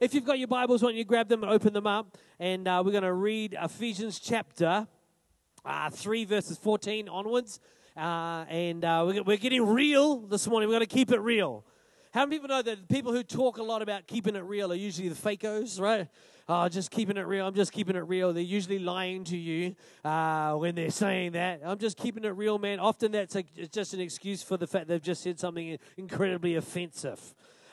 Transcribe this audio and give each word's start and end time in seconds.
If 0.00 0.12
you've 0.12 0.24
got 0.24 0.40
your 0.40 0.48
Bibles, 0.48 0.82
why 0.82 0.88
don't 0.88 0.96
you 0.96 1.04
grab 1.04 1.28
them 1.28 1.44
and 1.44 1.52
open 1.52 1.72
them 1.72 1.86
up? 1.86 2.18
And 2.40 2.66
uh, 2.66 2.82
we're 2.84 2.90
going 2.90 3.04
to 3.04 3.12
read 3.12 3.56
Ephesians 3.60 4.18
chapter 4.18 4.88
uh, 5.64 5.90
3, 5.90 6.24
verses 6.24 6.58
14 6.58 7.08
onwards. 7.08 7.60
Uh, 7.96 8.44
and 8.48 8.84
uh, 8.84 9.04
we're, 9.06 9.22
we're 9.22 9.36
getting 9.36 9.64
real 9.64 10.18
this 10.18 10.48
morning. 10.48 10.68
We're 10.68 10.74
going 10.74 10.86
to 10.86 10.92
keep 10.92 11.12
it 11.12 11.20
real. 11.20 11.64
How 12.12 12.26
many 12.26 12.36
people 12.36 12.48
know 12.48 12.62
that 12.62 12.88
people 12.88 13.12
who 13.12 13.22
talk 13.22 13.58
a 13.58 13.62
lot 13.62 13.82
about 13.82 14.08
keeping 14.08 14.34
it 14.34 14.40
real 14.40 14.72
are 14.72 14.76
usually 14.76 15.08
the 15.08 15.14
fakos, 15.14 15.80
right? 15.80 16.08
Oh, 16.48 16.68
just 16.68 16.90
keeping 16.90 17.16
it 17.16 17.26
real. 17.26 17.46
I'm 17.46 17.54
just 17.54 17.72
keeping 17.72 17.94
it 17.94 18.06
real. 18.06 18.32
They're 18.32 18.42
usually 18.42 18.80
lying 18.80 19.22
to 19.24 19.36
you 19.36 19.76
uh, 20.04 20.54
when 20.54 20.74
they're 20.74 20.90
saying 20.90 21.32
that. 21.32 21.60
I'm 21.64 21.78
just 21.78 21.96
keeping 21.96 22.24
it 22.24 22.30
real, 22.30 22.58
man. 22.58 22.80
Often 22.80 23.12
that's 23.12 23.36
a, 23.36 23.44
just 23.70 23.94
an 23.94 24.00
excuse 24.00 24.42
for 24.42 24.56
the 24.56 24.66
fact 24.66 24.88
they've 24.88 25.00
just 25.00 25.22
said 25.22 25.38
something 25.38 25.78
incredibly 25.96 26.56
offensive. 26.56 27.20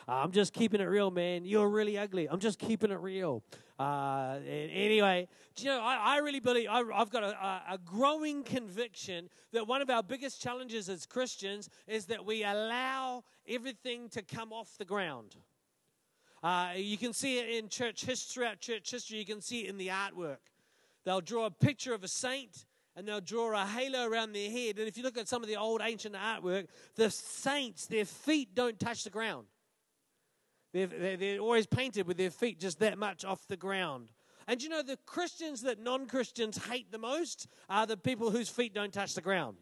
I'm 0.08 0.32
just 0.32 0.54
keeping 0.54 0.82
it 0.82 0.86
real, 0.86 1.12
man. 1.12 1.46
You're 1.46 1.70
really 1.70 1.98
ugly. 1.98 2.28
I'm 2.30 2.40
just 2.40 2.60
keeping 2.60 2.92
it 2.92 3.00
real. 3.00 3.44
Uh, 3.80 4.40
anyway, 4.48 5.28
do 5.56 5.64
you 5.64 5.72
know, 5.72 5.82
I, 5.82 6.16
I 6.16 6.18
really 6.18 6.40
believe 6.40 6.68
I, 6.70 6.84
have 6.96 7.10
got 7.10 7.24
a, 7.24 7.74
a, 7.74 7.80
growing 7.84 8.44
conviction 8.44 9.28
that 9.54 9.66
one 9.68 9.82
of 9.82 9.90
our 9.90 10.04
biggest 10.04 10.40
challenges 10.40 10.88
as 10.88 11.08
Christians 11.08 11.68
is 11.88 12.06
that 12.06 12.24
we 12.24 12.44
allow 12.44 13.24
everything 13.48 14.08
to 14.10 14.22
come 14.22 14.54
off 14.54 14.78
the 14.78 14.86
ground. 14.86 15.36
Uh, 16.44 16.74
you 16.76 16.96
can 16.96 17.12
see 17.12 17.40
it 17.40 17.50
in 17.58 17.70
church 17.70 18.06
history, 18.06 18.44
throughout 18.44 18.60
church 18.60 18.92
history. 18.92 19.18
You 19.18 19.26
can 19.26 19.42
see 19.42 19.62
it 19.62 19.70
in 19.70 19.78
the 19.78 19.88
artwork. 19.88 20.38
They'll 21.04 21.22
draw 21.22 21.46
a 21.46 21.52
picture 21.52 21.94
of 21.94 22.04
a 22.04 22.08
saint 22.08 22.66
and 22.96 23.08
they'll 23.08 23.22
draw 23.22 23.60
a 23.60 23.66
halo 23.66 24.08
around 24.08 24.34
their 24.34 24.52
head. 24.52 24.78
And 24.78 24.88
if 24.88 24.98
you 24.98 25.04
look 25.04 25.18
at 25.18 25.28
some 25.28 25.42
of 25.42 25.50
the 25.50 25.56
old 25.56 25.82
ancient 25.84 26.16
artwork, 26.16 26.68
the 26.96 27.10
saints, 27.10 27.88
their 27.88 28.06
feet 28.06 28.54
don't 28.54 28.80
touch 28.80 29.04
the 29.04 29.10
ground. 29.10 29.48
They're, 30.74 31.18
they're 31.18 31.40
always 31.40 31.68
painted 31.68 32.08
with 32.08 32.18
their 32.18 32.32
feet 32.32 32.60
just 32.60 32.80
that 32.80 32.98
much 32.98 33.26
off 33.26 33.46
the 33.48 33.58
ground. 33.58 34.12
And 34.48 34.62
you 34.62 34.70
know, 34.70 34.82
the 34.82 34.98
Christians 35.06 35.62
that 35.62 35.80
non 35.80 36.08
Christians 36.08 36.66
hate 36.66 36.92
the 36.92 36.98
most 36.98 37.48
are 37.70 37.86
the 37.86 37.98
people 37.98 38.32
whose 38.32 38.50
feet 38.50 38.74
don't 38.74 38.94
touch 38.94 39.14
the 39.14 39.22
ground. 39.22 39.58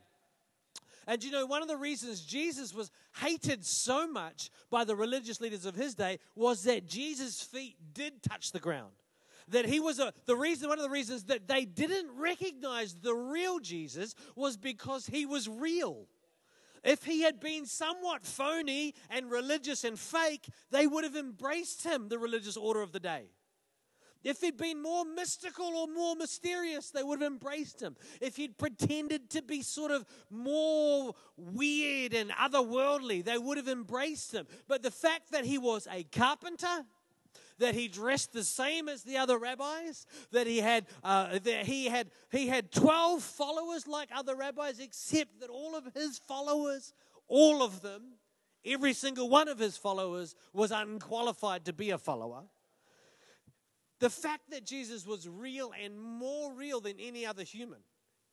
And 1.08 1.24
you 1.24 1.32
know, 1.32 1.46
one 1.46 1.64
of 1.64 1.68
the 1.68 1.78
reasons 1.78 2.22
Jesus 2.22 2.74
was 2.74 2.92
hated 3.20 3.66
so 3.66 4.08
much 4.08 4.52
by 4.70 4.84
the 4.84 4.96
religious 4.96 5.42
leaders 5.42 5.66
of 5.66 5.76
his 5.76 5.96
day 5.96 6.20
was 6.36 6.64
that 6.64 6.88
Jesus' 6.88 7.42
feet 7.42 7.76
did 7.94 8.22
touch 8.22 8.52
the 8.52 8.60
ground. 8.60 8.94
That 9.48 9.66
he 9.66 9.80
was 9.80 9.98
a, 9.98 10.14
the 10.28 10.36
reason, 10.36 10.70
one 10.70 10.78
of 10.78 10.84
the 10.84 10.90
reasons 10.92 11.24
that 11.24 11.48
they 11.48 11.66
didn't 11.66 12.12
recognize 12.16 12.94
the 12.94 13.16
real 13.16 13.60
Jesus 13.60 14.14
was 14.36 14.56
because 14.56 15.08
he 15.08 15.26
was 15.26 15.50
real. 15.50 16.08
If 16.84 17.04
he 17.04 17.22
had 17.22 17.40
been 17.40 17.66
somewhat 17.66 18.26
phony 18.26 18.96
and 19.10 19.30
religious 19.30 19.84
and 19.84 20.00
fake, 20.00 20.48
they 20.72 20.88
would 20.88 21.04
have 21.04 21.16
embraced 21.16 21.84
him, 21.84 22.10
the 22.10 22.20
religious 22.20 22.58
order 22.58 22.82
of 22.82 22.92
the 22.92 23.00
day. 23.00 23.30
If 24.24 24.42
he'd 24.42 24.58
been 24.58 24.82
more 24.82 25.06
mystical 25.06 25.66
or 25.66 25.88
more 25.88 26.16
mysterious, 26.16 26.92
they 26.92 27.04
would 27.04 27.22
have 27.22 27.32
embraced 27.32 27.82
him. 27.82 27.96
If 28.20 28.36
he'd 28.36 28.58
pretended 28.58 29.30
to 29.30 29.42
be 29.42 29.62
sort 29.62 29.92
of 29.92 30.06
more 30.30 31.16
weird 31.38 32.14
and 32.14 32.30
otherworldly, 32.32 33.24
they 33.24 33.38
would 33.38 33.58
have 33.58 33.70
embraced 33.70 34.34
him. 34.34 34.46
But 34.68 34.84
the 34.84 34.92
fact 34.92 35.32
that 35.32 35.46
he 35.46 35.58
was 35.58 35.88
a 35.90 36.04
carpenter, 36.04 36.86
that 37.60 37.76
he 37.76 37.88
dressed 37.88 38.34
the 38.34 38.44
same 38.44 38.90
as 38.90 39.04
the 39.04 39.18
other 39.18 39.38
rabbis, 39.38 40.06
that 40.32 40.48
he 40.48 40.58
had, 40.58 40.86
uh, 41.04 41.40
that 41.40 41.66
he 41.66 41.86
had, 41.86 42.10
he 42.32 42.48
had 42.48 42.72
12 42.72 43.22
followers 43.22 43.88
like 43.88 44.10
other 44.14 44.36
rabbis, 44.36 44.80
except 44.80 45.40
that 45.42 45.50
all 45.50 45.76
of 45.76 45.88
his 45.94 46.18
followers, 46.18 46.94
all 47.28 47.62
of 47.62 47.82
them, 47.82 48.16
every 48.66 48.94
single 48.94 49.30
one 49.30 49.48
of 49.48 49.60
his 49.60 49.78
followers 49.78 50.36
was 50.54 50.72
unqualified 50.72 51.66
to 51.66 51.74
be 51.74 51.92
a 51.92 51.98
follower. 51.98 52.44
The 54.00 54.10
fact 54.10 54.50
that 54.52 54.66
Jesus 54.66 55.06
was 55.06 55.28
real 55.28 55.72
and 55.82 56.00
more 56.00 56.54
real 56.54 56.80
than 56.80 56.96
any 57.00 57.26
other 57.26 57.44
human. 57.44 57.80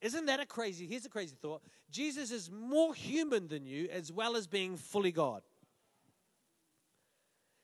Isn't 0.00 0.26
that 0.26 0.40
a 0.40 0.46
crazy? 0.46 0.86
Here's 0.86 1.06
a 1.06 1.10
crazy 1.10 1.34
thought. 1.40 1.62
Jesus 1.90 2.30
is 2.30 2.50
more 2.50 2.94
human 2.94 3.48
than 3.48 3.66
you 3.66 3.88
as 3.90 4.12
well 4.12 4.36
as 4.36 4.46
being 4.46 4.76
fully 4.76 5.10
God. 5.10 5.42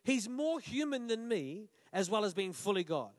He's 0.05 0.29
more 0.29 0.61
human 0.61 1.07
than 1.07 1.29
me 1.29 1.69
as 1.93 2.11
well 2.11 2.25
as 2.25 2.35
being 2.35 2.53
fully 2.53 2.85
God. 2.85 3.11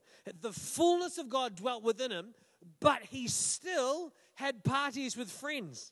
The 0.41 0.51
fullness 0.51 1.17
of 1.17 1.29
God 1.29 1.55
dwelt 1.55 1.83
within 1.83 2.11
him, 2.11 2.33
but 2.79 3.01
he 3.03 3.27
still 3.27 4.13
had 4.35 4.63
parties 4.63 5.16
with 5.16 5.29
friends. 5.29 5.91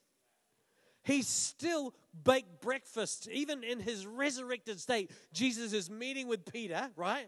He 1.04 1.22
still 1.22 1.94
baked 2.24 2.62
breakfast. 2.62 3.28
Even 3.32 3.64
in 3.64 3.80
his 3.80 4.06
resurrected 4.06 4.80
state, 4.80 5.12
Jesus 5.34 5.74
is 5.74 5.90
meeting 5.90 6.28
with 6.28 6.52
Peter, 6.52 6.90
right? 6.96 7.28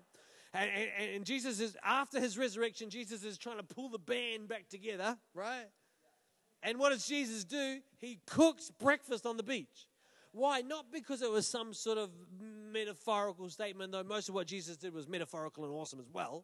And, 0.54 0.70
and, 0.70 1.12
and, 1.16 1.26
Jesus 1.26 1.60
is, 1.60 1.76
after 1.84 2.20
his 2.20 2.38
resurrection, 2.38 2.90
Jesus 2.92 3.24
is 3.24 3.40
trying 3.40 3.58
to 3.58 3.64
pull 3.64 3.90
the 3.90 3.98
band 3.98 4.48
back 4.48 4.70
together, 4.70 5.18
right? 5.34 5.66
And 6.62 6.78
what 6.78 6.90
does 6.92 7.08
Jesus 7.08 7.44
do? 7.44 7.80
He 7.98 8.20
cooks 8.28 8.70
breakfast 8.70 9.26
on 9.26 9.38
the 9.38 9.44
beach. 9.44 9.88
Why? 10.34 10.62
Not 10.62 10.92
because 10.92 11.22
it 11.22 11.32
was 11.32 11.48
some 11.48 11.74
sort 11.74 11.98
of 11.98 12.10
metaphorical 12.72 13.50
statement, 13.50 13.92
though 13.92 14.04
most 14.04 14.30
of 14.30 14.36
what 14.36 14.48
Jesus 14.48 14.78
did 14.78 14.94
was 14.94 15.08
metaphorical 15.08 15.64
and 15.64 15.72
awesome 15.72 16.00
as 16.00 16.10
well, 16.12 16.44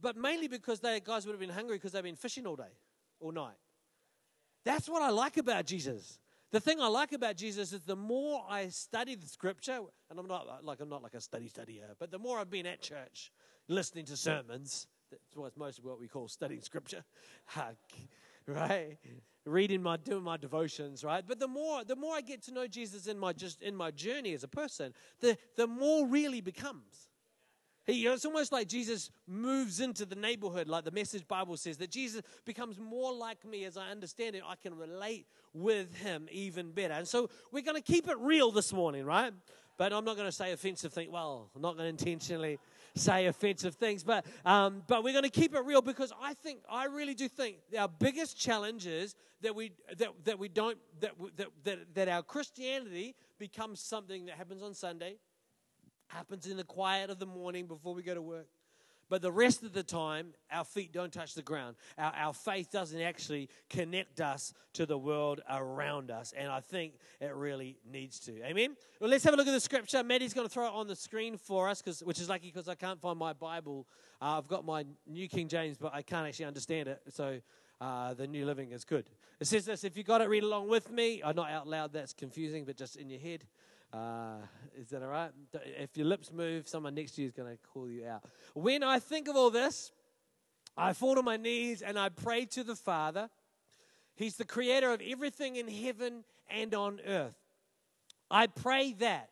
but 0.00 0.16
mainly 0.16 0.48
because 0.48 0.80
they 0.80 1.00
guys 1.00 1.24
would 1.24 1.32
have 1.32 1.40
been 1.40 1.48
hungry 1.48 1.76
because 1.76 1.92
they've 1.92 2.02
been 2.02 2.16
fishing 2.16 2.44
all 2.44 2.56
day, 2.56 2.74
all 3.20 3.30
night. 3.30 3.56
That's 4.64 4.88
what 4.88 5.00
I 5.00 5.10
like 5.10 5.36
about 5.36 5.64
Jesus. 5.64 6.18
The 6.50 6.60
thing 6.60 6.80
I 6.80 6.88
like 6.88 7.12
about 7.12 7.36
Jesus 7.36 7.72
is 7.72 7.82
the 7.82 7.96
more 7.96 8.44
I 8.48 8.68
study 8.68 9.14
the 9.14 9.26
scripture, 9.26 9.80
and 10.10 10.18
I'm 10.18 10.26
not 10.26 10.64
like 10.64 10.80
I'm 10.80 10.88
not 10.88 11.02
like 11.02 11.14
a 11.14 11.20
study 11.20 11.48
studier, 11.48 11.94
but 11.98 12.10
the 12.10 12.18
more 12.18 12.38
I've 12.38 12.50
been 12.50 12.66
at 12.66 12.80
church, 12.80 13.32
listening 13.68 14.06
to 14.06 14.16
sermons, 14.16 14.88
that's 15.10 15.36
what's 15.36 15.56
most 15.56 15.78
of 15.78 15.84
what 15.84 16.00
we 16.00 16.08
call 16.08 16.26
studying 16.26 16.62
scripture, 16.62 17.04
right? 18.46 18.98
Reading 19.44 19.82
my 19.82 19.96
doing 19.96 20.22
my 20.22 20.36
devotions 20.36 21.04
right 21.04 21.24
but 21.26 21.38
the 21.38 21.48
more 21.48 21.84
the 21.84 21.96
more 21.96 22.14
i 22.14 22.20
get 22.20 22.42
to 22.42 22.52
know 22.52 22.66
jesus 22.66 23.06
in 23.06 23.18
my 23.18 23.32
just 23.32 23.60
in 23.62 23.76
my 23.76 23.90
journey 23.90 24.32
as 24.32 24.42
a 24.42 24.48
person 24.48 24.92
the 25.20 25.36
the 25.56 25.66
more 25.66 26.06
really 26.06 26.40
becomes 26.40 27.08
he, 27.86 27.94
you 27.94 28.08
know, 28.08 28.14
it's 28.14 28.24
almost 28.24 28.50
like 28.50 28.66
Jesus 28.66 29.10
moves 29.26 29.80
into 29.80 30.06
the 30.06 30.14
neighborhood, 30.14 30.68
like 30.68 30.84
the 30.84 30.90
message 30.90 31.28
Bible 31.28 31.56
says, 31.56 31.76
that 31.78 31.90
Jesus 31.90 32.22
becomes 32.46 32.78
more 32.78 33.12
like 33.12 33.44
me 33.44 33.64
as 33.64 33.76
I 33.76 33.90
understand 33.90 34.34
it. 34.34 34.42
I 34.46 34.54
can 34.56 34.76
relate 34.76 35.26
with 35.52 35.94
him 35.96 36.26
even 36.32 36.70
better. 36.70 36.94
And 36.94 37.06
so 37.06 37.28
we're 37.52 37.62
going 37.62 37.76
to 37.76 37.82
keep 37.82 38.08
it 38.08 38.16
real 38.18 38.50
this 38.50 38.72
morning, 38.72 39.04
right? 39.04 39.34
But 39.76 39.92
I'm 39.92 40.04
not 40.04 40.16
going 40.16 40.28
to 40.28 40.32
say 40.32 40.52
offensive 40.52 40.94
things. 40.94 41.10
Well, 41.10 41.50
I'm 41.54 41.60
not 41.60 41.76
going 41.76 41.84
to 41.84 41.90
intentionally 41.90 42.58
say 42.94 43.26
offensive 43.26 43.74
things, 43.74 44.04
but, 44.04 44.24
um, 44.44 44.82
but 44.86 45.02
we're 45.02 45.12
going 45.12 45.24
to 45.24 45.30
keep 45.30 45.54
it 45.54 45.64
real 45.64 45.82
because 45.82 46.12
I 46.20 46.34
think, 46.34 46.60
I 46.70 46.86
really 46.86 47.14
do 47.14 47.28
think 47.28 47.56
our 47.78 47.88
biggest 47.88 48.38
challenge 48.38 48.86
is 48.86 49.14
that 49.42 49.54
we, 49.54 49.72
that, 49.98 50.10
that 50.24 50.38
we 50.38 50.48
don't, 50.48 50.78
that, 51.00 51.12
that, 51.36 51.48
that, 51.64 51.94
that 51.94 52.08
our 52.08 52.22
Christianity 52.22 53.16
becomes 53.38 53.80
something 53.80 54.26
that 54.26 54.36
happens 54.36 54.62
on 54.62 54.74
Sunday, 54.74 55.16
happens 56.08 56.46
in 56.46 56.56
the 56.56 56.64
quiet 56.64 57.10
of 57.10 57.18
the 57.18 57.26
morning 57.26 57.66
before 57.66 57.94
we 57.94 58.02
go 58.02 58.14
to 58.14 58.22
work, 58.22 58.46
but 59.08 59.22
the 59.22 59.32
rest 59.32 59.62
of 59.62 59.72
the 59.72 59.82
time, 59.82 60.34
our 60.50 60.64
feet 60.64 60.92
don't 60.92 61.12
touch 61.12 61.34
the 61.34 61.42
ground. 61.42 61.76
Our, 61.98 62.12
our 62.14 62.34
faith 62.34 62.70
doesn't 62.70 63.00
actually 63.00 63.48
connect 63.68 64.20
us 64.20 64.54
to 64.74 64.86
the 64.86 64.98
world 64.98 65.40
around 65.50 66.10
us. 66.10 66.32
And 66.36 66.50
I 66.50 66.60
think 66.60 66.94
it 67.20 67.34
really 67.34 67.78
needs 67.90 68.18
to. 68.20 68.42
Amen? 68.44 68.76
Well, 69.00 69.10
let's 69.10 69.24
have 69.24 69.34
a 69.34 69.36
look 69.36 69.46
at 69.46 69.52
the 69.52 69.60
scripture. 69.60 70.02
Maddie's 70.02 70.34
going 70.34 70.46
to 70.46 70.52
throw 70.52 70.66
it 70.66 70.72
on 70.72 70.86
the 70.86 70.96
screen 70.96 71.36
for 71.36 71.68
us, 71.68 71.82
cause, 71.82 72.02
which 72.02 72.20
is 72.20 72.28
lucky 72.28 72.50
because 72.52 72.68
I 72.68 72.74
can't 72.74 73.00
find 73.00 73.18
my 73.18 73.32
Bible. 73.32 73.86
Uh, 74.20 74.38
I've 74.38 74.48
got 74.48 74.64
my 74.64 74.84
New 75.06 75.28
King 75.28 75.48
James, 75.48 75.76
but 75.76 75.94
I 75.94 76.02
can't 76.02 76.26
actually 76.26 76.46
understand 76.46 76.88
it. 76.88 77.00
So 77.10 77.40
uh, 77.80 78.14
the 78.14 78.26
New 78.26 78.46
Living 78.46 78.72
is 78.72 78.84
good. 78.84 79.10
It 79.40 79.46
says 79.46 79.64
this 79.66 79.84
if 79.84 79.96
you 79.96 80.04
got 80.04 80.20
it, 80.20 80.28
read 80.28 80.42
along 80.42 80.68
with 80.68 80.90
me. 80.90 81.22
Uh, 81.22 81.32
not 81.32 81.50
out 81.50 81.66
loud, 81.66 81.92
that's 81.92 82.12
confusing, 82.12 82.64
but 82.64 82.76
just 82.76 82.96
in 82.96 83.10
your 83.10 83.20
head. 83.20 83.44
Uh, 83.94 84.38
is 84.76 84.88
that 84.88 85.02
all 85.02 85.08
right? 85.08 85.30
If 85.78 85.96
your 85.96 86.06
lips 86.06 86.32
move, 86.32 86.66
someone 86.66 86.96
next 86.96 87.12
to 87.12 87.22
you 87.22 87.28
is 87.28 87.32
going 87.32 87.56
to 87.56 87.58
call 87.72 87.88
you 87.88 88.06
out. 88.06 88.24
When 88.54 88.82
I 88.82 88.98
think 88.98 89.28
of 89.28 89.36
all 89.36 89.50
this, 89.50 89.92
I 90.76 90.94
fall 90.94 91.14
to 91.14 91.22
my 91.22 91.36
knees 91.36 91.80
and 91.80 91.96
I 91.96 92.08
pray 92.08 92.44
to 92.46 92.64
the 92.64 92.74
Father. 92.74 93.30
He's 94.16 94.36
the 94.36 94.44
creator 94.44 94.92
of 94.92 95.00
everything 95.00 95.56
in 95.56 95.68
heaven 95.68 96.24
and 96.50 96.74
on 96.74 97.00
earth. 97.06 97.36
I 98.30 98.48
pray 98.48 98.94
that, 98.94 99.30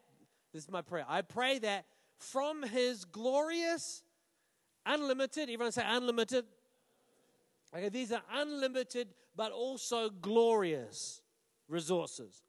this 0.52 0.62
is 0.62 0.70
my 0.70 0.82
prayer, 0.82 1.06
I 1.08 1.22
pray 1.22 1.58
that 1.58 1.86
from 2.18 2.62
his 2.62 3.04
glorious, 3.04 4.04
unlimited, 4.86 5.50
everyone 5.50 5.72
say 5.72 5.82
unlimited. 5.84 6.44
Okay, 7.74 7.88
these 7.88 8.12
are 8.12 8.22
unlimited 8.32 9.08
but 9.34 9.50
also 9.50 10.08
glorious 10.08 11.20
resources 11.68 12.42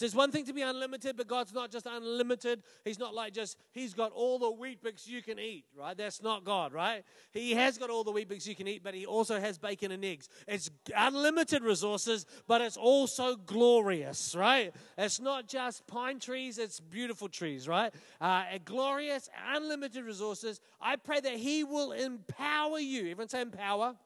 So 0.00 0.06
it's 0.06 0.14
one 0.14 0.32
thing 0.32 0.46
to 0.46 0.54
be 0.54 0.62
unlimited, 0.62 1.18
but 1.18 1.28
God's 1.28 1.52
not 1.52 1.70
just 1.70 1.84
unlimited. 1.84 2.62
He's 2.86 2.98
not 2.98 3.14
like 3.14 3.34
just, 3.34 3.58
He's 3.72 3.92
got 3.92 4.12
all 4.12 4.38
the 4.38 4.50
Weet-Bix 4.50 5.06
you 5.06 5.20
can 5.20 5.38
eat, 5.38 5.66
right? 5.76 5.94
That's 5.94 6.22
not 6.22 6.42
God, 6.42 6.72
right? 6.72 7.04
He 7.32 7.52
has 7.52 7.76
got 7.76 7.90
all 7.90 8.02
the 8.02 8.10
Weet-Bix 8.10 8.46
you 8.46 8.54
can 8.54 8.66
eat, 8.66 8.82
but 8.82 8.94
He 8.94 9.04
also 9.04 9.38
has 9.38 9.58
bacon 9.58 9.92
and 9.92 10.02
eggs. 10.02 10.30
It's 10.48 10.70
unlimited 10.96 11.62
resources, 11.62 12.24
but 12.48 12.62
it's 12.62 12.78
also 12.78 13.36
glorious, 13.36 14.34
right? 14.34 14.74
It's 14.96 15.20
not 15.20 15.48
just 15.48 15.86
pine 15.86 16.18
trees, 16.18 16.56
it's 16.56 16.80
beautiful 16.80 17.28
trees, 17.28 17.68
right? 17.68 17.92
Uh, 18.22 18.44
glorious, 18.64 19.28
unlimited 19.52 20.02
resources. 20.02 20.62
I 20.80 20.96
pray 20.96 21.20
that 21.20 21.34
He 21.34 21.62
will 21.62 21.92
empower 21.92 22.78
you. 22.78 23.00
Everyone 23.00 23.28
say 23.28 23.42
empower. 23.42 23.96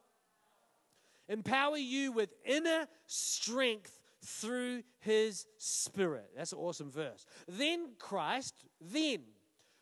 Empower 1.29 1.77
you 1.77 2.11
with 2.11 2.33
inner 2.43 2.85
strength 3.07 3.97
through 4.25 4.83
his 4.99 5.45
spirit. 5.57 6.31
That's 6.35 6.51
an 6.51 6.59
awesome 6.59 6.91
verse. 6.91 7.25
Then 7.47 7.91
Christ, 7.99 8.65
then, 8.81 9.19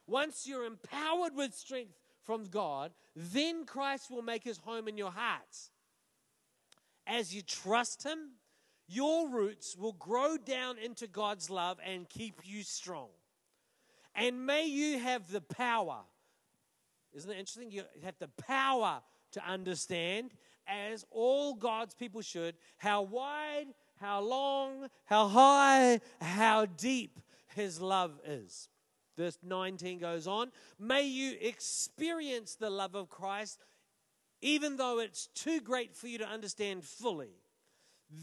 once 0.08 0.46
you're 0.48 0.66
empowered 0.66 1.36
with 1.36 1.54
strength 1.54 1.94
from 2.24 2.46
God, 2.46 2.92
then 3.16 3.66
Christ 3.66 4.12
will 4.12 4.22
make 4.22 4.44
his 4.44 4.58
home 4.58 4.88
in 4.88 4.98
your 4.98 5.12
hearts. 5.12 5.72
As 7.06 7.34
you 7.34 7.42
trust 7.42 8.04
him, 8.04 8.34
your 8.88 9.30
roots 9.30 9.76
will 9.78 9.94
grow 9.94 10.38
down 10.38 10.78
into 10.78 11.08
God's 11.08 11.50
love 11.50 11.80
and 11.86 12.10
keep 12.10 12.42
you 12.44 12.64
strong. 12.64 13.10
And 14.16 14.46
may 14.46 14.66
you 14.66 15.00
have 15.00 15.32
the 15.32 15.42
power. 15.42 16.02
Isn't 17.14 17.32
it 17.32 17.38
interesting? 17.38 17.72
You 17.72 17.84
have 18.04 18.18
the 18.20 18.28
power 18.28 19.02
to 19.32 19.46
understand, 19.46 20.32
as 20.68 21.06
all 21.12 21.56
God's 21.56 21.96
people 21.96 22.22
should, 22.22 22.56
how 22.78 23.02
wide 23.02 23.68
how 24.00 24.22
long, 24.22 24.88
how 25.06 25.28
high, 25.28 26.00
how 26.22 26.66
deep 26.66 27.20
his 27.56 27.82
love 27.82 28.20
is. 28.26 28.70
Verse 29.18 29.38
19 29.44 30.00
goes 30.00 30.28
on 30.28 30.52
May 30.80 31.04
you 31.04 31.38
experience 31.40 32.56
the 32.56 32.70
love 32.70 32.96
of 32.96 33.10
Christ, 33.10 33.60
even 34.42 34.78
though 34.78 35.00
it's 35.00 35.28
too 35.28 35.62
great 35.62 35.96
for 35.96 36.08
you 36.08 36.18
to 36.18 36.28
understand 36.28 36.84
fully. 36.84 37.36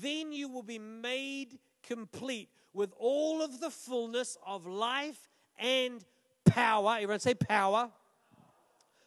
Then 0.00 0.32
you 0.32 0.48
will 0.48 0.62
be 0.62 0.78
made 0.78 1.58
complete 1.82 2.50
with 2.72 2.92
all 2.98 3.42
of 3.42 3.60
the 3.60 3.70
fullness 3.70 4.36
of 4.46 4.66
life 4.66 5.28
and 5.58 6.04
power. 6.44 6.96
Everyone 6.96 7.20
say 7.20 7.34
power 7.34 7.90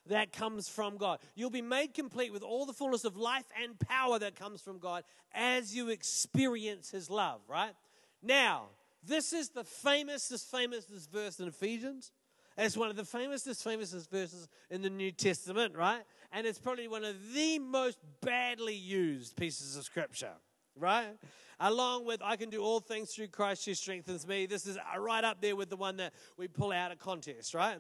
that 0.07 0.33
comes 0.33 0.67
from 0.67 0.97
God. 0.97 1.19
You'll 1.35 1.49
be 1.49 1.61
made 1.61 1.93
complete 1.93 2.33
with 2.33 2.43
all 2.43 2.65
the 2.65 2.73
fullness 2.73 3.05
of 3.05 3.15
life 3.15 3.45
and 3.61 3.79
power 3.79 4.19
that 4.19 4.35
comes 4.35 4.61
from 4.61 4.79
God 4.79 5.03
as 5.33 5.75
you 5.75 5.89
experience 5.89 6.91
His 6.91 7.09
love, 7.09 7.41
right? 7.47 7.73
Now, 8.21 8.67
this 9.05 9.33
is 9.33 9.49
the 9.49 9.63
famous, 9.63 10.27
this 10.27 10.43
famous 10.43 10.85
this 10.85 11.07
verse 11.07 11.39
in 11.39 11.47
Ephesians. 11.47 12.11
It's 12.57 12.77
one 12.77 12.89
of 12.89 12.95
the 12.95 13.05
famous, 13.05 13.41
this 13.43 13.63
famous 13.63 13.91
verses 14.11 14.47
in 14.69 14.81
the 14.81 14.89
New 14.89 15.11
Testament, 15.11 15.75
right? 15.75 16.01
And 16.31 16.45
it's 16.45 16.59
probably 16.59 16.87
one 16.87 17.03
of 17.03 17.15
the 17.33 17.59
most 17.59 17.97
badly 18.21 18.75
used 18.75 19.35
pieces 19.35 19.75
of 19.75 19.83
scripture, 19.83 20.33
right? 20.75 21.17
Along 21.59 22.05
with 22.05 22.21
I 22.23 22.35
can 22.35 22.49
do 22.49 22.61
all 22.61 22.79
things 22.79 23.11
through 23.11 23.29
Christ 23.29 23.65
who 23.65 23.73
strengthens 23.73 24.27
me. 24.27 24.45
This 24.45 24.67
is 24.67 24.77
right 24.99 25.23
up 25.23 25.41
there 25.41 25.55
with 25.55 25.69
the 25.69 25.75
one 25.75 25.97
that 25.97 26.13
we 26.37 26.47
pull 26.47 26.71
out 26.71 26.91
of 26.91 26.99
context, 26.99 27.53
right? 27.53 27.79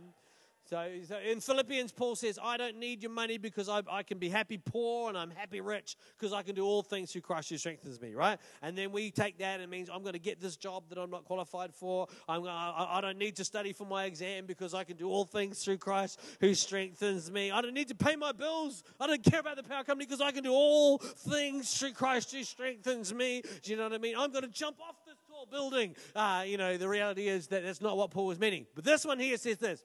So, 0.73 0.89
so, 1.07 1.19
in 1.19 1.39
Philippians, 1.39 1.91
Paul 1.91 2.15
says, 2.15 2.39
I 2.41 2.57
don't 2.57 2.79
need 2.79 3.03
your 3.03 3.11
money 3.11 3.37
because 3.37 3.69
I, 3.69 3.83
I 3.91 4.01
can 4.01 4.17
be 4.17 4.27
happy 4.27 4.57
poor 4.57 5.07
and 5.07 5.15
I'm 5.15 5.29
happy 5.29 5.61
rich 5.61 5.95
because 6.17 6.33
I 6.33 6.41
can 6.41 6.55
do 6.55 6.65
all 6.65 6.81
things 6.81 7.11
through 7.11 7.21
Christ 7.21 7.51
who 7.51 7.59
strengthens 7.59 8.01
me, 8.01 8.15
right? 8.15 8.39
And 8.63 8.75
then 8.75 8.91
we 8.91 9.11
take 9.11 9.37
that 9.37 9.53
and 9.53 9.61
it 9.61 9.69
means 9.69 9.87
I'm 9.93 10.01
going 10.01 10.13
to 10.13 10.19
get 10.19 10.41
this 10.41 10.57
job 10.57 10.85
that 10.89 10.97
I'm 10.97 11.11
not 11.11 11.25
qualified 11.25 11.75
for. 11.75 12.07
I'm, 12.27 12.47
I, 12.47 12.87
I 12.93 13.01
don't 13.01 13.19
need 13.19 13.35
to 13.35 13.45
study 13.45 13.71
for 13.71 13.85
my 13.85 14.05
exam 14.05 14.47
because 14.47 14.73
I 14.73 14.83
can 14.83 14.97
do 14.97 15.09
all 15.09 15.25
things 15.25 15.63
through 15.63 15.77
Christ 15.77 16.19
who 16.39 16.55
strengthens 16.55 17.29
me. 17.29 17.51
I 17.51 17.61
don't 17.61 17.75
need 17.75 17.89
to 17.89 17.95
pay 17.95 18.15
my 18.15 18.31
bills. 18.31 18.83
I 18.99 19.05
don't 19.05 19.23
care 19.23 19.41
about 19.41 19.57
the 19.57 19.63
power 19.63 19.83
company 19.83 20.07
because 20.07 20.21
I 20.21 20.31
can 20.31 20.43
do 20.43 20.53
all 20.53 20.97
things 20.97 21.71
through 21.77 21.91
Christ 21.91 22.31
who 22.31 22.43
strengthens 22.43 23.13
me. 23.13 23.43
Do 23.61 23.69
you 23.69 23.77
know 23.77 23.83
what 23.83 23.93
I 23.93 23.99
mean? 23.99 24.15
I'm 24.17 24.31
going 24.31 24.41
to 24.41 24.49
jump 24.49 24.77
off 24.81 24.95
this 25.05 25.17
tall 25.29 25.45
building. 25.45 25.95
Uh, 26.15 26.45
you 26.47 26.57
know, 26.57 26.77
the 26.77 26.89
reality 26.89 27.27
is 27.27 27.45
that 27.49 27.61
that's 27.61 27.79
not 27.79 27.95
what 27.95 28.09
Paul 28.09 28.25
was 28.25 28.39
meaning. 28.39 28.65
But 28.73 28.85
this 28.85 29.05
one 29.05 29.19
here 29.19 29.37
says 29.37 29.59
this 29.59 29.83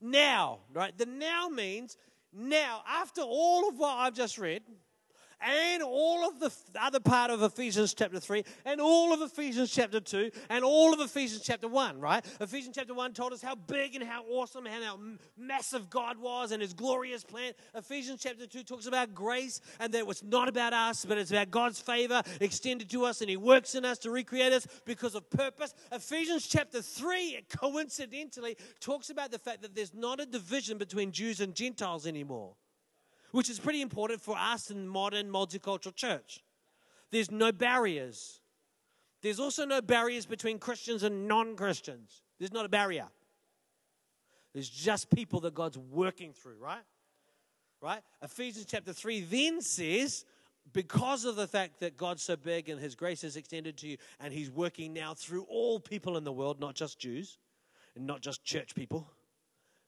now, 0.00 0.60
right? 0.72 0.96
The 0.96 1.06
now 1.06 1.48
means 1.48 1.96
now, 2.32 2.82
after 2.88 3.22
all 3.22 3.68
of 3.68 3.78
what 3.78 3.96
I've 3.96 4.14
just 4.14 4.38
read, 4.38 4.62
and 5.40 5.82
all 5.82 6.28
of 6.28 6.40
the 6.40 6.52
other 6.78 7.00
part 7.00 7.30
of 7.30 7.42
Ephesians 7.42 7.94
chapter 7.94 8.20
3, 8.20 8.44
and 8.64 8.80
all 8.80 9.12
of 9.12 9.20
Ephesians 9.22 9.70
chapter 9.70 10.00
2, 10.00 10.30
and 10.48 10.64
all 10.64 10.92
of 10.92 11.00
Ephesians 11.00 11.42
chapter 11.42 11.68
1, 11.68 12.00
right? 12.00 12.24
Ephesians 12.40 12.76
chapter 12.76 12.94
1 12.94 13.12
told 13.12 13.32
us 13.32 13.42
how 13.42 13.54
big 13.54 13.94
and 13.94 14.04
how 14.04 14.24
awesome 14.24 14.66
and 14.66 14.84
how 14.84 14.98
massive 15.38 15.90
God 15.90 16.18
was 16.18 16.52
and 16.52 16.60
his 16.60 16.72
glorious 16.72 17.24
plan. 17.24 17.52
Ephesians 17.74 18.20
chapter 18.22 18.46
2 18.46 18.62
talks 18.62 18.86
about 18.86 19.14
grace 19.14 19.60
and 19.78 19.92
that 19.94 20.06
it's 20.06 20.22
not 20.22 20.48
about 20.48 20.72
us, 20.72 21.04
but 21.04 21.18
it's 21.18 21.30
about 21.30 21.50
God's 21.50 21.80
favor 21.80 22.22
extended 22.40 22.90
to 22.90 23.04
us, 23.04 23.20
and 23.20 23.30
he 23.30 23.36
works 23.36 23.74
in 23.74 23.84
us 23.84 23.98
to 23.98 24.10
recreate 24.10 24.52
us 24.52 24.66
because 24.84 25.14
of 25.14 25.28
purpose. 25.30 25.74
Ephesians 25.92 26.46
chapter 26.46 26.82
3, 26.82 27.40
coincidentally, 27.48 28.56
talks 28.80 29.10
about 29.10 29.30
the 29.30 29.38
fact 29.38 29.62
that 29.62 29.74
there's 29.74 29.94
not 29.94 30.20
a 30.20 30.26
division 30.26 30.78
between 30.78 31.12
Jews 31.12 31.40
and 31.40 31.54
Gentiles 31.54 32.06
anymore 32.06 32.54
which 33.32 33.50
is 33.50 33.58
pretty 33.58 33.80
important 33.80 34.20
for 34.20 34.36
us 34.36 34.70
in 34.70 34.86
modern 34.86 35.30
multicultural 35.30 35.94
church. 35.94 36.42
There's 37.10 37.30
no 37.30 37.52
barriers. 37.52 38.40
There's 39.22 39.40
also 39.40 39.64
no 39.64 39.80
barriers 39.80 40.26
between 40.26 40.58
Christians 40.58 41.02
and 41.02 41.28
non 41.28 41.56
Christians. 41.56 42.22
There's 42.38 42.52
not 42.52 42.64
a 42.64 42.68
barrier. 42.68 43.08
There's 44.52 44.68
just 44.68 45.10
people 45.10 45.40
that 45.40 45.54
God's 45.54 45.78
working 45.78 46.32
through, 46.32 46.56
right? 46.60 46.82
Right? 47.80 48.00
Ephesians 48.22 48.66
chapter 48.68 48.92
3 48.92 49.20
then 49.20 49.60
says, 49.60 50.24
because 50.72 51.24
of 51.24 51.36
the 51.36 51.46
fact 51.46 51.80
that 51.80 51.96
God's 51.96 52.22
so 52.22 52.36
big 52.36 52.68
and 52.68 52.80
his 52.80 52.94
grace 52.94 53.24
is 53.24 53.36
extended 53.36 53.76
to 53.78 53.88
you, 53.88 53.96
and 54.20 54.32
he's 54.32 54.50
working 54.50 54.92
now 54.92 55.14
through 55.14 55.44
all 55.44 55.80
people 55.80 56.16
in 56.16 56.24
the 56.24 56.32
world, 56.32 56.60
not 56.60 56.74
just 56.74 56.98
Jews 56.98 57.38
and 57.96 58.06
not 58.06 58.20
just 58.20 58.44
church 58.44 58.74
people 58.74 59.06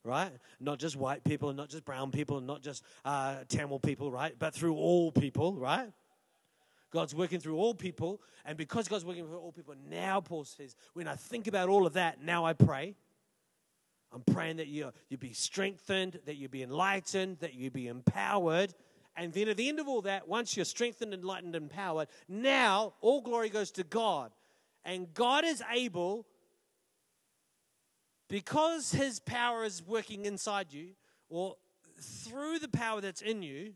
right? 0.04 0.32
Not 0.60 0.78
just 0.78 0.96
white 0.96 1.24
people 1.24 1.48
and 1.48 1.56
not 1.56 1.68
just 1.68 1.84
brown 1.84 2.10
people 2.10 2.38
and 2.38 2.46
not 2.46 2.62
just 2.62 2.84
uh, 3.04 3.36
Tamil 3.48 3.78
people, 3.78 4.10
right? 4.10 4.34
But 4.38 4.54
through 4.54 4.74
all 4.74 5.12
people, 5.12 5.54
right? 5.56 5.92
God's 6.92 7.14
working 7.14 7.40
through 7.40 7.56
all 7.56 7.74
people. 7.74 8.20
And 8.44 8.56
because 8.56 8.88
God's 8.88 9.04
working 9.04 9.26
through 9.26 9.38
all 9.38 9.52
people, 9.52 9.74
now 9.88 10.20
Paul 10.20 10.44
says, 10.44 10.76
when 10.92 11.08
I 11.08 11.16
think 11.16 11.46
about 11.46 11.68
all 11.68 11.86
of 11.86 11.94
that, 11.94 12.22
now 12.22 12.44
I 12.44 12.52
pray. 12.52 12.94
I'm 14.12 14.22
praying 14.22 14.58
that 14.58 14.68
you, 14.68 14.92
you 15.08 15.16
be 15.16 15.32
strengthened, 15.32 16.20
that 16.26 16.36
you 16.36 16.48
be 16.48 16.62
enlightened, 16.62 17.38
that 17.40 17.54
you 17.54 17.70
be 17.70 17.88
empowered. 17.88 18.74
And 19.16 19.32
then 19.32 19.48
at 19.48 19.56
the 19.56 19.68
end 19.68 19.80
of 19.80 19.88
all 19.88 20.02
that, 20.02 20.28
once 20.28 20.54
you're 20.54 20.66
strengthened, 20.66 21.14
enlightened, 21.14 21.56
empowered, 21.56 22.08
now 22.28 22.94
all 23.00 23.22
glory 23.22 23.48
goes 23.48 23.70
to 23.72 23.84
God. 23.84 24.32
And 24.84 25.12
God 25.14 25.44
is 25.44 25.62
able 25.72 26.26
because 28.32 28.92
his 28.92 29.20
power 29.20 29.62
is 29.62 29.86
working 29.86 30.24
inside 30.24 30.72
you, 30.72 30.92
or 31.28 31.54
through 32.00 32.58
the 32.58 32.68
power 32.68 32.98
that's 33.02 33.20
in 33.20 33.42
you, 33.42 33.74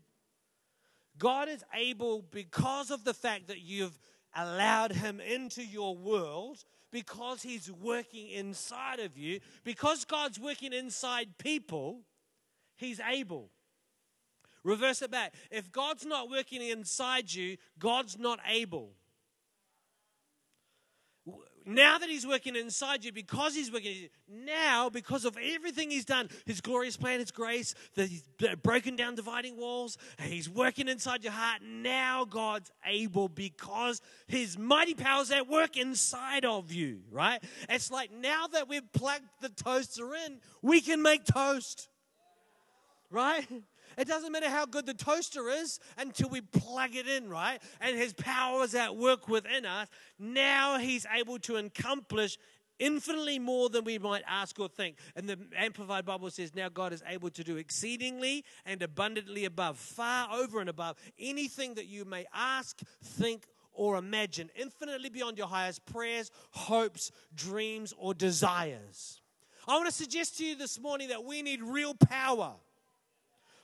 God 1.19 1.47
is 1.47 1.63
able, 1.75 2.23
because 2.31 2.89
of 2.89 3.03
the 3.03 3.13
fact 3.13 3.49
that 3.49 3.59
you've 3.59 3.99
allowed 4.35 4.93
him 4.93 5.19
into 5.19 5.63
your 5.63 5.95
world, 5.95 6.63
because 6.91 7.43
he's 7.43 7.71
working 7.71 8.31
inside 8.31 8.99
of 8.99 9.15
you, 9.15 9.41
because 9.63 10.05
God's 10.05 10.39
working 10.39 10.73
inside 10.73 11.37
people, 11.37 11.99
he's 12.77 12.99
able. 12.99 13.51
Reverse 14.63 15.03
it 15.03 15.11
back. 15.11 15.35
If 15.51 15.71
God's 15.71 16.03
not 16.03 16.31
working 16.31 16.63
inside 16.63 17.31
you, 17.31 17.57
God's 17.77 18.17
not 18.17 18.39
able 18.49 18.93
now 21.67 21.97
that 21.97 22.09
he's 22.09 22.25
working 22.25 22.55
inside 22.55 23.03
you, 23.03 23.11
because 23.11 23.53
he's 23.53 23.71
working, 23.71 24.07
now 24.29 24.89
because 24.89 25.25
of 25.25 25.37
everything 25.41 25.91
he's 25.91 26.05
done, 26.05 26.29
his 26.45 26.61
glorious 26.61 26.95
plan, 26.95 27.19
his 27.19 27.29
grace, 27.31 27.75
that 27.95 28.07
he's 28.07 28.23
broken 28.63 28.95
down 28.95 29.15
dividing 29.15 29.57
walls, 29.57 29.97
he's 30.19 30.49
working 30.49 30.87
inside 30.87 31.23
your 31.23 31.33
heart. 31.33 31.61
Now 31.61 32.23
God's 32.23 32.71
able 32.85 33.27
because 33.27 34.01
his 34.27 34.57
mighty 34.57 34.93
powers 34.93 35.29
at 35.29 35.49
work 35.49 35.75
inside 35.75 36.45
of 36.45 36.71
you, 36.71 37.01
right? 37.11 37.43
It's 37.67 37.91
like 37.91 38.11
now 38.11 38.47
that 38.47 38.69
we've 38.69 38.89
plugged 38.93 39.25
the 39.41 39.49
toaster 39.49 40.15
in, 40.15 40.39
we 40.61 40.79
can 40.79 41.01
make 41.01 41.25
toast, 41.25 41.89
right? 43.11 43.45
It 43.97 44.07
doesn't 44.07 44.31
matter 44.31 44.49
how 44.49 44.65
good 44.65 44.85
the 44.85 44.93
toaster 44.93 45.49
is 45.49 45.79
until 45.97 46.29
we 46.29 46.41
plug 46.41 46.95
it 46.95 47.07
in, 47.07 47.29
right? 47.29 47.59
And 47.81 47.97
his 47.97 48.13
power 48.13 48.63
is 48.63 48.75
at 48.75 48.95
work 48.95 49.27
within 49.27 49.65
us. 49.65 49.87
Now 50.19 50.77
he's 50.77 51.05
able 51.11 51.39
to 51.39 51.57
accomplish 51.57 52.37
infinitely 52.79 53.39
more 53.39 53.69
than 53.69 53.83
we 53.83 53.97
might 53.97 54.23
ask 54.27 54.59
or 54.59 54.69
think. 54.69 54.97
And 55.15 55.27
the 55.27 55.39
Amplified 55.55 56.05
Bible 56.05 56.29
says, 56.29 56.53
Now 56.53 56.69
God 56.69 56.93
is 56.93 57.03
able 57.07 57.29
to 57.31 57.43
do 57.43 57.57
exceedingly 57.57 58.45
and 58.65 58.81
abundantly 58.81 59.45
above, 59.45 59.77
far 59.77 60.31
over 60.31 60.59
and 60.59 60.69
above 60.69 60.97
anything 61.19 61.73
that 61.75 61.87
you 61.87 62.05
may 62.05 62.25
ask, 62.33 62.79
think, 63.03 63.45
or 63.73 63.97
imagine, 63.97 64.49
infinitely 64.55 65.09
beyond 65.09 65.37
your 65.37 65.47
highest 65.47 65.85
prayers, 65.85 66.31
hopes, 66.51 67.11
dreams, 67.35 67.93
or 67.97 68.13
desires. 68.13 69.21
I 69.67 69.73
want 69.73 69.87
to 69.87 69.91
suggest 69.91 70.37
to 70.37 70.45
you 70.45 70.55
this 70.55 70.79
morning 70.79 71.09
that 71.09 71.23
we 71.23 71.41
need 71.41 71.61
real 71.61 71.93
power. 71.93 72.55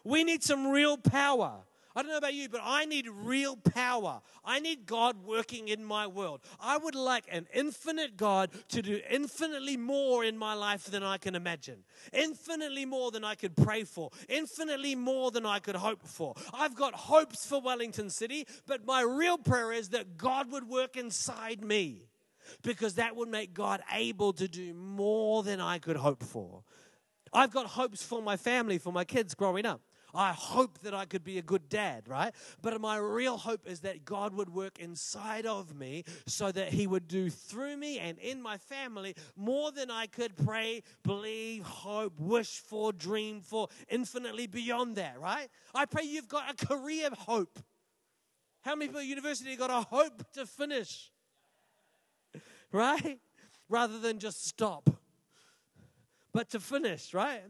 We 0.03 0.23
need 0.23 0.43
some 0.43 0.67
real 0.67 0.97
power. 0.97 1.63
I 1.95 2.01
don't 2.01 2.09
know 2.09 2.17
about 2.17 2.33
you, 2.33 2.49
but 2.49 2.61
I 2.63 2.85
need 2.85 3.07
real 3.07 3.55
power. 3.55 4.21
I 4.43 4.59
need 4.59 4.87
God 4.87 5.23
working 5.23 5.67
in 5.67 5.85
my 5.85 6.07
world. 6.07 6.41
I 6.59 6.77
would 6.77 6.95
like 6.95 7.25
an 7.31 7.47
infinite 7.53 8.17
God 8.17 8.49
to 8.69 8.81
do 8.81 8.99
infinitely 9.09 9.77
more 9.77 10.23
in 10.23 10.35
my 10.35 10.55
life 10.55 10.85
than 10.85 11.03
I 11.03 11.17
can 11.17 11.35
imagine, 11.35 11.83
infinitely 12.11 12.85
more 12.85 13.11
than 13.11 13.23
I 13.23 13.35
could 13.35 13.55
pray 13.55 13.83
for, 13.83 14.09
infinitely 14.27 14.95
more 14.95 15.29
than 15.29 15.45
I 15.45 15.59
could 15.59 15.75
hope 15.75 16.01
for. 16.03 16.33
I've 16.51 16.75
got 16.75 16.95
hopes 16.95 17.45
for 17.45 17.61
Wellington 17.61 18.09
City, 18.09 18.47
but 18.65 18.85
my 18.85 19.01
real 19.01 19.37
prayer 19.37 19.71
is 19.71 19.89
that 19.89 20.17
God 20.17 20.51
would 20.51 20.67
work 20.67 20.97
inside 20.97 21.63
me 21.63 22.07
because 22.63 22.95
that 22.95 23.15
would 23.15 23.29
make 23.29 23.53
God 23.53 23.81
able 23.91 24.33
to 24.33 24.47
do 24.47 24.73
more 24.73 25.43
than 25.43 25.61
I 25.61 25.77
could 25.77 25.97
hope 25.97 26.23
for. 26.23 26.63
I've 27.31 27.51
got 27.51 27.67
hopes 27.67 28.01
for 28.03 28.21
my 28.21 28.35
family, 28.35 28.79
for 28.79 28.91
my 28.91 29.03
kids 29.03 29.35
growing 29.35 29.65
up. 29.65 29.81
I 30.13 30.31
hope 30.31 30.79
that 30.79 30.93
I 30.93 31.05
could 31.05 31.23
be 31.23 31.37
a 31.39 31.41
good 31.41 31.69
dad, 31.69 32.07
right? 32.07 32.33
But 32.61 32.79
my 32.79 32.97
real 32.97 33.37
hope 33.37 33.67
is 33.67 33.79
that 33.81 34.05
God 34.05 34.35
would 34.35 34.49
work 34.49 34.77
inside 34.79 35.45
of 35.45 35.75
me 35.75 36.03
so 36.27 36.51
that 36.51 36.69
He 36.71 36.85
would 36.85 37.07
do 37.07 37.29
through 37.29 37.77
me 37.77 37.97
and 37.99 38.19
in 38.19 38.41
my 38.41 38.57
family 38.57 39.15
more 39.35 39.71
than 39.71 39.89
I 39.89 40.05
could 40.05 40.35
pray, 40.37 40.83
believe, 41.03 41.63
hope, 41.63 42.19
wish 42.19 42.59
for, 42.59 42.93
dream 42.93 43.41
for, 43.41 43.69
infinitely 43.89 44.47
beyond 44.47 44.97
that, 44.97 45.19
right? 45.19 45.47
I 45.73 45.85
pray 45.85 46.03
you've 46.03 46.27
got 46.27 46.51
a 46.51 46.65
career 46.65 47.09
hope. 47.17 47.59
How 48.61 48.75
many 48.75 48.87
people 48.87 49.01
at 49.01 49.07
university 49.07 49.55
got 49.55 49.69
a 49.69 49.81
hope 49.81 50.23
to 50.33 50.45
finish? 50.45 51.11
Right? 52.71 53.19
Rather 53.69 53.99
than 53.99 54.19
just 54.19 54.47
stop. 54.47 54.89
But 56.33 56.49
to 56.51 56.59
finish, 56.59 57.13
right? 57.13 57.43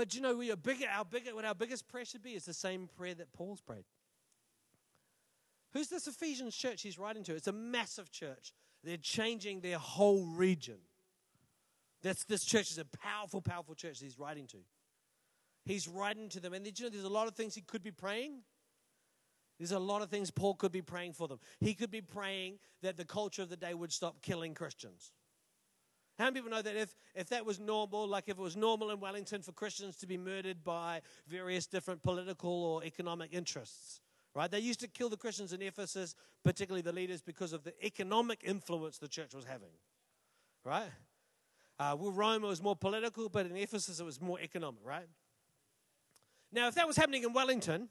But 0.00 0.14
you 0.14 0.22
know, 0.22 0.34
we 0.34 0.50
are 0.50 0.56
bigger, 0.56 0.86
our 0.90 1.04
bigger, 1.04 1.34
what 1.34 1.44
our 1.44 1.54
biggest 1.54 1.86
prayer 1.86 2.06
should 2.06 2.22
be 2.22 2.30
is 2.30 2.46
the 2.46 2.54
same 2.54 2.88
prayer 2.96 3.12
that 3.16 3.34
Paul's 3.34 3.60
prayed. 3.60 3.84
Who's 5.74 5.88
this 5.88 6.06
Ephesians 6.06 6.56
church 6.56 6.80
he's 6.80 6.98
writing 6.98 7.22
to? 7.24 7.34
It's 7.34 7.48
a 7.48 7.52
massive 7.52 8.10
church. 8.10 8.54
They're 8.82 8.96
changing 8.96 9.60
their 9.60 9.76
whole 9.76 10.24
region. 10.24 10.78
That's 12.00 12.24
this 12.24 12.46
church 12.46 12.70
is 12.70 12.78
a 12.78 12.86
powerful, 12.86 13.42
powerful 13.42 13.74
church 13.74 14.00
he's 14.00 14.18
writing 14.18 14.46
to. 14.46 14.56
He's 15.66 15.86
writing 15.86 16.30
to 16.30 16.40
them, 16.40 16.54
and 16.54 16.64
you 16.64 16.86
know, 16.86 16.88
there's 16.88 17.04
a 17.04 17.10
lot 17.10 17.28
of 17.28 17.34
things 17.34 17.54
he 17.54 17.60
could 17.60 17.82
be 17.82 17.90
praying. 17.90 18.38
There's 19.58 19.72
a 19.72 19.78
lot 19.78 20.00
of 20.00 20.08
things 20.08 20.30
Paul 20.30 20.54
could 20.54 20.72
be 20.72 20.80
praying 20.80 21.12
for 21.12 21.28
them. 21.28 21.40
He 21.58 21.74
could 21.74 21.90
be 21.90 22.00
praying 22.00 22.58
that 22.80 22.96
the 22.96 23.04
culture 23.04 23.42
of 23.42 23.50
the 23.50 23.56
day 23.58 23.74
would 23.74 23.92
stop 23.92 24.22
killing 24.22 24.54
Christians. 24.54 25.12
How 26.20 26.26
many 26.26 26.34
people 26.34 26.50
know 26.50 26.60
that 26.60 26.76
if, 26.76 26.94
if 27.14 27.30
that 27.30 27.46
was 27.46 27.58
normal, 27.58 28.06
like 28.06 28.24
if 28.28 28.36
it 28.38 28.42
was 28.42 28.54
normal 28.54 28.90
in 28.90 29.00
Wellington 29.00 29.40
for 29.40 29.52
Christians 29.52 29.96
to 29.96 30.06
be 30.06 30.18
murdered 30.18 30.62
by 30.62 31.00
various 31.26 31.66
different 31.66 32.02
political 32.02 32.50
or 32.50 32.84
economic 32.84 33.32
interests, 33.32 34.02
right? 34.34 34.50
They 34.50 34.58
used 34.58 34.80
to 34.80 34.88
kill 34.88 35.08
the 35.08 35.16
Christians 35.16 35.54
in 35.54 35.62
Ephesus, 35.62 36.14
particularly 36.44 36.82
the 36.82 36.92
leaders, 36.92 37.22
because 37.22 37.54
of 37.54 37.64
the 37.64 37.72
economic 37.82 38.42
influence 38.44 38.98
the 38.98 39.08
church 39.08 39.34
was 39.34 39.46
having, 39.46 39.70
right? 40.62 40.90
Uh, 41.78 41.96
well, 41.98 42.12
Rome 42.12 42.42
was 42.42 42.62
more 42.62 42.76
political, 42.76 43.30
but 43.30 43.46
in 43.46 43.56
Ephesus 43.56 43.98
it 43.98 44.04
was 44.04 44.20
more 44.20 44.38
economic, 44.40 44.80
right? 44.84 45.08
Now, 46.52 46.68
if 46.68 46.74
that 46.74 46.86
was 46.86 46.98
happening 46.98 47.22
in 47.22 47.32
Wellington, 47.32 47.88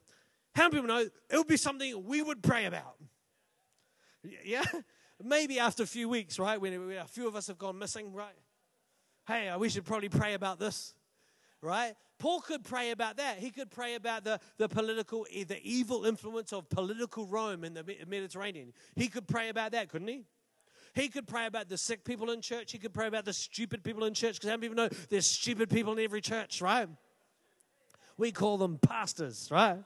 how 0.53 0.65
many 0.65 0.75
people 0.75 0.87
know 0.87 0.99
it 0.99 1.35
would 1.37 1.47
be 1.47 1.57
something 1.57 2.05
we 2.05 2.21
would 2.21 2.43
pray 2.43 2.65
about? 2.65 2.97
Yeah? 4.45 4.65
Maybe 5.23 5.59
after 5.59 5.83
a 5.83 5.87
few 5.87 6.09
weeks, 6.09 6.39
right, 6.39 6.59
when 6.59 6.73
a 6.93 7.07
few 7.07 7.27
of 7.27 7.35
us 7.35 7.47
have 7.47 7.57
gone 7.57 7.77
missing, 7.77 8.13
right? 8.13 8.35
Hey, 9.27 9.53
we 9.57 9.69
should 9.69 9.85
probably 9.85 10.09
pray 10.09 10.33
about 10.33 10.59
this, 10.59 10.93
right? 11.61 11.93
Paul 12.17 12.41
could 12.41 12.63
pray 12.63 12.91
about 12.91 13.17
that. 13.17 13.37
He 13.37 13.49
could 13.49 13.71
pray 13.71 13.95
about 13.95 14.23
the, 14.23 14.39
the 14.57 14.67
political, 14.67 15.25
eh, 15.33 15.45
the 15.47 15.59
evil 15.63 16.05
influence 16.05 16.51
of 16.51 16.69
political 16.69 17.25
Rome 17.27 17.63
in 17.63 17.73
the 17.73 17.83
Mediterranean. 18.07 18.73
He 18.95 19.07
could 19.07 19.27
pray 19.27 19.49
about 19.49 19.71
that, 19.71 19.89
couldn't 19.89 20.07
he? 20.07 20.25
He 20.95 21.07
could 21.07 21.27
pray 21.27 21.45
about 21.45 21.69
the 21.69 21.77
sick 21.77 22.03
people 22.03 22.31
in 22.31 22.41
church. 22.41 22.71
He 22.71 22.77
could 22.77 22.93
pray 22.93 23.07
about 23.07 23.25
the 23.25 23.33
stupid 23.33 23.83
people 23.83 24.03
in 24.05 24.13
church 24.13 24.35
because 24.35 24.49
how 24.49 24.57
many 24.57 24.69
people 24.69 24.83
know 24.83 24.89
there's 25.09 25.27
stupid 25.27 25.69
people 25.69 25.93
in 25.93 25.99
every 25.99 26.21
church, 26.21 26.61
right? 26.61 26.89
We 28.17 28.31
call 28.31 28.57
them 28.57 28.79
pastors, 28.79 29.49
right? 29.51 29.77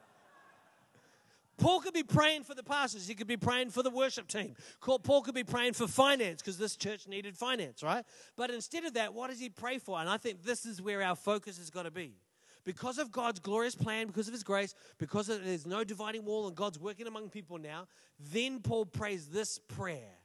Paul 1.63 1.79
could 1.79 1.93
be 1.93 2.03
praying 2.03 2.43
for 2.43 2.53
the 2.53 2.61
pastors. 2.61 3.07
He 3.07 3.15
could 3.15 3.25
be 3.25 3.37
praying 3.37 3.69
for 3.69 3.83
the 3.83 3.89
worship 3.89 4.27
team. 4.27 4.53
Paul 4.81 5.21
could 5.21 5.33
be 5.33 5.45
praying 5.45 5.73
for 5.73 5.87
finance 5.87 6.41
because 6.41 6.57
this 6.57 6.75
church 6.75 7.07
needed 7.07 7.37
finance, 7.37 7.81
right? 7.81 8.03
But 8.35 8.51
instead 8.51 8.83
of 8.83 8.95
that, 8.95 9.13
what 9.13 9.29
does 9.29 9.39
he 9.39 9.47
pray 9.47 9.77
for? 9.77 9.97
And 9.97 10.09
I 10.09 10.17
think 10.17 10.43
this 10.43 10.65
is 10.65 10.81
where 10.81 11.01
our 11.01 11.15
focus 11.15 11.57
has 11.59 11.69
got 11.69 11.83
to 11.83 11.91
be. 11.91 12.17
Because 12.65 12.97
of 12.97 13.13
God's 13.13 13.39
glorious 13.39 13.75
plan, 13.75 14.07
because 14.07 14.27
of 14.27 14.33
his 14.33 14.43
grace, 14.43 14.75
because 14.97 15.27
there's 15.27 15.65
no 15.65 15.85
dividing 15.85 16.25
wall 16.25 16.47
and 16.47 16.55
God's 16.55 16.79
working 16.79 17.07
among 17.07 17.29
people 17.29 17.57
now, 17.57 17.87
then 18.19 18.59
Paul 18.59 18.85
prays 18.85 19.27
this 19.27 19.57
prayer 19.57 20.17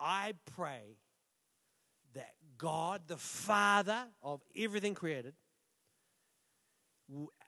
I 0.00 0.32
pray 0.54 0.96
that 2.14 2.30
God, 2.56 3.02
the 3.06 3.18
Father 3.18 4.04
of 4.22 4.40
everything 4.56 4.94
created, 4.94 5.34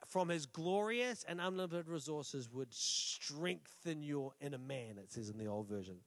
from 0.07 0.29
his 0.29 0.45
glorious 0.45 1.25
and 1.27 1.39
unlimited 1.39 1.87
resources 1.87 2.49
would 2.51 2.73
strengthen 2.73 4.01
your 4.01 4.33
inner 4.39 4.57
man, 4.57 4.97
it 4.97 5.11
says 5.11 5.29
in 5.29 5.37
the 5.37 5.47
old 5.47 5.67
version. 5.67 5.97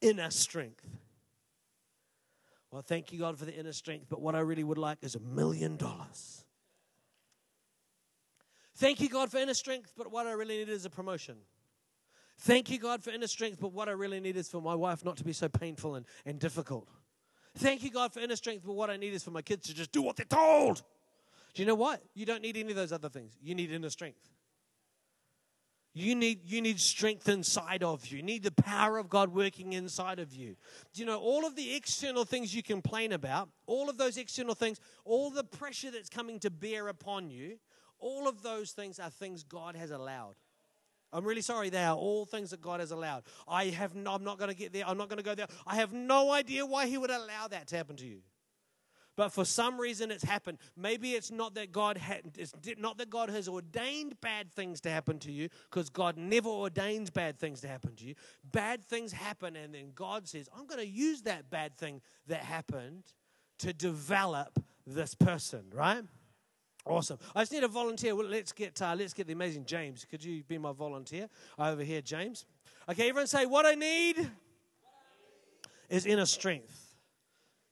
Inner 0.00 0.30
strength. 0.30 0.86
Well, 2.70 2.82
thank 2.82 3.12
you, 3.12 3.18
God, 3.18 3.38
for 3.38 3.44
the 3.44 3.54
inner 3.54 3.72
strength, 3.72 4.06
but 4.08 4.20
what 4.20 4.34
I 4.34 4.40
really 4.40 4.64
would 4.64 4.78
like 4.78 4.98
is 5.02 5.14
a 5.14 5.20
million 5.20 5.76
dollars. 5.76 6.44
Thank 8.74 9.00
you, 9.00 9.08
God, 9.08 9.30
for 9.30 9.38
inner 9.38 9.54
strength, 9.54 9.92
but 9.96 10.10
what 10.10 10.26
I 10.26 10.32
really 10.32 10.58
need 10.58 10.68
is 10.68 10.84
a 10.84 10.90
promotion. 10.90 11.36
Thank 12.40 12.70
you, 12.70 12.78
God, 12.78 13.02
for 13.02 13.10
inner 13.10 13.26
strength, 13.26 13.58
but 13.60 13.72
what 13.72 13.88
I 13.88 13.92
really 13.92 14.20
need 14.20 14.36
is 14.36 14.50
for 14.50 14.60
my 14.60 14.74
wife 14.74 15.04
not 15.04 15.16
to 15.16 15.24
be 15.24 15.32
so 15.32 15.48
painful 15.48 15.94
and, 15.94 16.04
and 16.26 16.38
difficult. 16.38 16.86
Thank 17.56 17.82
you, 17.82 17.90
God, 17.90 18.12
for 18.12 18.20
inner 18.20 18.36
strength, 18.36 18.64
but 18.66 18.74
what 18.74 18.90
I 18.90 18.96
need 18.96 19.14
is 19.14 19.24
for 19.24 19.30
my 19.30 19.42
kids 19.42 19.66
to 19.68 19.74
just 19.74 19.90
do 19.92 20.02
what 20.02 20.16
they're 20.16 20.26
told. 20.26 20.82
Do 21.54 21.62
you 21.62 21.66
know 21.66 21.74
what? 21.74 22.02
You 22.14 22.26
don't 22.26 22.42
need 22.42 22.56
any 22.56 22.70
of 22.70 22.76
those 22.76 22.92
other 22.92 23.08
things. 23.08 23.36
You 23.40 23.54
need 23.54 23.72
inner 23.72 23.88
strength. 23.88 24.30
You 25.94 26.14
need, 26.14 26.40
you 26.44 26.60
need 26.60 26.78
strength 26.78 27.26
inside 27.26 27.82
of 27.82 28.06
you. 28.06 28.18
You 28.18 28.22
need 28.22 28.42
the 28.42 28.52
power 28.52 28.98
of 28.98 29.08
God 29.08 29.32
working 29.32 29.72
inside 29.72 30.18
of 30.18 30.34
you. 30.34 30.56
Do 30.92 31.00
you 31.00 31.06
know 31.06 31.18
all 31.18 31.46
of 31.46 31.56
the 31.56 31.74
external 31.74 32.26
things 32.26 32.54
you 32.54 32.62
complain 32.62 33.12
about, 33.12 33.48
all 33.66 33.88
of 33.88 33.96
those 33.96 34.18
external 34.18 34.54
things, 34.54 34.78
all 35.06 35.30
the 35.30 35.42
pressure 35.42 35.90
that's 35.90 36.10
coming 36.10 36.38
to 36.40 36.50
bear 36.50 36.88
upon 36.88 37.30
you, 37.30 37.58
all 37.98 38.28
of 38.28 38.42
those 38.42 38.72
things 38.72 39.00
are 39.00 39.08
things 39.08 39.42
God 39.42 39.74
has 39.74 39.90
allowed. 39.90 40.34
I'm 41.12 41.24
really 41.24 41.42
sorry. 41.42 41.70
They 41.70 41.84
are 41.84 41.96
all 41.96 42.24
things 42.24 42.50
that 42.50 42.60
God 42.60 42.80
has 42.80 42.90
allowed. 42.90 43.22
I 43.46 43.66
have 43.66 43.94
no, 43.94 44.12
I'm 44.12 44.24
not 44.24 44.38
going 44.38 44.50
to 44.50 44.56
get 44.56 44.72
there. 44.72 44.84
I'm 44.86 44.98
not 44.98 45.08
going 45.08 45.18
to 45.18 45.24
go 45.24 45.34
there. 45.34 45.46
I 45.66 45.76
have 45.76 45.92
no 45.92 46.32
idea 46.32 46.66
why 46.66 46.86
He 46.86 46.98
would 46.98 47.10
allow 47.10 47.48
that 47.48 47.68
to 47.68 47.76
happen 47.76 47.96
to 47.96 48.06
you. 48.06 48.22
But 49.16 49.30
for 49.30 49.46
some 49.46 49.80
reason 49.80 50.10
it's 50.10 50.24
happened. 50.24 50.58
Maybe 50.76 51.12
it's 51.12 51.30
not 51.30 51.54
that 51.54 51.72
God 51.72 51.96
ha- 51.96 52.20
it's 52.36 52.52
not 52.76 52.98
that 52.98 53.08
God 53.08 53.30
has 53.30 53.48
ordained 53.48 54.20
bad 54.20 54.52
things 54.52 54.82
to 54.82 54.90
happen 54.90 55.18
to 55.20 55.32
you, 55.32 55.48
because 55.70 55.88
God 55.88 56.18
never 56.18 56.50
ordains 56.50 57.08
bad 57.08 57.38
things 57.38 57.62
to 57.62 57.68
happen 57.68 57.96
to 57.96 58.04
you. 58.04 58.14
Bad 58.44 58.84
things 58.84 59.12
happen, 59.12 59.56
and 59.56 59.74
then 59.74 59.92
God 59.94 60.28
says, 60.28 60.50
"I'm 60.54 60.66
going 60.66 60.80
to 60.80 60.86
use 60.86 61.22
that 61.22 61.48
bad 61.48 61.78
thing 61.78 62.02
that 62.26 62.40
happened 62.40 63.04
to 63.60 63.72
develop 63.72 64.62
this 64.86 65.14
person." 65.14 65.70
Right? 65.72 66.04
Awesome. 66.86 67.18
I 67.34 67.42
just 67.42 67.52
need 67.52 67.64
a 67.64 67.68
volunteer. 67.68 68.14
Well, 68.14 68.28
let's 68.28 68.52
get 68.52 68.80
uh, 68.80 68.94
let's 68.96 69.12
get 69.12 69.26
the 69.26 69.32
amazing 69.32 69.64
James. 69.64 70.06
Could 70.08 70.22
you 70.24 70.44
be 70.44 70.56
my 70.56 70.72
volunteer 70.72 71.28
over 71.58 71.82
here, 71.82 72.00
James? 72.00 72.46
Okay, 72.88 73.08
everyone 73.08 73.26
say 73.26 73.44
what 73.44 73.66
I 73.66 73.74
need 73.74 74.30
is 75.88 76.06
inner 76.06 76.26
strength. 76.26 76.94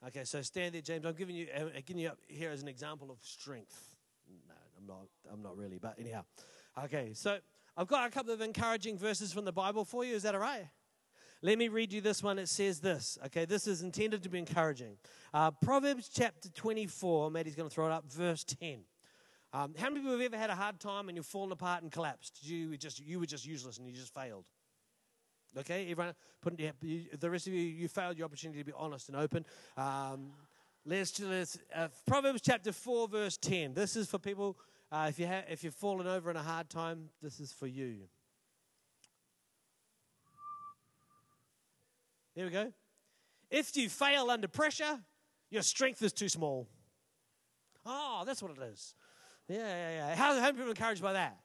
Okay, 0.06 0.24
so 0.24 0.42
stand 0.42 0.74
there, 0.74 0.82
James. 0.82 1.06
I'm 1.06 1.14
giving 1.14 1.36
you 1.36 1.46
I'm 1.56 1.68
uh, 1.68 1.80
giving 1.86 2.02
you 2.02 2.08
up 2.08 2.18
here 2.26 2.50
as 2.50 2.60
an 2.60 2.68
example 2.68 3.10
of 3.10 3.18
strength. 3.22 3.96
No, 4.48 4.54
I'm 4.78 4.86
not. 4.86 5.06
I'm 5.32 5.42
not 5.42 5.56
really, 5.56 5.78
but 5.80 5.94
anyhow. 5.98 6.24
Okay, 6.84 7.12
so 7.14 7.38
I've 7.76 7.86
got 7.86 8.08
a 8.08 8.10
couple 8.10 8.32
of 8.32 8.40
encouraging 8.40 8.98
verses 8.98 9.32
from 9.32 9.44
the 9.44 9.52
Bible 9.52 9.84
for 9.84 10.04
you. 10.04 10.14
Is 10.14 10.24
that 10.24 10.34
all 10.34 10.40
right? 10.40 10.66
Let 11.40 11.58
me 11.58 11.68
read 11.68 11.92
you 11.92 12.00
this 12.00 12.22
one. 12.22 12.38
It 12.38 12.48
says 12.48 12.80
this. 12.80 13.16
Okay, 13.26 13.44
this 13.44 13.66
is 13.66 13.82
intended 13.82 14.22
to 14.24 14.28
be 14.28 14.38
encouraging. 14.38 14.96
Uh, 15.32 15.50
Proverbs 15.50 16.10
chapter 16.12 16.48
24. 16.48 17.30
Maddie's 17.30 17.54
going 17.54 17.68
to 17.68 17.74
throw 17.74 17.86
it 17.86 17.92
up. 17.92 18.10
Verse 18.10 18.44
10. 18.44 18.80
Um, 19.54 19.72
how 19.78 19.88
many 19.88 20.00
people 20.00 20.10
have 20.10 20.20
ever 20.20 20.36
had 20.36 20.50
a 20.50 20.56
hard 20.56 20.80
time 20.80 21.08
and 21.08 21.16
you've 21.16 21.26
fallen 21.26 21.52
apart 21.52 21.84
and 21.84 21.92
collapsed? 21.92 22.40
You 22.42 22.70
were 22.70 22.76
just, 22.76 22.98
you 22.98 23.20
were 23.20 23.26
just 23.26 23.46
useless 23.46 23.78
and 23.78 23.86
you 23.86 23.94
just 23.94 24.12
failed. 24.12 24.46
Okay, 25.56 25.88
everyone, 25.92 26.12
put, 26.42 26.58
yeah, 26.58 26.72
you, 26.82 27.04
the 27.20 27.30
rest 27.30 27.46
of 27.46 27.52
you, 27.52 27.60
you 27.60 27.86
failed 27.86 28.18
your 28.18 28.24
opportunity 28.24 28.58
to 28.58 28.64
be 28.64 28.72
honest 28.76 29.08
and 29.08 29.16
open. 29.16 29.46
Um, 29.76 30.32
let's, 30.84 31.12
do 31.12 31.28
this. 31.28 31.56
uh, 31.72 31.86
Proverbs 32.04 32.40
chapter 32.40 32.72
4, 32.72 33.06
verse 33.06 33.36
10. 33.36 33.74
This 33.74 33.94
is 33.94 34.10
for 34.10 34.18
people, 34.18 34.58
uh, 34.90 35.06
if, 35.08 35.20
you 35.20 35.28
ha- 35.28 35.44
if 35.48 35.62
you've 35.62 35.76
fallen 35.76 36.08
over 36.08 36.32
in 36.32 36.36
a 36.36 36.42
hard 36.42 36.68
time, 36.68 37.10
this 37.22 37.38
is 37.38 37.52
for 37.52 37.68
you. 37.68 38.08
There 42.34 42.46
we 42.46 42.50
go. 42.50 42.72
If 43.52 43.76
you 43.76 43.88
fail 43.88 44.30
under 44.30 44.48
pressure, 44.48 44.98
your 45.48 45.62
strength 45.62 46.02
is 46.02 46.12
too 46.12 46.28
small. 46.28 46.66
Oh, 47.86 48.24
that's 48.26 48.42
what 48.42 48.50
it 48.50 48.62
is. 48.72 48.96
Yeah, 49.48 49.58
yeah, 49.58 49.90
yeah. 49.90 50.14
How, 50.14 50.34
how 50.34 50.40
many 50.40 50.52
people 50.58 50.70
encouraged 50.70 51.02
by 51.02 51.12
that? 51.14 51.38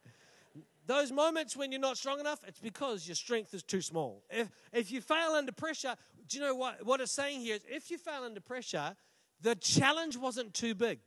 Those 0.86 1.12
moments 1.12 1.56
when 1.56 1.72
you're 1.72 1.82
not 1.82 1.98
strong 1.98 2.20
enough, 2.20 2.40
it's 2.48 2.60
because 2.60 3.08
your 3.08 3.16
strength 3.16 3.54
is 3.54 3.62
too 3.62 3.82
small. 3.82 4.24
If, 4.30 4.50
if 4.74 4.92
you 4.92 5.02
fail 5.02 5.34
under 5.36 5.52
pressure, 5.52 5.96
do 6.28 6.38
you 6.38 6.44
know 6.44 6.56
what, 6.56 6.84
what 6.86 7.00
it's 7.00 7.12
saying 7.12 7.42
here 7.42 7.56
is 7.56 7.62
if 7.70 7.92
you 7.92 7.98
fail 7.98 8.24
under 8.24 8.42
pressure, 8.42 8.96
the 9.42 9.56
challenge 9.56 10.18
wasn't 10.18 10.54
too 10.54 10.74
big. 10.74 11.00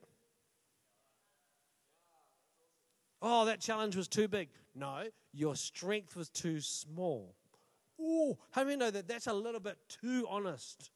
Oh, 3.21 3.45
that 3.47 3.61
challenge 3.61 3.97
was 3.97 4.09
too 4.09 4.29
big. 4.29 4.51
No, 4.75 5.05
your 5.33 5.57
strength 5.57 6.17
was 6.17 6.29
too 6.29 6.61
small. 6.61 7.35
Oh, 8.01 8.39
how 8.51 8.65
many 8.65 8.77
know 8.77 8.91
that 8.91 9.07
that's 9.07 9.27
a 9.27 9.33
little 9.33 9.61
bit 9.61 9.79
too 9.89 10.27
honest? 10.29 10.91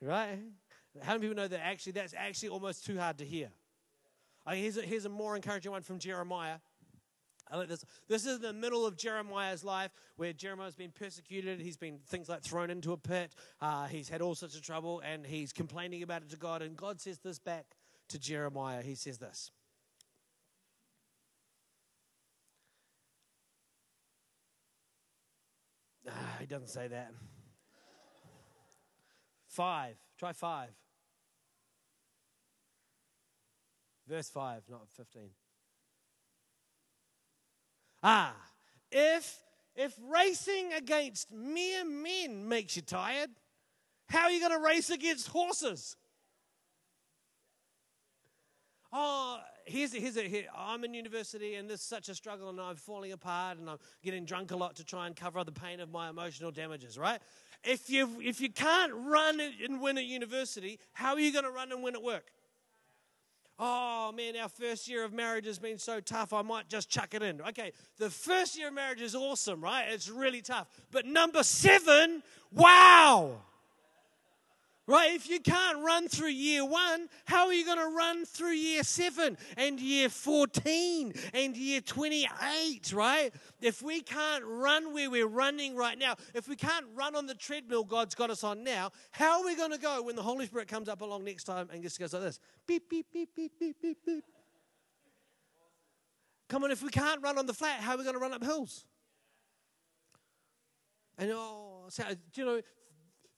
Right? 0.00 0.38
How 1.02 1.12
many 1.12 1.28
people 1.28 1.36
know 1.36 1.48
that 1.48 1.64
actually 1.64 1.92
that's 1.92 2.14
actually 2.16 2.50
almost 2.50 2.84
too 2.84 2.98
hard 2.98 3.18
to 3.18 3.24
hear? 3.24 3.50
Here's, 4.50 4.76
a, 4.76 4.82
here's 4.82 5.04
a 5.04 5.08
more 5.08 5.36
encouraging 5.36 5.72
one 5.72 5.82
from 5.82 5.98
Jeremiah. 5.98 6.56
I 7.50 7.56
like 7.56 7.68
this. 7.68 7.84
This 8.08 8.24
is 8.24 8.38
the 8.38 8.52
middle 8.52 8.86
of 8.86 8.96
Jeremiah's 8.96 9.62
life 9.62 9.90
where 10.16 10.32
Jeremiah's 10.32 10.74
been 10.74 10.90
persecuted. 10.90 11.60
He's 11.60 11.76
been 11.76 11.98
things 12.08 12.28
like 12.28 12.42
thrown 12.42 12.70
into 12.70 12.92
a 12.92 12.96
pit. 12.96 13.34
Uh, 13.60 13.86
he's 13.86 14.08
had 14.08 14.22
all 14.22 14.34
sorts 14.34 14.56
of 14.56 14.62
trouble 14.62 15.02
and 15.04 15.26
he's 15.26 15.52
complaining 15.52 16.02
about 16.02 16.22
it 16.22 16.30
to 16.30 16.36
God. 16.36 16.62
And 16.62 16.76
God 16.76 17.00
says 17.00 17.18
this 17.18 17.38
back 17.38 17.66
to 18.08 18.18
Jeremiah. 18.18 18.82
He 18.82 18.94
says 18.94 19.18
this. 19.18 19.50
Ah, 26.08 26.36
he 26.40 26.46
doesn't 26.46 26.68
say 26.68 26.88
that. 26.88 27.12
Five. 29.46 29.96
Try 30.18 30.32
five. 30.32 30.70
Verse 34.08 34.28
5, 34.28 34.62
not 34.68 34.88
15. 34.90 35.30
Ah, 38.02 38.34
if 38.90 39.38
if 39.74 39.94
racing 40.10 40.72
against 40.74 41.32
mere 41.32 41.84
men 41.84 42.46
makes 42.46 42.76
you 42.76 42.82
tired, 42.82 43.30
how 44.08 44.24
are 44.24 44.30
you 44.30 44.40
going 44.40 44.52
to 44.52 44.64
race 44.64 44.90
against 44.90 45.28
horses? 45.28 45.96
Oh, 48.92 49.38
here's, 49.64 49.94
here's 49.94 50.18
a, 50.18 50.28
here, 50.28 50.44
I'm 50.54 50.84
in 50.84 50.92
university 50.92 51.54
and 51.54 51.70
this 51.70 51.80
is 51.80 51.86
such 51.86 52.10
a 52.10 52.14
struggle 52.14 52.50
and 52.50 52.60
I'm 52.60 52.76
falling 52.76 53.12
apart 53.12 53.56
and 53.56 53.70
I'm 53.70 53.78
getting 54.02 54.26
drunk 54.26 54.50
a 54.50 54.56
lot 54.56 54.76
to 54.76 54.84
try 54.84 55.06
and 55.06 55.16
cover 55.16 55.42
the 55.44 55.52
pain 55.52 55.80
of 55.80 55.90
my 55.90 56.10
emotional 56.10 56.50
damages, 56.50 56.98
right? 56.98 57.18
If 57.64 57.88
you, 57.88 58.20
if 58.20 58.42
you 58.42 58.50
can't 58.50 58.92
run 58.92 59.40
and 59.40 59.80
win 59.80 59.96
at 59.96 60.04
university, 60.04 60.78
how 60.92 61.14
are 61.14 61.20
you 61.20 61.32
going 61.32 61.46
to 61.46 61.50
run 61.50 61.72
and 61.72 61.82
win 61.82 61.94
at 61.94 62.02
work? 62.02 62.26
Oh 63.64 64.10
man, 64.10 64.34
our 64.36 64.48
first 64.48 64.88
year 64.88 65.04
of 65.04 65.12
marriage 65.12 65.46
has 65.46 65.60
been 65.60 65.78
so 65.78 66.00
tough, 66.00 66.32
I 66.32 66.42
might 66.42 66.68
just 66.68 66.90
chuck 66.90 67.14
it 67.14 67.22
in. 67.22 67.40
Okay, 67.42 67.70
the 67.96 68.10
first 68.10 68.58
year 68.58 68.66
of 68.66 68.74
marriage 68.74 69.00
is 69.00 69.14
awesome, 69.14 69.62
right? 69.62 69.84
It's 69.88 70.08
really 70.08 70.42
tough. 70.42 70.66
But 70.90 71.06
number 71.06 71.44
seven, 71.44 72.24
wow! 72.50 73.36
Right? 74.88 75.14
If 75.14 75.30
you 75.30 75.38
can't 75.38 75.78
run 75.84 76.08
through 76.08 76.30
year 76.30 76.64
one, 76.64 77.08
how 77.24 77.46
are 77.46 77.52
you 77.52 77.64
going 77.64 77.78
to 77.78 77.96
run 77.96 78.24
through 78.24 78.52
year 78.52 78.82
seven 78.82 79.38
and 79.56 79.78
year 79.78 80.08
14 80.08 81.14
and 81.32 81.56
year 81.56 81.80
28, 81.80 82.92
right? 82.92 83.32
If 83.60 83.80
we 83.80 84.02
can't 84.02 84.42
run 84.44 84.92
where 84.92 85.08
we're 85.08 85.28
running 85.28 85.76
right 85.76 85.96
now, 85.96 86.16
if 86.34 86.48
we 86.48 86.56
can't 86.56 86.86
run 86.96 87.14
on 87.14 87.26
the 87.26 87.34
treadmill 87.34 87.84
God's 87.84 88.16
got 88.16 88.30
us 88.30 88.42
on 88.42 88.64
now, 88.64 88.90
how 89.12 89.40
are 89.40 89.46
we 89.46 89.54
going 89.54 89.70
to 89.70 89.78
go 89.78 90.02
when 90.02 90.16
the 90.16 90.22
Holy 90.22 90.46
Spirit 90.46 90.66
comes 90.66 90.88
up 90.88 91.00
along 91.00 91.22
next 91.24 91.44
time 91.44 91.68
and 91.72 91.80
just 91.80 92.00
goes 92.00 92.12
like 92.12 92.22
this? 92.22 92.40
Beep, 92.66 92.90
beep, 92.90 93.06
beep, 93.12 93.28
beep, 93.36 93.52
beep, 93.60 93.80
beep, 93.80 93.98
beep. 94.04 94.24
Come 96.48 96.64
on, 96.64 96.72
if 96.72 96.82
we 96.82 96.90
can't 96.90 97.22
run 97.22 97.38
on 97.38 97.46
the 97.46 97.54
flat, 97.54 97.80
how 97.80 97.94
are 97.94 97.98
we 97.98 98.02
going 98.02 98.14
to 98.16 98.20
run 98.20 98.32
up 98.32 98.42
hills? 98.42 98.84
And 101.18 101.30
oh, 101.32 101.84
so, 101.88 102.02
you 102.34 102.44
know, 102.44 102.60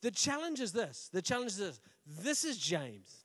the 0.05 0.11
challenge 0.11 0.61
is 0.61 0.71
this 0.73 1.09
the 1.15 1.23
challenge 1.23 1.53
is 1.53 1.57
this 1.57 1.81
this 2.07 2.45
is 2.45 2.59
James. 2.59 3.25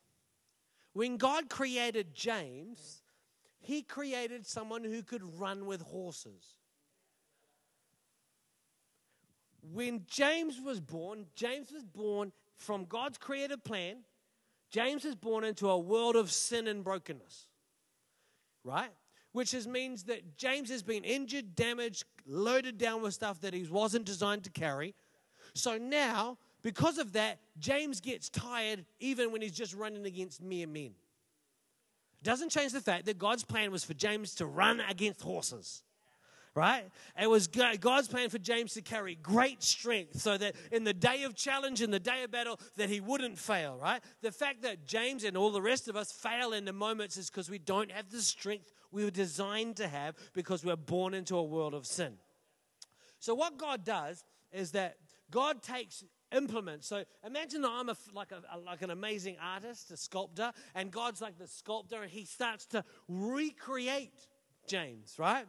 When 0.93 1.17
God 1.17 1.49
created 1.49 2.15
James, 2.15 3.01
he 3.59 3.81
created 3.81 4.47
someone 4.47 4.85
who 4.85 5.03
could 5.03 5.21
run 5.37 5.65
with 5.65 5.81
horses. 5.81 6.55
When 9.61 10.05
James 10.07 10.61
was 10.61 10.79
born, 10.79 11.25
James 11.35 11.69
was 11.73 11.83
born 11.83 12.31
from 12.55 12.85
God's 12.85 13.17
creative 13.17 13.61
plan. 13.61 13.97
James 14.71 15.03
was 15.03 15.15
born 15.15 15.43
into 15.43 15.69
a 15.69 15.77
world 15.77 16.15
of 16.15 16.31
sin 16.31 16.65
and 16.65 16.81
brokenness. 16.81 17.47
Right? 18.63 18.91
Which 19.33 19.53
is, 19.53 19.67
means 19.67 20.03
that 20.03 20.37
James 20.37 20.69
has 20.69 20.81
been 20.81 21.03
injured, 21.03 21.55
damaged, 21.55 22.05
loaded 22.25 22.77
down 22.77 23.01
with 23.01 23.13
stuff 23.13 23.41
that 23.41 23.53
he 23.53 23.63
wasn't 23.63 24.05
designed 24.05 24.45
to 24.45 24.49
carry. 24.49 24.95
So 25.53 25.77
now 25.77 26.37
because 26.61 26.97
of 26.97 27.13
that, 27.13 27.39
James 27.57 28.01
gets 28.01 28.29
tired 28.29 28.85
even 28.99 29.31
when 29.31 29.41
he's 29.41 29.53
just 29.53 29.73
running 29.73 30.05
against 30.05 30.41
mere 30.41 30.67
men. 30.67 30.91
Doesn't 32.21 32.49
change 32.49 32.73
the 32.73 32.81
fact 32.81 33.05
that 33.05 33.17
God's 33.17 33.45
plan 33.45 33.71
was 33.71 33.83
for 33.83 33.93
James 33.93 34.35
to 34.35 34.45
run 34.45 34.81
against 34.81 35.21
horses. 35.21 35.83
Right? 36.55 36.83
It 37.21 37.29
was 37.29 37.47
God's 37.47 38.09
plan 38.09 38.29
for 38.29 38.39
James 38.39 38.73
to 38.73 38.81
carry 38.81 39.15
great 39.15 39.63
strength 39.63 40.19
so 40.19 40.35
that 40.35 40.55
in 40.71 40.83
the 40.83 40.93
day 40.93 41.23
of 41.23 41.35
challenge, 41.35 41.81
in 41.81 41.91
the 41.91 41.99
day 41.99 42.23
of 42.23 42.31
battle, 42.31 42.59
that 42.75 42.89
he 42.89 42.99
wouldn't 42.99 43.37
fail, 43.37 43.77
right? 43.81 44.01
The 44.21 44.31
fact 44.31 44.63
that 44.63 44.85
James 44.85 45.23
and 45.23 45.37
all 45.37 45.51
the 45.51 45.61
rest 45.61 45.87
of 45.87 45.95
us 45.95 46.11
fail 46.11 46.51
in 46.51 46.65
the 46.65 46.73
moments 46.73 47.15
is 47.15 47.29
because 47.29 47.49
we 47.49 47.59
don't 47.59 47.91
have 47.91 48.09
the 48.09 48.21
strength 48.21 48.73
we 48.91 49.05
were 49.05 49.11
designed 49.11 49.77
to 49.77 49.87
have 49.87 50.15
because 50.33 50.65
we're 50.65 50.75
born 50.75 51.13
into 51.13 51.37
a 51.37 51.43
world 51.43 51.73
of 51.73 51.85
sin. 51.85 52.15
So, 53.19 53.35
what 53.35 53.57
God 53.57 53.85
does 53.85 54.25
is 54.51 54.71
that 54.71 54.97
God 55.29 55.61
takes 55.61 56.03
implement. 56.35 56.83
So 56.83 57.03
imagine 57.25 57.61
that 57.61 57.71
I'm 57.71 57.89
a, 57.89 57.95
like, 58.13 58.31
a, 58.31 58.59
like 58.59 58.81
an 58.81 58.89
amazing 58.89 59.37
artist, 59.41 59.91
a 59.91 59.97
sculptor, 59.97 60.51
and 60.75 60.91
God's 60.91 61.21
like 61.21 61.37
the 61.37 61.47
sculptor, 61.47 62.01
and 62.01 62.11
he 62.11 62.25
starts 62.25 62.65
to 62.67 62.83
recreate 63.07 64.13
James, 64.67 65.15
right? 65.17 65.45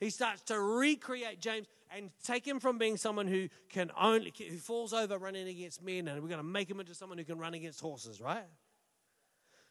He 0.00 0.10
starts 0.10 0.42
to 0.44 0.60
recreate 0.60 1.40
James 1.40 1.66
and 1.94 2.10
take 2.24 2.46
him 2.46 2.60
from 2.60 2.76
being 2.78 2.96
someone 2.96 3.26
who 3.26 3.48
can 3.68 3.90
only 3.98 4.32
who 4.36 4.56
falls 4.58 4.92
over 4.92 5.16
running 5.18 5.48
against 5.48 5.82
men, 5.82 6.08
and 6.08 6.20
we're 6.22 6.28
going 6.28 6.38
to 6.38 6.44
make 6.44 6.68
him 6.68 6.80
into 6.80 6.94
someone 6.94 7.18
who 7.18 7.24
can 7.24 7.38
run 7.38 7.54
against 7.54 7.80
horses, 7.80 8.20
right? 8.20 8.44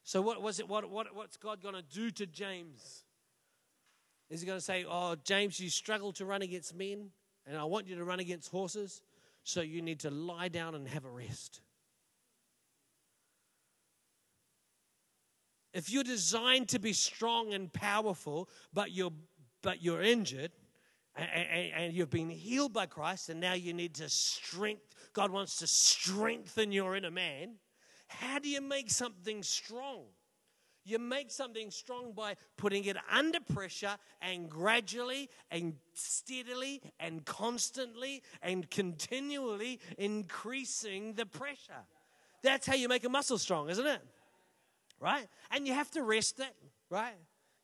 So 0.04 0.21
what 0.21 0.41
was 0.41 0.60
it? 0.60 0.67
What, 0.67 0.89
what 0.89 1.15
what's 1.15 1.38
God 1.38 1.62
going 1.62 1.76
to 1.76 1.82
do 1.82 2.12
to 2.12 2.26
James? 2.26 3.04
Is 4.30 4.41
he 4.41 4.47
going 4.47 4.58
to 4.58 4.63
say, 4.63 4.86
"Oh, 4.88 5.15
James, 5.23 5.60
you 5.60 5.69
struggle 5.69 6.12
to 6.13 6.26
run 6.26 6.41
against 6.41 6.76
men, 6.76 7.12
and 7.45 7.58
I 7.58 7.65
want 7.65 7.88
you 7.88 7.95
to 7.95 8.04
run 8.04 8.19
against 8.19 8.49
horses"? 8.49 9.02
So 9.44 9.62
you 9.62 9.82
need 9.82 10.00
to 10.02 10.10
lie 10.10 10.48
down 10.48 10.76
and 10.76 10.88
have 10.88 11.06
a 11.06 11.10
rest. 11.10 11.62
If 15.74 15.90
you're 15.90 16.04
designed 16.04 16.70
to 16.70 16.80
be 16.80 16.94
strong 16.94 17.54
and 17.54 17.72
powerful, 17.74 18.48
but 18.74 18.92
you're, 18.92 19.14
but 19.62 19.82
you're 19.82 20.02
injured, 20.04 20.52
and, 21.16 21.30
and, 21.30 21.72
and, 21.76 21.94
you've 21.94 22.10
been 22.10 22.30
healed 22.30 22.74
by 22.74 22.86
Christ, 22.86 23.30
and 23.30 23.40
now 23.40 23.54
you 23.54 23.74
need 23.74 23.96
to 23.96 24.10
strength. 24.10 24.96
God 25.14 25.32
wants 25.32 25.58
to 25.58 25.68
strengthen 25.68 26.72
your 26.72 26.96
inner 26.96 27.12
man. 27.12 27.56
How 28.08 28.40
do 28.40 28.50
you 28.50 28.62
make 28.62 28.90
something 28.90 29.44
strong? 29.44 30.06
You 30.86 31.00
make 31.00 31.32
something 31.32 31.72
strong 31.72 32.12
by 32.12 32.36
putting 32.58 32.84
it 32.86 32.98
under 33.10 33.39
pressure 33.39 33.96
and 34.22 34.50
gradually 34.50 35.30
and 35.50 35.76
steadily 35.93 36.82
and 37.00 37.24
constantly 37.26 38.22
and 38.41 38.69
continually 38.69 39.80
increasing 39.98 41.13
the 41.13 41.26
pressure. 41.26 41.86
That's 42.41 42.67
how 42.67 42.76
you 42.76 42.89
make 42.89 43.06
a 43.06 43.10
muscle 43.10 43.38
strong, 43.38 43.69
isn't 43.69 43.88
it? 43.88 44.02
Right? 45.00 45.28
And 45.52 45.65
you 45.65 45.74
have 45.74 45.89
to 45.91 46.04
rest 46.04 46.39
it, 46.39 46.54
right? 46.89 47.15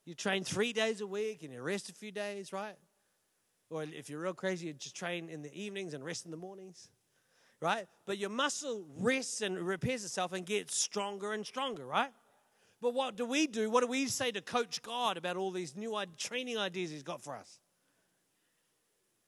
You 0.06 0.16
train 0.16 0.44
three 0.44 0.72
days 0.72 1.02
a 1.02 1.08
week 1.08 1.44
and 1.44 1.54
you 1.54 1.62
rest 1.62 1.90
a 1.90 1.94
few 1.94 2.12
days, 2.12 2.54
right? 2.54 2.76
Or 3.70 3.84
if 3.84 4.10
you're 4.10 4.22
real 4.22 4.34
crazy, 4.34 4.68
you 4.68 4.74
just 4.74 4.96
train 4.96 5.30
in 5.30 5.42
the 5.42 5.54
evenings 5.54 5.94
and 5.94 6.04
rest 6.04 6.26
in 6.26 6.32
the 6.32 6.38
mornings, 6.38 6.90
right? 7.62 7.86
But 8.06 8.18
your 8.18 8.30
muscle 8.30 8.86
rests 8.98 9.42
and 9.42 9.60
repairs 9.60 10.04
itself 10.04 10.34
and 10.34 10.46
gets 10.46 10.76
stronger 10.76 11.34
and 11.34 11.46
stronger, 11.46 11.86
right? 11.86 12.12
But 12.82 12.94
what 12.94 13.16
do 13.16 13.26
we 13.26 13.48
do? 13.48 13.70
What 13.70 13.82
do 13.82 13.88
we 13.88 14.08
say 14.08 14.32
to 14.32 14.42
Coach 14.42 14.82
God 14.82 15.18
about 15.18 15.36
all 15.36 15.52
these 15.52 15.76
new 15.76 15.98
training 16.18 16.58
ideas 16.58 16.92
He's 16.92 17.04
got 17.04 17.22
for 17.22 17.36
us? 17.36 17.60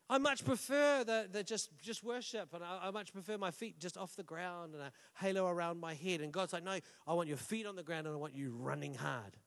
I 0.09 0.17
much 0.17 0.43
prefer 0.43 1.05
the, 1.05 1.29
the 1.31 1.41
just, 1.41 1.69
just 1.81 2.03
worship, 2.03 2.53
and 2.53 2.61
I, 2.61 2.87
I, 2.87 2.91
much 2.91 3.13
prefer 3.13 3.37
my 3.37 3.49
feet 3.49 3.79
just 3.79 3.97
off 3.97 4.13
the 4.17 4.23
ground 4.23 4.73
and 4.73 4.83
a 4.83 4.91
halo 5.15 5.47
around 5.47 5.79
my 5.79 5.93
head. 5.93 6.19
And 6.19 6.33
God's 6.33 6.51
like, 6.51 6.65
no, 6.65 6.79
I 7.07 7.13
want 7.13 7.29
your 7.29 7.37
feet 7.37 7.65
on 7.65 7.77
the 7.77 7.83
ground 7.83 8.07
and 8.07 8.13
I 8.13 8.19
want 8.19 8.35
you 8.35 8.53
running 8.59 8.93
hard. 8.93 9.37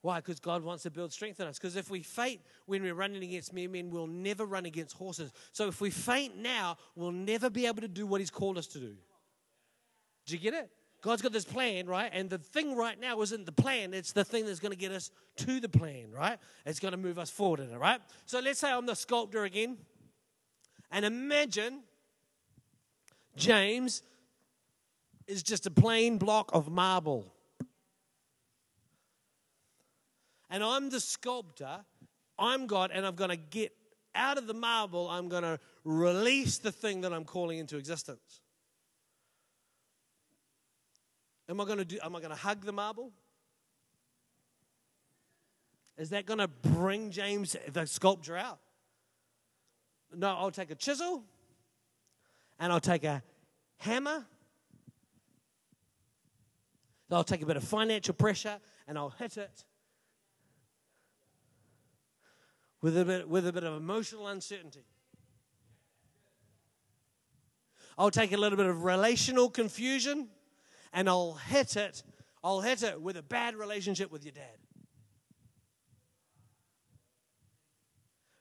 Why? 0.00 0.16
Because 0.16 0.40
God 0.40 0.62
wants 0.62 0.84
to 0.84 0.90
build 0.90 1.12
strength 1.12 1.40
in 1.40 1.46
us. 1.46 1.58
Because 1.58 1.76
if 1.76 1.90
we 1.90 2.02
faint 2.02 2.40
when 2.64 2.82
we're 2.82 2.94
running 2.94 3.22
against 3.22 3.52
mere 3.52 3.68
men, 3.68 3.90
we'll 3.90 4.06
never 4.06 4.46
run 4.46 4.64
against 4.64 4.96
horses. 4.96 5.30
So 5.52 5.68
if 5.68 5.82
we 5.82 5.90
faint 5.90 6.38
now, 6.38 6.78
we'll 6.96 7.12
never 7.12 7.50
be 7.50 7.66
able 7.66 7.82
to 7.82 7.88
do 7.88 8.06
what 8.06 8.22
He's 8.22 8.30
called 8.30 8.56
us 8.56 8.66
to 8.68 8.78
do. 8.78 8.96
Do 10.24 10.34
you 10.34 10.40
get 10.40 10.54
it? 10.54 10.70
God's 11.02 11.20
got 11.20 11.32
this 11.32 11.44
plan, 11.44 11.88
right? 11.88 12.10
And 12.12 12.30
the 12.30 12.38
thing 12.38 12.76
right 12.76 12.98
now 12.98 13.20
isn't 13.22 13.44
the 13.44 13.52
plan, 13.52 13.92
it's 13.92 14.12
the 14.12 14.24
thing 14.24 14.46
that's 14.46 14.60
going 14.60 14.70
to 14.70 14.78
get 14.78 14.92
us 14.92 15.10
to 15.38 15.58
the 15.58 15.68
plan, 15.68 16.12
right? 16.12 16.38
It's 16.64 16.78
going 16.78 16.92
to 16.92 16.98
move 16.98 17.18
us 17.18 17.28
forward 17.28 17.58
in 17.58 17.70
it, 17.70 17.76
right? 17.76 18.00
So 18.24 18.38
let's 18.38 18.60
say 18.60 18.70
I'm 18.70 18.86
the 18.86 18.94
sculptor 18.94 19.42
again. 19.42 19.78
And 20.92 21.04
imagine 21.04 21.80
James 23.34 24.02
is 25.26 25.42
just 25.42 25.66
a 25.66 25.70
plain 25.70 26.18
block 26.18 26.50
of 26.54 26.70
marble. 26.70 27.34
And 30.50 30.62
I'm 30.62 30.88
the 30.88 31.00
sculptor, 31.00 31.80
I'm 32.38 32.66
God, 32.68 32.90
and 32.94 33.04
I'm 33.04 33.16
going 33.16 33.30
to 33.30 33.36
get 33.36 33.72
out 34.14 34.38
of 34.38 34.46
the 34.46 34.54
marble, 34.54 35.08
I'm 35.08 35.28
going 35.28 35.42
to 35.42 35.58
release 35.82 36.58
the 36.58 36.70
thing 36.70 37.00
that 37.00 37.12
I'm 37.12 37.24
calling 37.24 37.58
into 37.58 37.76
existence. 37.76 38.41
Am 41.48 41.60
I 41.60 41.64
going 41.64 41.78
to 41.78 41.84
do 41.84 41.98
am 42.02 42.14
I 42.14 42.20
going 42.20 42.30
to 42.30 42.36
hug 42.36 42.64
the 42.64 42.72
marble? 42.72 43.12
Is 45.98 46.10
that 46.10 46.26
going 46.26 46.38
to 46.38 46.48
bring 46.48 47.10
James 47.10 47.56
the 47.72 47.86
sculpture 47.86 48.36
out? 48.36 48.58
No, 50.14 50.28
I'll 50.36 50.50
take 50.50 50.70
a 50.70 50.74
chisel 50.74 51.24
and 52.58 52.72
I'll 52.72 52.80
take 52.80 53.04
a 53.04 53.22
hammer. 53.78 54.24
I'll 57.10 57.24
take 57.24 57.42
a 57.42 57.46
bit 57.46 57.56
of 57.56 57.64
financial 57.64 58.14
pressure 58.14 58.58
and 58.88 58.96
I'll 58.96 59.10
hit 59.10 59.36
it 59.36 59.64
with 62.80 62.96
a 62.98 63.04
bit, 63.04 63.28
with 63.28 63.46
a 63.46 63.52
bit 63.52 63.64
of 63.64 63.74
emotional 63.74 64.28
uncertainty. 64.28 64.84
I'll 67.98 68.10
take 68.10 68.32
a 68.32 68.36
little 68.36 68.56
bit 68.56 68.66
of 68.66 68.84
relational 68.84 69.50
confusion 69.50 70.28
and 70.92 71.08
I'll 71.08 71.34
hit 71.34 71.76
it. 71.76 72.02
I'll 72.44 72.60
hit 72.60 72.82
it 72.82 73.00
with 73.00 73.16
a 73.16 73.22
bad 73.22 73.54
relationship 73.54 74.10
with 74.10 74.24
your 74.24 74.32
dad. 74.32 74.58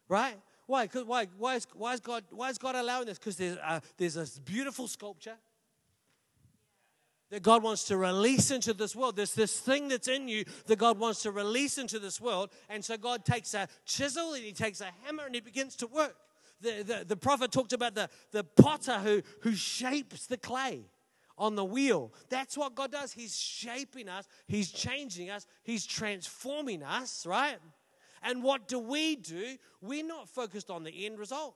Right? 0.08 0.36
Why? 0.68 0.88
Why? 0.88 1.28
Why 1.38 1.56
is, 1.56 1.68
why 1.74 1.94
is 1.94 2.00
God? 2.00 2.24
Why 2.32 2.50
is 2.50 2.58
God 2.58 2.76
allowing 2.76 3.06
this? 3.06 3.18
Because 3.18 3.38
there's 3.38 3.58
a, 3.58 3.82
there's 3.98 4.16
this 4.16 4.40
beautiful 4.40 4.88
sculpture 4.88 5.38
that 7.30 7.42
God 7.44 7.64
wants 7.64 7.86
to 7.86 7.98
release 7.98 8.52
into 8.52 8.74
this 8.74 8.94
world. 8.94 9.16
There's 9.16 9.34
this 9.34 9.58
thing 9.58 9.88
that's 9.88 10.10
in 10.10 10.28
you 10.28 10.44
that 10.66 10.78
God 10.78 11.00
wants 11.00 11.24
to 11.24 11.32
release 11.32 11.78
into 11.78 11.98
this 11.98 12.20
world. 12.20 12.52
And 12.70 12.84
so 12.84 12.98
God 12.98 13.26
takes 13.26 13.54
a 13.54 13.70
chisel 13.86 14.34
and 14.34 14.44
he 14.44 14.52
takes 14.52 14.82
a 14.82 14.90
hammer 15.04 15.26
and 15.26 15.34
he 15.34 15.40
begins 15.40 15.78
to 15.78 15.88
work. 15.88 16.16
The, 16.60 16.84
the, 16.84 17.06
the 17.08 17.16
prophet 17.16 17.52
talked 17.52 17.74
about 17.74 17.96
the, 17.96 18.10
the 18.32 18.44
potter 18.44 19.00
who, 19.00 19.22
who 19.42 19.56
shapes 19.56 20.28
the 20.28 20.38
clay 20.38 20.84
on 21.38 21.56
the 21.56 21.66
wheel. 21.66 22.14
That's 22.30 22.58
what 22.58 22.76
God 22.76 22.92
does. 22.92 23.12
He's 23.12 23.38
shaping 23.38 24.10
us, 24.10 24.28
He's 24.48 24.72
changing 24.72 25.30
us, 25.30 25.48
He's 25.64 25.86
transforming 25.86 26.84
us, 26.84 27.26
right? 27.26 27.58
And 28.24 28.44
what 28.44 28.68
do 28.68 28.80
we 28.80 29.16
do? 29.16 29.58
We're 29.82 30.06
not 30.06 30.30
focused 30.30 30.70
on 30.70 30.84
the 30.84 31.06
end 31.06 31.18
result. 31.18 31.56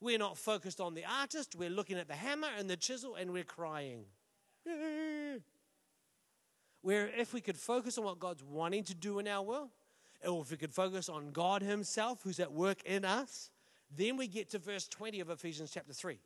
We're 0.00 0.18
not 0.18 0.36
focused 0.36 0.80
on 0.80 0.94
the 0.94 1.04
artist. 1.04 1.54
We're 1.56 1.70
looking 1.70 1.98
at 1.98 2.08
the 2.08 2.14
hammer 2.14 2.48
and 2.58 2.68
the 2.68 2.76
chisel 2.76 3.14
and 3.14 3.32
we're 3.32 3.44
crying. 3.44 4.04
Where 6.82 7.08
if 7.08 7.32
we 7.32 7.40
could 7.40 7.56
focus 7.56 7.98
on 7.98 8.04
what 8.04 8.18
God's 8.18 8.42
wanting 8.42 8.84
to 8.84 8.94
do 8.94 9.18
in 9.18 9.28
our 9.28 9.42
world, 9.42 9.70
or 10.26 10.42
if 10.42 10.50
we 10.50 10.56
could 10.56 10.72
focus 10.72 11.08
on 11.08 11.32
God 11.32 11.62
Himself 11.62 12.20
who's 12.22 12.40
at 12.40 12.52
work 12.52 12.82
in 12.84 13.04
us, 13.04 13.50
then 13.94 14.16
we 14.16 14.26
get 14.26 14.50
to 14.50 14.58
verse 14.58 14.88
20 14.88 15.20
of 15.20 15.30
Ephesians 15.30 15.70
chapter 15.72 15.92
3, 15.92 16.18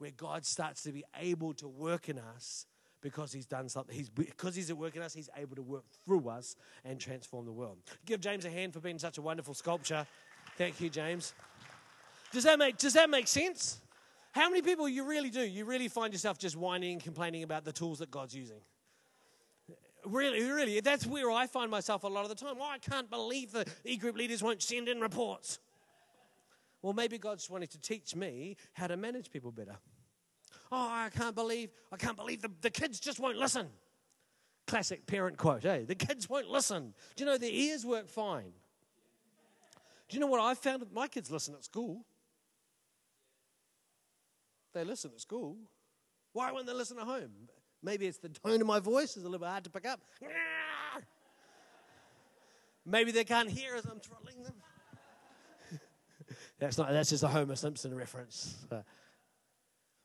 where 0.00 0.10
God 0.16 0.46
starts 0.46 0.82
to 0.84 0.92
be 0.92 1.04
able 1.20 1.52
to 1.54 1.68
work 1.68 2.08
in 2.08 2.18
us 2.18 2.66
because 3.02 3.32
he's 3.32 3.46
done 3.46 3.68
something. 3.68 3.94
He's, 3.94 4.08
because 4.08 4.54
he's 4.54 4.70
at 4.70 4.76
work 4.76 4.96
in 4.96 5.02
us, 5.02 5.12
he's 5.12 5.28
able 5.36 5.56
to 5.56 5.62
work 5.62 5.84
through 6.04 6.28
us 6.28 6.56
and 6.84 6.98
transform 6.98 7.44
the 7.44 7.52
world. 7.52 7.78
Give 8.06 8.18
James 8.20 8.46
a 8.46 8.50
hand 8.50 8.72
for 8.72 8.80
being 8.80 8.98
such 8.98 9.18
a 9.18 9.22
wonderful 9.22 9.52
sculpture. 9.52 10.06
Thank 10.56 10.80
you, 10.80 10.88
James. 10.88 11.34
Does 12.32 12.44
that 12.44 12.58
make, 12.58 12.78
does 12.78 12.94
that 12.94 13.10
make 13.10 13.28
sense? 13.28 13.80
How 14.32 14.48
many 14.48 14.62
people 14.62 14.88
you 14.88 15.04
really 15.04 15.30
do? 15.30 15.42
You 15.42 15.66
really 15.66 15.88
find 15.88 16.12
yourself 16.14 16.38
just 16.38 16.56
whining 16.56 16.92
and 16.92 17.02
complaining 17.02 17.42
about 17.42 17.64
the 17.64 17.72
tools 17.72 17.98
that 17.98 18.10
God's 18.10 18.34
using? 18.34 18.60
Really, 20.06 20.42
really, 20.42 20.80
that's 20.80 21.06
where 21.06 21.30
I 21.30 21.46
find 21.46 21.70
myself 21.70 22.04
a 22.04 22.08
lot 22.08 22.22
of 22.22 22.30
the 22.30 22.34
time. 22.34 22.56
Well, 22.58 22.70
I 22.70 22.78
can't 22.78 23.10
believe 23.10 23.52
the 23.52 23.66
e 23.84 23.98
group 23.98 24.16
leaders 24.16 24.42
won't 24.42 24.62
send 24.62 24.88
in 24.88 24.98
reports. 24.98 25.58
Well, 26.82 26.92
maybe 26.92 27.18
God's 27.18 27.48
wanting 27.50 27.68
to 27.68 27.78
teach 27.78 28.14
me 28.16 28.56
how 28.72 28.86
to 28.86 28.96
manage 28.96 29.30
people 29.30 29.52
better. 29.52 29.76
Oh, 30.72 30.88
I 30.90 31.10
can't 31.10 31.34
believe, 31.34 31.70
I 31.92 31.96
can't 31.96 32.16
believe 32.16 32.42
the, 32.42 32.50
the 32.60 32.70
kids 32.70 33.00
just 33.00 33.18
won't 33.18 33.36
listen. 33.36 33.68
Classic 34.66 35.06
parent 35.06 35.36
quote, 35.36 35.62
hey, 35.62 35.84
the 35.84 35.94
kids 35.94 36.28
won't 36.28 36.48
listen. 36.48 36.94
Do 37.16 37.24
you 37.24 37.30
know 37.30 37.38
their 37.38 37.50
ears 37.50 37.84
work 37.84 38.08
fine? 38.08 38.52
Do 40.08 40.16
you 40.16 40.20
know 40.20 40.26
what 40.26 40.40
I 40.40 40.54
found? 40.54 40.84
My 40.92 41.08
kids 41.08 41.30
listen 41.30 41.54
at 41.54 41.64
school. 41.64 42.04
They 44.72 44.84
listen 44.84 45.10
at 45.14 45.20
school. 45.20 45.56
Why 46.32 46.52
won't 46.52 46.66
they 46.66 46.72
listen 46.72 46.98
at 46.98 47.04
home? 47.04 47.48
Maybe 47.82 48.06
it's 48.06 48.18
the 48.18 48.28
tone 48.28 48.60
of 48.60 48.66
my 48.66 48.78
voice 48.78 49.16
is 49.16 49.24
a 49.24 49.26
little 49.26 49.40
bit 49.40 49.48
hard 49.48 49.64
to 49.64 49.70
pick 49.70 49.86
up. 49.86 50.00
Maybe 52.86 53.10
they 53.10 53.24
can't 53.24 53.48
hear 53.48 53.74
as 53.74 53.84
I'm 53.84 54.00
trolling 54.00 54.42
them. 54.42 54.54
That's 56.60 56.78
not. 56.78 56.90
That's 56.90 57.10
just 57.10 57.24
a 57.24 57.28
Homer 57.28 57.56
Simpson 57.56 57.94
reference. 57.94 58.56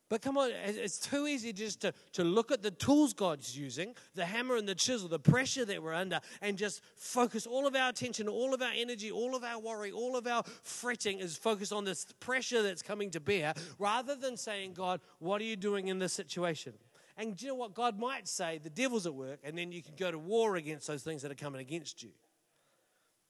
But 0.08 0.22
come 0.22 0.38
on, 0.38 0.52
it's 0.52 1.00
too 1.00 1.26
easy 1.26 1.52
just 1.52 1.82
to, 1.82 1.92
to 2.14 2.24
look 2.24 2.52
at 2.52 2.62
the 2.62 2.70
tools 2.70 3.14
God's 3.14 3.58
using, 3.58 3.96
the 4.14 4.24
hammer 4.24 4.56
and 4.56 4.70
the 4.70 4.76
chisel, 4.76 5.10
the 5.10 5.18
pressure 5.18 5.66
that 5.66 5.82
we're 5.82 5.96
under, 5.96 6.22
and 6.44 6.60
just 6.60 6.82
focus 6.96 7.48
all 7.48 7.66
of 7.66 7.76
our 7.76 7.90
attention, 7.90 8.28
all 8.28 8.54
of 8.54 8.62
our 8.62 8.72
energy, 8.76 9.10
all 9.10 9.36
of 9.36 9.44
our 9.44 9.60
worry, 9.60 9.92
all 9.92 10.16
of 10.16 10.28
our 10.28 10.44
fretting 10.62 11.18
is 11.18 11.36
focused 11.36 11.74
on 11.74 11.86
this 11.86 12.06
pressure 12.20 12.62
that's 12.62 12.84
coming 12.84 13.10
to 13.12 13.20
bear, 13.20 13.56
rather 13.80 14.16
than 14.16 14.38
saying, 14.38 14.74
God, 14.74 15.02
what 15.18 15.42
are 15.42 15.46
you 15.46 15.56
doing 15.56 15.88
in 15.88 15.98
this 15.98 16.14
situation? 16.14 16.74
And 17.18 17.42
you 17.42 17.48
know 17.48 17.56
what? 17.56 17.74
God 17.74 17.98
might 17.98 18.28
say, 18.28 18.60
the 18.60 18.70
devil's 18.70 19.08
at 19.08 19.16
work, 19.16 19.40
and 19.44 19.58
then 19.58 19.72
you 19.72 19.82
can 19.82 19.96
go 19.98 20.12
to 20.12 20.20
war 20.20 20.56
against 20.56 20.86
those 20.86 21.02
things 21.02 21.24
that 21.24 21.32
are 21.32 21.36
coming 21.36 21.62
against 21.62 22.04
you. 22.04 22.12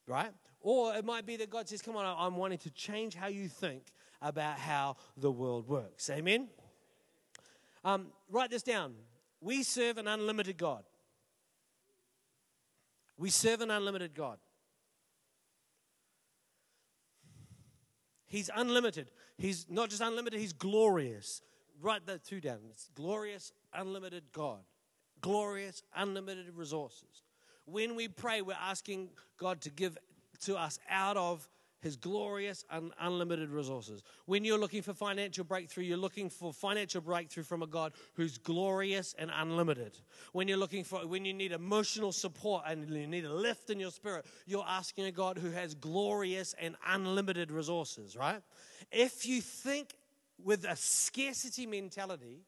Right? 0.08 0.32
Or 0.66 0.96
it 0.96 1.06
might 1.06 1.28
be 1.28 1.38
that 1.38 1.52
God 1.52 1.70
says, 1.70 1.84
Come 1.84 1.96
on, 1.96 2.16
I'm 2.18 2.38
wanting 2.38 2.58
to 2.58 2.72
change 2.72 3.14
how 3.14 3.28
you 3.28 3.48
think 3.48 3.84
about 4.20 4.58
how 4.58 4.96
the 5.16 5.32
world 5.32 5.68
works. 5.68 6.10
Amen? 6.10 6.48
Um, 7.84 8.08
write 8.32 8.50
this 8.50 8.64
down. 8.64 8.96
We 9.42 9.62
serve 9.62 10.00
an 10.00 10.08
unlimited 10.08 10.58
God. 10.58 10.84
We 13.16 13.30
serve 13.30 13.62
an 13.62 13.70
unlimited 13.70 14.16
God. 14.16 14.40
He's 18.26 18.50
unlimited. 18.56 19.12
He's 19.38 19.68
not 19.70 19.92
just 19.92 20.02
unlimited, 20.02 20.40
he's 20.40 20.54
glorious. 20.54 21.44
Write 21.80 22.08
that 22.08 22.24
two 22.24 22.42
down. 22.42 22.58
It's 22.72 22.90
glorious, 22.96 23.54
unlimited 23.72 24.24
God. 24.32 24.62
Glorious, 25.22 25.84
unlimited 25.96 26.50
resources. 26.56 27.22
When 27.66 27.96
we 27.96 28.08
pray, 28.08 28.42
we're 28.42 28.58
asking 28.60 29.10
God 29.38 29.62
to 29.62 29.70
give 29.70 29.96
to 30.42 30.56
us 30.56 30.80
out 30.90 31.18
of 31.18 31.48
his 31.86 31.96
glorious 31.96 32.66
and 32.72 32.92
unlimited 33.00 33.52
resources. 33.52 34.02
When 34.26 34.44
you're 34.44 34.58
looking 34.58 34.82
for 34.82 34.94
financial 34.94 35.44
breakthrough, 35.44 35.84
you're 35.84 35.98
looking 35.98 36.32
for 36.32 36.52
financial 36.52 37.00
breakthrough 37.00 37.44
from 37.44 37.62
a 37.62 37.68
God 37.68 37.94
who's 38.16 38.40
glorious 38.40 39.14
and 39.20 39.30
unlimited. 39.32 39.96
When 40.32 40.48
you're 40.48 40.58
looking 40.58 40.84
for, 40.84 41.06
when 41.06 41.26
you 41.26 41.34
need 41.34 41.52
emotional 41.52 42.12
support 42.12 42.64
and 42.68 42.90
you 42.90 43.06
need 43.06 43.26
a 43.26 43.34
lift 43.34 43.70
in 43.70 43.80
your 43.80 43.92
spirit, 43.92 44.26
you're 44.48 44.66
asking 44.68 45.06
a 45.06 45.12
God 45.12 45.38
who 45.38 45.52
has 45.52 45.76
glorious 45.76 46.56
and 46.60 46.76
unlimited 46.88 47.52
resources, 47.52 48.18
right? 48.18 48.42
If 48.92 49.28
you 49.28 49.42
think 49.42 49.94
with 50.44 50.66
a 50.66 50.76
scarcity 50.76 51.68
mentality, 51.68 52.42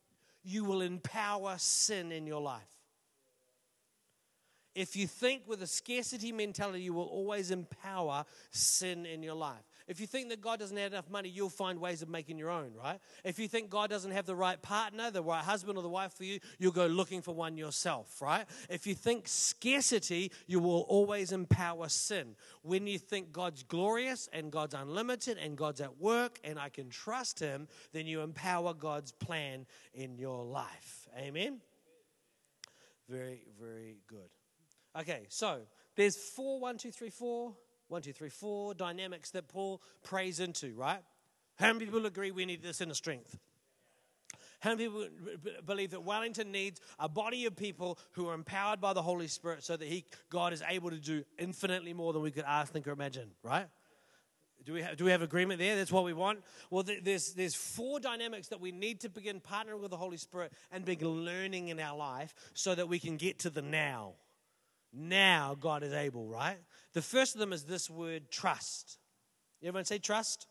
you 0.43 0.63
will 0.63 0.81
empower 0.81 1.55
sin 1.59 2.11
in 2.11 2.25
your 2.25 2.41
life. 2.41 2.76
If 4.77 4.95
you 4.95 5.07
think 5.07 5.41
with 5.47 5.63
a 5.63 5.67
scarcity 5.67 6.31
mentality, 6.31 6.83
you 6.83 6.93
will 6.93 7.05
always 7.05 7.49
empower 7.49 8.25
sin 8.51 9.07
in 9.07 9.23
your 9.23 9.33
life. 9.33 9.63
If 9.87 9.99
you 9.99 10.05
think 10.05 10.29
that 10.29 10.39
God 10.39 10.59
doesn't 10.59 10.77
have 10.77 10.93
enough 10.93 11.09
money, 11.09 11.29
you'll 11.29 11.49
find 11.49 11.79
ways 11.79 12.03
of 12.03 12.09
making 12.09 12.37
your 12.37 12.51
own, 12.51 12.73
right? 12.75 12.99
If 13.23 13.39
you 13.39 13.47
think 13.47 13.71
God 13.71 13.89
doesn't 13.89 14.11
have 14.11 14.27
the 14.27 14.35
right 14.35 14.61
partner, 14.61 15.09
the 15.09 15.23
right 15.23 15.43
husband 15.43 15.79
or 15.79 15.81
the 15.81 15.89
wife 15.89 16.13
for 16.13 16.25
you, 16.25 16.39
you'll 16.59 16.71
go 16.73 16.85
looking 16.85 17.23
for 17.23 17.33
one 17.33 17.57
yourself, 17.57 18.21
right? 18.21 18.45
If 18.69 18.85
you 18.85 18.93
think 18.93 19.27
scarcity, 19.27 20.31
you 20.45 20.59
will 20.59 20.81
always 20.81 21.31
empower 21.31 21.89
sin. 21.89 22.35
When 22.61 22.85
you 22.85 22.99
think 22.99 23.31
God's 23.31 23.63
glorious 23.63 24.29
and 24.31 24.51
God's 24.51 24.75
unlimited 24.75 25.39
and 25.39 25.57
God's 25.57 25.81
at 25.81 25.97
work 25.97 26.37
and 26.43 26.59
I 26.59 26.69
can 26.69 26.91
trust 26.91 27.39
Him, 27.39 27.67
then 27.93 28.05
you 28.05 28.21
empower 28.21 28.75
God's 28.75 29.11
plan 29.11 29.65
in 29.95 30.19
your 30.19 30.43
life. 30.43 31.07
Amen? 31.17 31.61
Very, 33.09 33.41
very 33.59 33.97
good. 34.07 34.36
Okay, 34.99 35.25
so 35.29 35.59
there's 35.95 36.15
four, 36.15 36.59
one, 36.59 36.77
two, 36.77 36.91
three, 36.91 37.09
four, 37.09 37.53
one, 37.87 38.01
two, 38.01 38.13
three, 38.13 38.29
four 38.29 38.73
dynamics 38.73 39.31
that 39.31 39.47
Paul 39.47 39.81
prays 40.03 40.39
into, 40.39 40.73
right? 40.73 41.01
How 41.57 41.71
many 41.73 41.85
people 41.85 42.05
agree 42.05 42.31
we 42.31 42.45
need 42.45 42.63
this 42.63 42.81
inner 42.81 42.93
strength? 42.93 43.37
How 44.59 44.71
many 44.71 44.85
people 44.85 45.07
believe 45.65 45.91
that 45.91 46.03
Wellington 46.03 46.51
needs 46.51 46.81
a 46.97 47.07
body 47.07 47.45
of 47.45 47.55
people 47.55 47.99
who 48.13 48.27
are 48.27 48.33
empowered 48.33 48.81
by 48.81 48.93
the 48.93 49.01
Holy 49.03 49.27
Spirit 49.27 49.63
so 49.63 49.77
that 49.77 49.87
he, 49.87 50.03
God 50.29 50.51
is 50.51 50.63
able 50.67 50.89
to 50.89 50.97
do 50.97 51.23
infinitely 51.37 51.93
more 51.93 52.11
than 52.11 52.23
we 52.23 52.31
could 52.31 52.45
ask, 52.47 52.73
think, 52.73 52.87
or 52.87 52.91
imagine, 52.91 53.29
right? 53.43 53.67
Do 54.65 54.73
we, 54.73 54.81
have, 54.81 54.97
do 54.97 55.05
we 55.05 55.11
have 55.11 55.21
agreement 55.21 55.59
there? 55.59 55.75
That's 55.75 55.91
what 55.91 56.03
we 56.03 56.13
want. 56.13 56.39
Well, 56.71 56.83
there's, 57.03 57.33
there's 57.33 57.55
four 57.55 57.99
dynamics 57.99 58.47
that 58.47 58.59
we 58.59 58.71
need 58.71 59.01
to 59.01 59.09
begin 59.09 59.39
partnering 59.39 59.79
with 59.79 59.91
the 59.91 59.97
Holy 59.97 60.17
Spirit 60.17 60.51
and 60.71 60.83
begin 60.83 61.23
learning 61.23 61.69
in 61.69 61.79
our 61.79 61.95
life 61.95 62.33
so 62.53 62.73
that 62.73 62.89
we 62.89 62.99
can 62.99 63.15
get 63.15 63.39
to 63.39 63.49
the 63.51 63.61
now. 63.61 64.13
Now 64.93 65.55
God 65.59 65.83
is 65.83 65.93
able, 65.93 66.27
right? 66.27 66.57
The 66.93 67.01
first 67.01 67.35
of 67.35 67.39
them 67.39 67.53
is 67.53 67.63
this 67.63 67.89
word 67.89 68.31
trust. 68.31 68.97
Everyone 69.61 69.85
say 69.85 69.99
trust? 69.99 70.47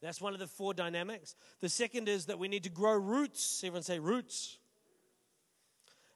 That's 0.00 0.20
one 0.20 0.32
of 0.32 0.38
the 0.38 0.46
four 0.46 0.74
dynamics. 0.74 1.34
The 1.60 1.68
second 1.68 2.08
is 2.08 2.26
that 2.26 2.38
we 2.38 2.48
need 2.48 2.62
to 2.64 2.70
grow 2.70 2.96
roots. 2.96 3.62
Everyone 3.64 3.82
say 3.82 3.98
roots. 3.98 4.58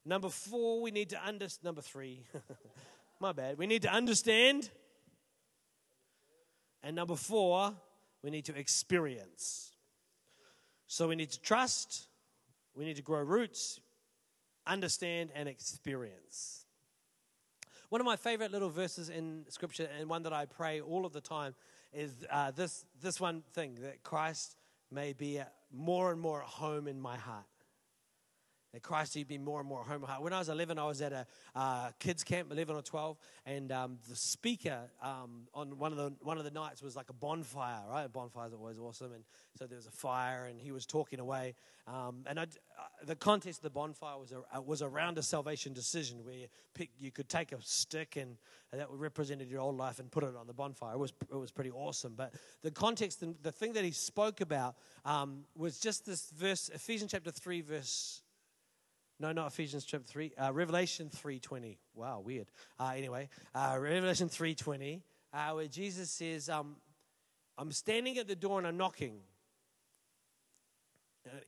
Number 0.05 0.29
four, 0.29 0.81
we 0.81 0.91
need 0.91 1.11
to 1.11 1.23
understand. 1.23 1.65
Number 1.65 1.81
three, 1.81 2.25
my 3.21 3.33
bad. 3.33 3.59
We 3.59 3.67
need 3.67 3.83
to 3.83 3.93
understand. 3.93 4.71
And 6.83 6.97
number 6.97 7.17
four, 7.17 7.73
we 8.23 8.31
need 8.31 8.45
to 8.47 8.57
experience. 8.57 9.73
So 10.87 11.09
we 11.09 11.17
need 11.17 11.31
to 11.31 11.41
trust, 11.41 12.07
we 12.75 12.85
need 12.85 12.97
to 12.97 13.03
grow 13.03 13.23
roots, 13.23 13.81
understand, 14.67 15.31
and 15.35 15.49
experience. 15.49 16.62
One 17.93 18.01
of 18.01 18.07
my 18.07 18.17
favorite 18.17 18.51
little 18.51 18.71
verses 18.71 19.11
in 19.11 19.45
Scripture, 19.51 19.87
and 20.01 20.09
one 20.09 20.23
that 20.23 20.33
I 20.33 20.47
pray 20.47 20.81
all 20.81 21.05
of 21.05 21.13
the 21.13 21.21
time, 21.21 21.55
is 21.93 22.25
uh, 22.31 22.51
this, 22.51 22.87
this 23.03 23.21
one 23.21 23.43
thing 23.53 23.77
that 23.83 24.03
Christ 24.03 24.57
may 24.91 25.13
be 25.13 25.43
more 25.71 26.11
and 26.11 26.19
more 26.19 26.41
at 26.41 26.49
home 26.49 26.89
in 26.89 26.99
my 26.99 27.19
heart. 27.19 27.45
That 28.73 28.83
Christ 28.83 29.17
would 29.17 29.29
be 29.29 29.37
more 29.37 29.61
and 29.61 29.69
more 29.69 29.85
home. 29.85 30.07
When 30.21 30.33
I 30.33 30.39
was 30.39 30.49
11, 30.49 30.79
I 30.79 30.87
was 30.87 31.03
at 31.03 31.13
a 31.13 31.27
uh, 31.55 31.91
kids 31.99 32.25
camp, 32.25 32.51
11 32.51 32.75
or 32.75 32.81
12, 32.81 33.19
and 33.45 33.71
um, 33.71 33.99
the 34.09 34.17
speaker 34.17 34.79
um, 35.03 35.43
on 35.53 35.79
one 35.79 35.93
of 35.93 35.99
the 35.99 36.15
one 36.23 36.39
of 36.39 36.45
the 36.45 36.51
nights 36.51 36.83
was 36.83 36.97
like 36.97 37.11
a 37.11 37.13
bonfire. 37.13 37.83
Right, 37.91 38.11
bonfires 38.11 38.55
are 38.55 38.57
always 38.57 38.79
awesome, 38.79 39.13
and 39.13 39.25
so 39.59 39.67
there 39.67 39.77
was 39.77 39.87
a 39.87 39.91
fire, 39.91 40.47
and 40.47 40.59
he 40.59 40.73
was 40.73 40.87
talking 40.87 41.21
away. 41.21 41.55
Um, 41.87 42.25
and 42.27 42.41
I, 42.41 42.45
uh, 42.45 42.47
the 43.05 43.15
context 43.17 43.59
of 43.59 43.65
the 43.65 43.71
bonfire 43.71 44.19
was 44.19 44.33
a, 44.33 44.57
uh, 44.57 44.63
was 44.63 44.81
around 44.81 45.19
a 45.19 45.23
salvation 45.23 45.75
decision 45.75 46.25
where 46.25 46.35
you, 46.35 46.47
pick, 46.73 46.91
you 46.99 47.11
could 47.11 47.29
take 47.29 47.53
a 47.53 47.61
stick 47.61 48.17
and, 48.17 48.37
that 48.73 48.87
represented 48.89 49.51
your 49.51 49.61
old 49.61 49.77
life 49.77 49.99
and 49.99 50.11
put 50.11 50.25
it 50.25 50.35
on 50.35 50.47
the 50.47 50.55
bonfire. 50.55 50.95
It 50.95 50.99
was 50.99 51.13
it 51.31 51.37
was 51.37 51.51
pretty 51.51 51.71
awesome. 51.71 52.15
But 52.17 52.33
the 52.63 52.71
context, 52.71 53.23
and 53.23 53.35
the 53.43 53.53
thing 53.53 53.75
that 53.75 53.85
he 53.85 53.91
spoke 53.91 54.41
about 54.41 54.77
um, 55.05 55.45
was 55.55 55.79
just 55.79 56.07
this 56.07 56.31
verse, 56.31 56.71
Ephesians 56.73 57.11
chapter 57.11 57.31
three, 57.31 57.61
verse 57.61 58.22
no, 59.23 59.31
not 59.31 59.47
Ephesians 59.47 59.85
chapter 59.85 60.07
3. 60.07 60.33
Uh, 60.37 60.53
Revelation 60.53 61.09
3.20. 61.09 61.77
Wow, 61.95 62.21
weird. 62.25 62.49
Uh, 62.79 62.93
anyway, 62.97 63.29
uh, 63.55 63.79
Revelation 63.79 64.29
3.20, 64.29 65.01
uh, 65.33 65.53
where 65.53 65.69
Jesus 65.69 66.11
says, 66.11 66.49
um, 66.49 66.75
I'm 67.57 67.71
standing 67.71 68.19
at 68.19 68.27
the 68.27 68.35
door 68.35 68.59
and 68.59 68.67
I'm 68.67 68.77
knocking. 68.77 69.21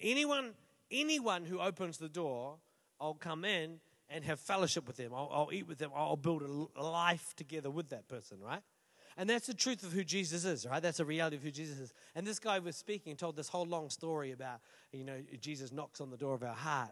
anyone, 0.01 0.53
anyone 0.89 1.45
who 1.45 1.59
opens 1.59 1.99
the 1.99 2.09
door, 2.09 2.59
I'll 3.01 3.15
come 3.15 3.45
in 3.45 3.81
and 4.09 4.25
have 4.25 4.39
fellowship 4.39 4.87
with 4.87 4.97
them. 4.97 5.13
I'll, 5.13 5.29
I'll 5.33 5.51
eat 5.53 5.67
with 5.67 5.79
them. 5.79 5.91
I'll 5.97 6.17
build 6.17 6.71
a 6.77 6.83
life 6.83 7.35
together 7.37 7.71
with 7.71 7.89
that 7.89 8.07
person, 8.07 8.39
right? 8.41 8.63
And 9.17 9.29
that's 9.29 9.49
the 9.49 9.55
truth 9.55 9.83
of 9.83 9.93
who 9.93 10.05
Jesus 10.05 10.45
is, 10.45 10.65
right? 10.65 10.83
That's 10.83 11.01
a 11.01 11.05
reality 11.05 11.37
of 11.37 11.43
who 11.43 11.51
Jesus 11.51 11.79
is. 11.79 11.93
And 12.15 12.25
this 12.25 12.39
guy 12.39 12.61
was 12.61 12.77
speaking 12.77 13.11
and 13.11 13.19
told 13.19 13.35
this 13.35 13.49
whole 13.49 13.67
long 13.67 13.91
story 13.91 14.31
about, 14.31 14.61
you 14.93 15.05
know, 15.05 15.19
Jesus 15.41 15.73
knocks 15.73 16.01
on 16.01 16.11
the 16.11 16.17
door 16.17 16.35
of 16.35 16.45
our 16.45 16.55
heart. 16.55 16.91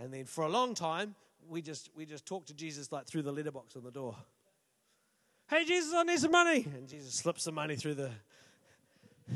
And 0.00 0.12
then 0.12 0.24
for 0.24 0.44
a 0.44 0.48
long 0.48 0.74
time, 0.74 1.14
we 1.48 1.60
just 1.60 1.90
we 1.94 2.06
just 2.06 2.24
talked 2.24 2.48
to 2.48 2.54
Jesus 2.54 2.90
like 2.90 3.06
through 3.06 3.22
the 3.22 3.32
letterbox 3.32 3.76
on 3.76 3.84
the 3.84 3.90
door. 3.90 4.16
Hey 5.48 5.64
Jesus, 5.64 5.92
I 5.94 6.02
need 6.04 6.18
some 6.18 6.30
money. 6.30 6.66
And 6.74 6.88
Jesus 6.88 7.14
slips 7.14 7.42
some 7.42 7.54
money 7.54 7.76
through 7.76 7.94
the 7.94 8.10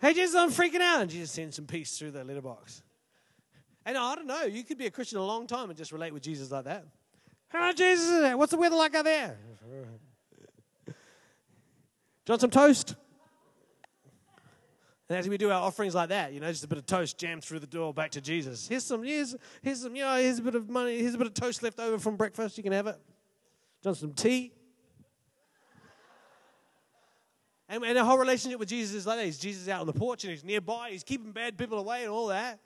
Hey 0.00 0.14
Jesus, 0.14 0.36
I'm 0.36 0.50
freaking 0.50 0.80
out. 0.80 1.02
And 1.02 1.10
Jesus 1.10 1.32
sends 1.32 1.56
some 1.56 1.66
peace 1.66 1.98
through 1.98 2.12
the 2.12 2.22
letterbox. 2.22 2.82
And 3.84 3.98
I 3.98 4.14
don't 4.14 4.26
know, 4.26 4.42
you 4.42 4.62
could 4.62 4.78
be 4.78 4.86
a 4.86 4.90
Christian 4.90 5.18
a 5.18 5.24
long 5.24 5.46
time 5.46 5.68
and 5.68 5.76
just 5.76 5.90
relate 5.90 6.14
with 6.14 6.22
Jesus 6.22 6.50
like 6.50 6.64
that. 6.64 6.86
Hello, 7.48 7.72
Jesus, 7.72 8.34
what's 8.36 8.52
the 8.52 8.58
weather 8.58 8.76
like 8.76 8.94
out 8.94 9.04
there? 9.04 9.36
Do 10.86 10.92
you 12.28 12.32
want 12.32 12.40
some 12.42 12.50
toast? 12.50 12.94
And 15.10 15.18
as 15.18 15.28
we 15.28 15.36
do 15.36 15.50
our 15.50 15.60
offerings 15.60 15.96
like 15.96 16.10
that, 16.10 16.32
you 16.32 16.38
know, 16.38 16.46
just 16.46 16.62
a 16.62 16.68
bit 16.68 16.78
of 16.78 16.86
toast 16.86 17.18
jammed 17.18 17.42
through 17.42 17.58
the 17.58 17.66
door 17.66 17.92
back 17.92 18.12
to 18.12 18.20
Jesus. 18.20 18.68
Here's 18.68 18.84
some, 18.84 19.02
here's, 19.02 19.34
here's 19.60 19.82
some, 19.82 19.96
you 19.96 20.04
know, 20.04 20.16
here's 20.16 20.38
a 20.38 20.42
bit 20.42 20.54
of 20.54 20.70
money, 20.70 21.00
here's 21.00 21.14
a 21.14 21.18
bit 21.18 21.26
of 21.26 21.34
toast 21.34 21.64
left 21.64 21.80
over 21.80 21.98
from 21.98 22.14
breakfast. 22.14 22.56
You 22.56 22.62
can 22.62 22.72
have 22.72 22.86
it. 22.86 22.96
Done 23.82 23.96
some 23.96 24.12
tea. 24.12 24.52
And, 27.68 27.82
and 27.82 27.96
the 27.96 28.04
whole 28.04 28.18
relationship 28.18 28.60
with 28.60 28.68
Jesus 28.68 28.94
is 28.94 29.06
like 29.06 29.18
that. 29.18 29.24
He's 29.24 29.38
Jesus 29.38 29.66
out 29.66 29.80
on 29.80 29.88
the 29.88 29.92
porch 29.92 30.22
and 30.22 30.30
he's 30.30 30.44
nearby. 30.44 30.90
He's 30.92 31.02
keeping 31.02 31.32
bad 31.32 31.58
people 31.58 31.80
away 31.80 32.02
and 32.02 32.10
all 32.10 32.28
that. 32.28 32.60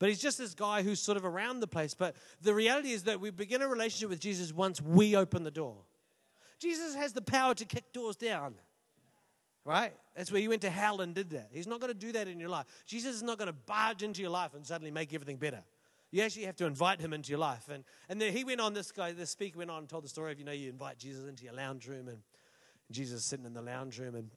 But 0.00 0.08
he's 0.08 0.20
just 0.20 0.38
this 0.38 0.54
guy 0.54 0.82
who's 0.82 0.98
sort 0.98 1.16
of 1.16 1.24
around 1.24 1.60
the 1.60 1.68
place. 1.68 1.94
But 1.94 2.16
the 2.42 2.52
reality 2.52 2.90
is 2.90 3.04
that 3.04 3.20
we 3.20 3.30
begin 3.30 3.62
a 3.62 3.68
relationship 3.68 4.10
with 4.10 4.18
Jesus 4.18 4.52
once 4.52 4.82
we 4.82 5.14
open 5.14 5.44
the 5.44 5.52
door. 5.52 5.76
Jesus 6.58 6.96
has 6.96 7.12
the 7.12 7.22
power 7.22 7.54
to 7.54 7.64
kick 7.64 7.92
doors 7.92 8.16
down 8.16 8.56
right? 9.66 9.92
That's 10.14 10.30
where 10.30 10.40
you 10.40 10.48
went 10.48 10.62
to 10.62 10.70
hell 10.70 11.00
and 11.00 11.14
did 11.14 11.30
that. 11.30 11.48
He's 11.52 11.66
not 11.66 11.80
going 11.80 11.92
to 11.92 11.98
do 11.98 12.12
that 12.12 12.28
in 12.28 12.38
your 12.38 12.48
life. 12.48 12.66
Jesus 12.86 13.16
is 13.16 13.22
not 13.22 13.36
going 13.36 13.48
to 13.48 13.52
barge 13.66 14.02
into 14.02 14.22
your 14.22 14.30
life 14.30 14.54
and 14.54 14.64
suddenly 14.64 14.92
make 14.92 15.12
everything 15.12 15.36
better. 15.36 15.62
You 16.12 16.22
actually 16.22 16.44
have 16.44 16.56
to 16.56 16.66
invite 16.66 17.00
him 17.00 17.12
into 17.12 17.30
your 17.30 17.40
life. 17.40 17.68
And, 17.68 17.82
and 18.08 18.20
then 18.20 18.32
he 18.32 18.44
went 18.44 18.60
on, 18.60 18.72
this 18.72 18.92
guy, 18.92 19.10
this 19.12 19.30
speaker 19.30 19.58
went 19.58 19.70
on 19.70 19.80
and 19.80 19.88
told 19.88 20.04
the 20.04 20.08
story 20.08 20.30
of, 20.32 20.38
you 20.38 20.44
know, 20.44 20.52
you 20.52 20.70
invite 20.70 20.98
Jesus 20.98 21.28
into 21.28 21.44
your 21.44 21.52
lounge 21.52 21.88
room 21.88 22.06
and 22.06 22.18
Jesus 22.92 23.20
is 23.20 23.24
sitting 23.26 23.44
in 23.44 23.54
the 23.54 23.60
lounge 23.60 23.98
room 23.98 24.14
and 24.14 24.30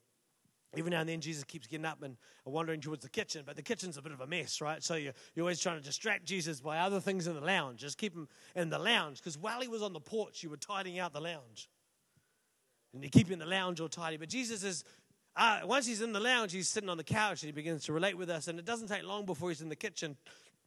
every 0.75 0.89
now 0.89 1.01
and 1.01 1.09
then 1.09 1.21
Jesus 1.21 1.43
keeps 1.43 1.67
getting 1.67 1.85
up 1.85 2.01
and 2.01 2.17
wandering 2.43 2.81
towards 2.81 3.03
the 3.03 3.09
kitchen, 3.09 3.43
but 3.45 3.55
the 3.55 3.61
kitchen's 3.61 3.97
a 3.97 4.01
bit 4.01 4.11
of 4.11 4.21
a 4.21 4.27
mess, 4.27 4.61
right? 4.61 4.83
So 4.83 4.95
you're, 4.95 5.13
you're 5.35 5.43
always 5.43 5.59
trying 5.59 5.77
to 5.77 5.83
distract 5.83 6.25
Jesus 6.25 6.59
by 6.59 6.79
other 6.79 6.99
things 6.99 7.27
in 7.27 7.35
the 7.35 7.41
lounge. 7.41 7.81
Just 7.81 7.99
keep 7.99 8.15
him 8.15 8.27
in 8.55 8.69
the 8.69 8.79
lounge 8.79 9.19
because 9.19 9.37
while 9.37 9.61
he 9.61 9.67
was 9.67 9.83
on 9.83 9.93
the 9.93 9.99
porch, 9.99 10.41
you 10.41 10.49
were 10.49 10.57
tidying 10.57 10.97
out 10.97 11.13
the 11.13 11.21
lounge. 11.21 11.69
And 12.93 13.03
you're 13.03 13.11
keeping 13.11 13.37
the 13.37 13.45
lounge 13.45 13.79
all 13.79 13.87
tidy. 13.87 14.17
But 14.17 14.29
Jesus 14.29 14.63
is 14.63 14.83
once 15.65 15.85
he's 15.85 16.01
in 16.01 16.11
the 16.11 16.19
lounge, 16.19 16.51
he's 16.51 16.67
sitting 16.67 16.89
on 16.89 16.97
the 16.97 17.03
couch 17.03 17.43
and 17.43 17.47
he 17.47 17.51
begins 17.51 17.85
to 17.85 17.93
relate 17.93 18.17
with 18.17 18.29
us. 18.29 18.47
And 18.47 18.59
it 18.59 18.65
doesn't 18.65 18.87
take 18.87 19.03
long 19.03 19.25
before 19.25 19.49
he's 19.49 19.61
in 19.61 19.69
the 19.69 19.75
kitchen 19.75 20.17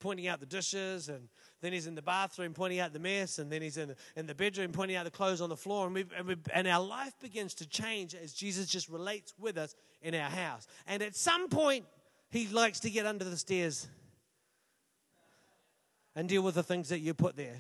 pointing 0.01 0.27
out 0.27 0.41
the 0.41 0.47
dishes. 0.47 1.09
And 1.09 1.29
then 1.61 1.73
he's 1.73 1.87
in 1.87 1.95
the 1.95 2.03
bathroom 2.03 2.55
pointing 2.55 2.81
out 2.81 2.93
the 2.93 2.99
mess. 2.99 3.39
And 3.39 3.51
then 3.51 3.63
he's 3.63 3.77
in 3.77 3.89
the, 3.89 3.97
in 4.17 4.27
the 4.27 4.35
bedroom 4.35 4.73
pointing 4.73 4.97
out 4.97 5.05
the 5.05 5.11
clothes 5.11 5.41
on 5.41 5.49
the 5.49 5.57
floor. 5.57 5.87
And, 5.87 5.95
we, 5.95 6.05
and, 6.17 6.27
we, 6.27 6.37
and 6.53 6.67
our 6.67 6.85
life 6.85 7.13
begins 7.21 7.55
to 7.55 7.69
change 7.69 8.15
as 8.15 8.33
Jesus 8.33 8.67
just 8.67 8.89
relates 8.89 9.35
with 9.39 9.59
us 9.59 9.75
in 10.01 10.15
our 10.15 10.31
house. 10.31 10.67
And 10.87 11.03
at 11.03 11.15
some 11.15 11.49
point, 11.49 11.85
he 12.31 12.49
likes 12.49 12.81
to 12.81 12.91
get 12.91 13.07
under 13.07 13.25
the 13.25 13.37
stairs 13.37 13.89
and 16.15 16.29
deal 16.29 16.43
with 16.43 16.55
the 16.55 16.63
things 16.63 16.89
that 16.89 17.01
you 17.01 17.15
put 17.15 17.37
there. 17.37 17.59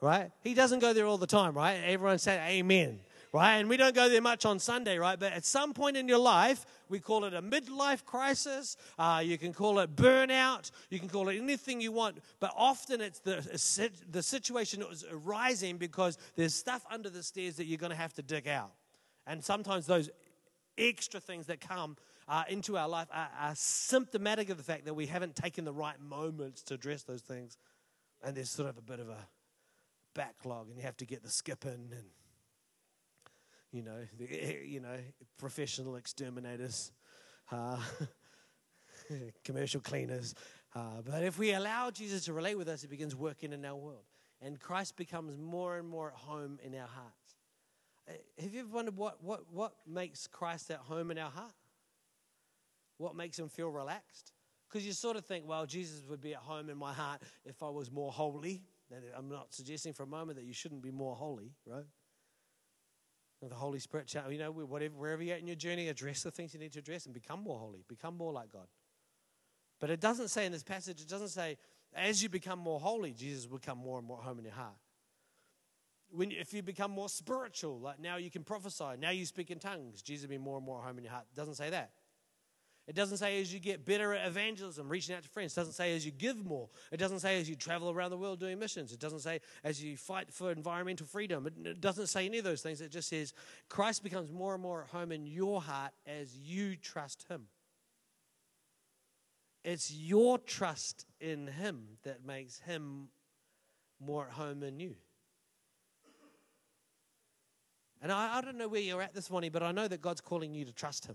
Right? 0.00 0.30
He 0.42 0.54
doesn't 0.54 0.78
go 0.78 0.92
there 0.92 1.06
all 1.06 1.18
the 1.18 1.26
time, 1.26 1.54
right? 1.54 1.74
Everyone 1.84 2.18
say 2.18 2.58
amen 2.58 3.00
right? 3.32 3.56
And 3.56 3.68
we 3.68 3.76
don't 3.76 3.94
go 3.94 4.08
there 4.08 4.20
much 4.20 4.44
on 4.44 4.58
Sunday, 4.58 4.98
right? 4.98 5.18
But 5.18 5.32
at 5.32 5.44
some 5.44 5.72
point 5.72 5.96
in 5.96 6.08
your 6.08 6.18
life, 6.18 6.66
we 6.88 6.98
call 6.98 7.24
it 7.24 7.34
a 7.34 7.42
midlife 7.42 8.04
crisis. 8.04 8.76
Uh, 8.98 9.22
you 9.24 9.38
can 9.38 9.52
call 9.52 9.78
it 9.78 9.94
burnout. 9.94 10.70
You 10.90 10.98
can 10.98 11.08
call 11.08 11.28
it 11.28 11.36
anything 11.36 11.80
you 11.80 11.92
want. 11.92 12.18
But 12.40 12.52
often 12.56 13.00
it's 13.00 13.20
the, 13.20 13.90
the 14.10 14.22
situation 14.22 14.80
that 14.80 14.88
was 14.88 15.04
arising 15.10 15.76
because 15.76 16.18
there's 16.34 16.54
stuff 16.54 16.84
under 16.90 17.08
the 17.08 17.22
stairs 17.22 17.56
that 17.56 17.66
you're 17.66 17.78
going 17.78 17.90
to 17.90 17.96
have 17.96 18.14
to 18.14 18.22
dig 18.22 18.48
out. 18.48 18.72
And 19.26 19.44
sometimes 19.44 19.86
those 19.86 20.10
extra 20.76 21.20
things 21.20 21.46
that 21.46 21.60
come 21.60 21.96
uh, 22.26 22.44
into 22.48 22.76
our 22.76 22.88
life 22.88 23.08
are, 23.12 23.28
are 23.40 23.54
symptomatic 23.54 24.50
of 24.50 24.56
the 24.56 24.62
fact 24.62 24.84
that 24.86 24.94
we 24.94 25.06
haven't 25.06 25.36
taken 25.36 25.64
the 25.64 25.72
right 25.72 26.00
moments 26.00 26.62
to 26.64 26.74
address 26.74 27.02
those 27.04 27.20
things. 27.20 27.56
And 28.22 28.36
there's 28.36 28.50
sort 28.50 28.68
of 28.68 28.76
a 28.76 28.82
bit 28.82 28.98
of 28.98 29.08
a 29.08 29.28
backlog, 30.14 30.68
and 30.68 30.76
you 30.76 30.82
have 30.82 30.96
to 30.98 31.06
get 31.06 31.22
the 31.22 31.30
skip 31.30 31.64
in 31.64 31.72
and 31.72 32.04
you 33.72 33.82
know, 33.82 34.06
the, 34.18 34.58
you 34.66 34.80
know, 34.80 34.96
professional 35.38 35.96
exterminators, 35.96 36.92
uh, 37.52 37.78
commercial 39.44 39.80
cleaners. 39.80 40.34
Uh, 40.74 41.02
but 41.04 41.22
if 41.24 41.38
we 41.38 41.52
allow 41.52 41.90
Jesus 41.90 42.24
to 42.26 42.32
relate 42.32 42.56
with 42.56 42.68
us, 42.68 42.82
He 42.82 42.88
begins 42.88 43.14
working 43.14 43.52
in 43.52 43.64
our 43.64 43.76
world, 43.76 44.04
and 44.40 44.58
Christ 44.58 44.96
becomes 44.96 45.36
more 45.36 45.78
and 45.78 45.88
more 45.88 46.08
at 46.08 46.16
home 46.16 46.58
in 46.62 46.74
our 46.74 46.88
hearts. 46.88 47.36
Uh, 48.08 48.12
have 48.40 48.54
you 48.54 48.60
ever 48.60 48.68
wondered 48.68 48.96
what, 48.96 49.22
what, 49.22 49.44
what 49.52 49.72
makes 49.86 50.26
Christ 50.26 50.70
at 50.70 50.78
home 50.78 51.10
in 51.10 51.18
our 51.18 51.30
heart? 51.30 51.52
What 52.98 53.16
makes 53.16 53.38
him 53.38 53.48
feel 53.48 53.70
relaxed? 53.70 54.32
Because 54.68 54.86
you 54.86 54.92
sort 54.92 55.16
of 55.16 55.24
think, 55.24 55.48
well, 55.48 55.66
Jesus 55.66 56.04
would 56.08 56.20
be 56.20 56.34
at 56.34 56.40
home 56.40 56.70
in 56.70 56.76
my 56.76 56.92
heart 56.92 57.22
if 57.44 57.62
I 57.62 57.68
was 57.70 57.90
more 57.90 58.12
holy, 58.12 58.62
I'm 59.16 59.28
not 59.28 59.52
suggesting 59.54 59.92
for 59.92 60.02
a 60.02 60.06
moment 60.06 60.38
that 60.38 60.44
you 60.44 60.52
shouldn't 60.52 60.82
be 60.82 60.90
more 60.90 61.14
holy, 61.14 61.52
right? 61.66 61.84
The 63.48 63.54
Holy 63.54 63.78
Spirit, 63.78 64.14
you 64.28 64.38
know, 64.38 64.52
whatever, 64.52 64.94
wherever 64.94 65.22
you're 65.22 65.34
at 65.34 65.40
in 65.40 65.46
your 65.46 65.56
journey, 65.56 65.88
address 65.88 66.22
the 66.22 66.30
things 66.30 66.52
you 66.52 66.60
need 66.60 66.72
to 66.74 66.78
address 66.78 67.06
and 67.06 67.14
become 67.14 67.42
more 67.42 67.58
holy, 67.58 67.84
become 67.88 68.14
more 68.16 68.32
like 68.32 68.52
God. 68.52 68.66
But 69.80 69.88
it 69.88 69.98
doesn't 69.98 70.28
say 70.28 70.44
in 70.44 70.52
this 70.52 70.62
passage, 70.62 71.00
it 71.00 71.08
doesn't 71.08 71.28
say, 71.28 71.56
as 71.94 72.22
you 72.22 72.28
become 72.28 72.58
more 72.58 72.78
holy, 72.78 73.12
Jesus 73.12 73.48
will 73.48 73.58
become 73.58 73.78
more 73.78 73.98
and 73.98 74.06
more 74.06 74.18
home 74.18 74.38
in 74.38 74.44
your 74.44 74.54
heart. 74.54 74.76
When, 76.10 76.32
if 76.32 76.52
you 76.52 76.62
become 76.62 76.90
more 76.90 77.08
spiritual, 77.08 77.80
like 77.80 77.98
now 77.98 78.16
you 78.16 78.30
can 78.30 78.44
prophesy, 78.44 78.96
now 78.98 79.10
you 79.10 79.24
speak 79.24 79.50
in 79.50 79.58
tongues, 79.58 80.02
Jesus 80.02 80.26
will 80.26 80.30
be 80.30 80.38
more 80.38 80.58
and 80.58 80.66
more 80.66 80.82
home 80.82 80.98
in 80.98 81.04
your 81.04 81.12
heart. 81.12 81.24
It 81.32 81.36
doesn't 81.36 81.54
say 81.54 81.70
that. 81.70 81.92
It 82.90 82.96
doesn't 82.96 83.18
say 83.18 83.40
as 83.40 83.54
you 83.54 83.60
get 83.60 83.84
better 83.84 84.14
at 84.14 84.26
evangelism, 84.26 84.88
reaching 84.88 85.14
out 85.14 85.22
to 85.22 85.28
friends. 85.28 85.52
It 85.52 85.60
doesn't 85.60 85.74
say 85.74 85.94
as 85.94 86.04
you 86.04 86.10
give 86.10 86.44
more. 86.44 86.68
It 86.90 86.96
doesn't 86.96 87.20
say 87.20 87.40
as 87.40 87.48
you 87.48 87.54
travel 87.54 87.88
around 87.88 88.10
the 88.10 88.16
world 88.16 88.40
doing 88.40 88.58
missions. 88.58 88.92
It 88.92 88.98
doesn't 88.98 89.20
say 89.20 89.38
as 89.62 89.80
you 89.80 89.96
fight 89.96 90.32
for 90.32 90.50
environmental 90.50 91.06
freedom. 91.06 91.46
It 91.46 91.80
doesn't 91.80 92.08
say 92.08 92.26
any 92.26 92.38
of 92.38 92.44
those 92.44 92.62
things. 92.62 92.80
It 92.80 92.90
just 92.90 93.08
says 93.08 93.32
Christ 93.68 94.02
becomes 94.02 94.32
more 94.32 94.54
and 94.54 94.62
more 94.62 94.82
at 94.82 94.88
home 94.88 95.12
in 95.12 95.24
your 95.24 95.60
heart 95.62 95.92
as 96.04 96.36
you 96.36 96.74
trust 96.74 97.26
Him. 97.28 97.42
It's 99.62 99.92
your 99.92 100.38
trust 100.38 101.06
in 101.20 101.46
Him 101.46 101.98
that 102.02 102.26
makes 102.26 102.58
Him 102.58 103.10
more 104.00 104.26
at 104.26 104.32
home 104.32 104.64
in 104.64 104.80
you. 104.80 104.96
And 108.02 108.10
I, 108.10 108.38
I 108.38 108.40
don't 108.40 108.58
know 108.58 108.66
where 108.66 108.80
you're 108.80 109.00
at 109.02 109.14
this 109.14 109.30
morning, 109.30 109.52
but 109.52 109.62
I 109.62 109.70
know 109.70 109.86
that 109.86 110.02
God's 110.02 110.20
calling 110.20 110.52
you 110.54 110.64
to 110.64 110.72
trust 110.72 111.06
Him. 111.06 111.14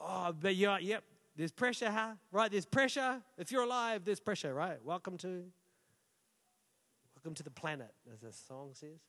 Oh, 0.00 0.32
but 0.38 0.56
you're, 0.56 0.78
yep, 0.80 1.04
there's 1.36 1.52
pressure, 1.52 1.90
huh? 1.90 2.12
Right, 2.32 2.50
there's 2.50 2.64
pressure. 2.64 3.20
If 3.36 3.52
you're 3.52 3.62
alive, 3.62 4.02
there's 4.04 4.20
pressure, 4.20 4.54
right? 4.54 4.78
Welcome 4.82 5.18
to, 5.18 5.44
welcome 7.14 7.34
to 7.34 7.42
the 7.42 7.50
planet, 7.50 7.92
as 8.12 8.20
the 8.20 8.32
song 8.32 8.70
says. 8.72 9.00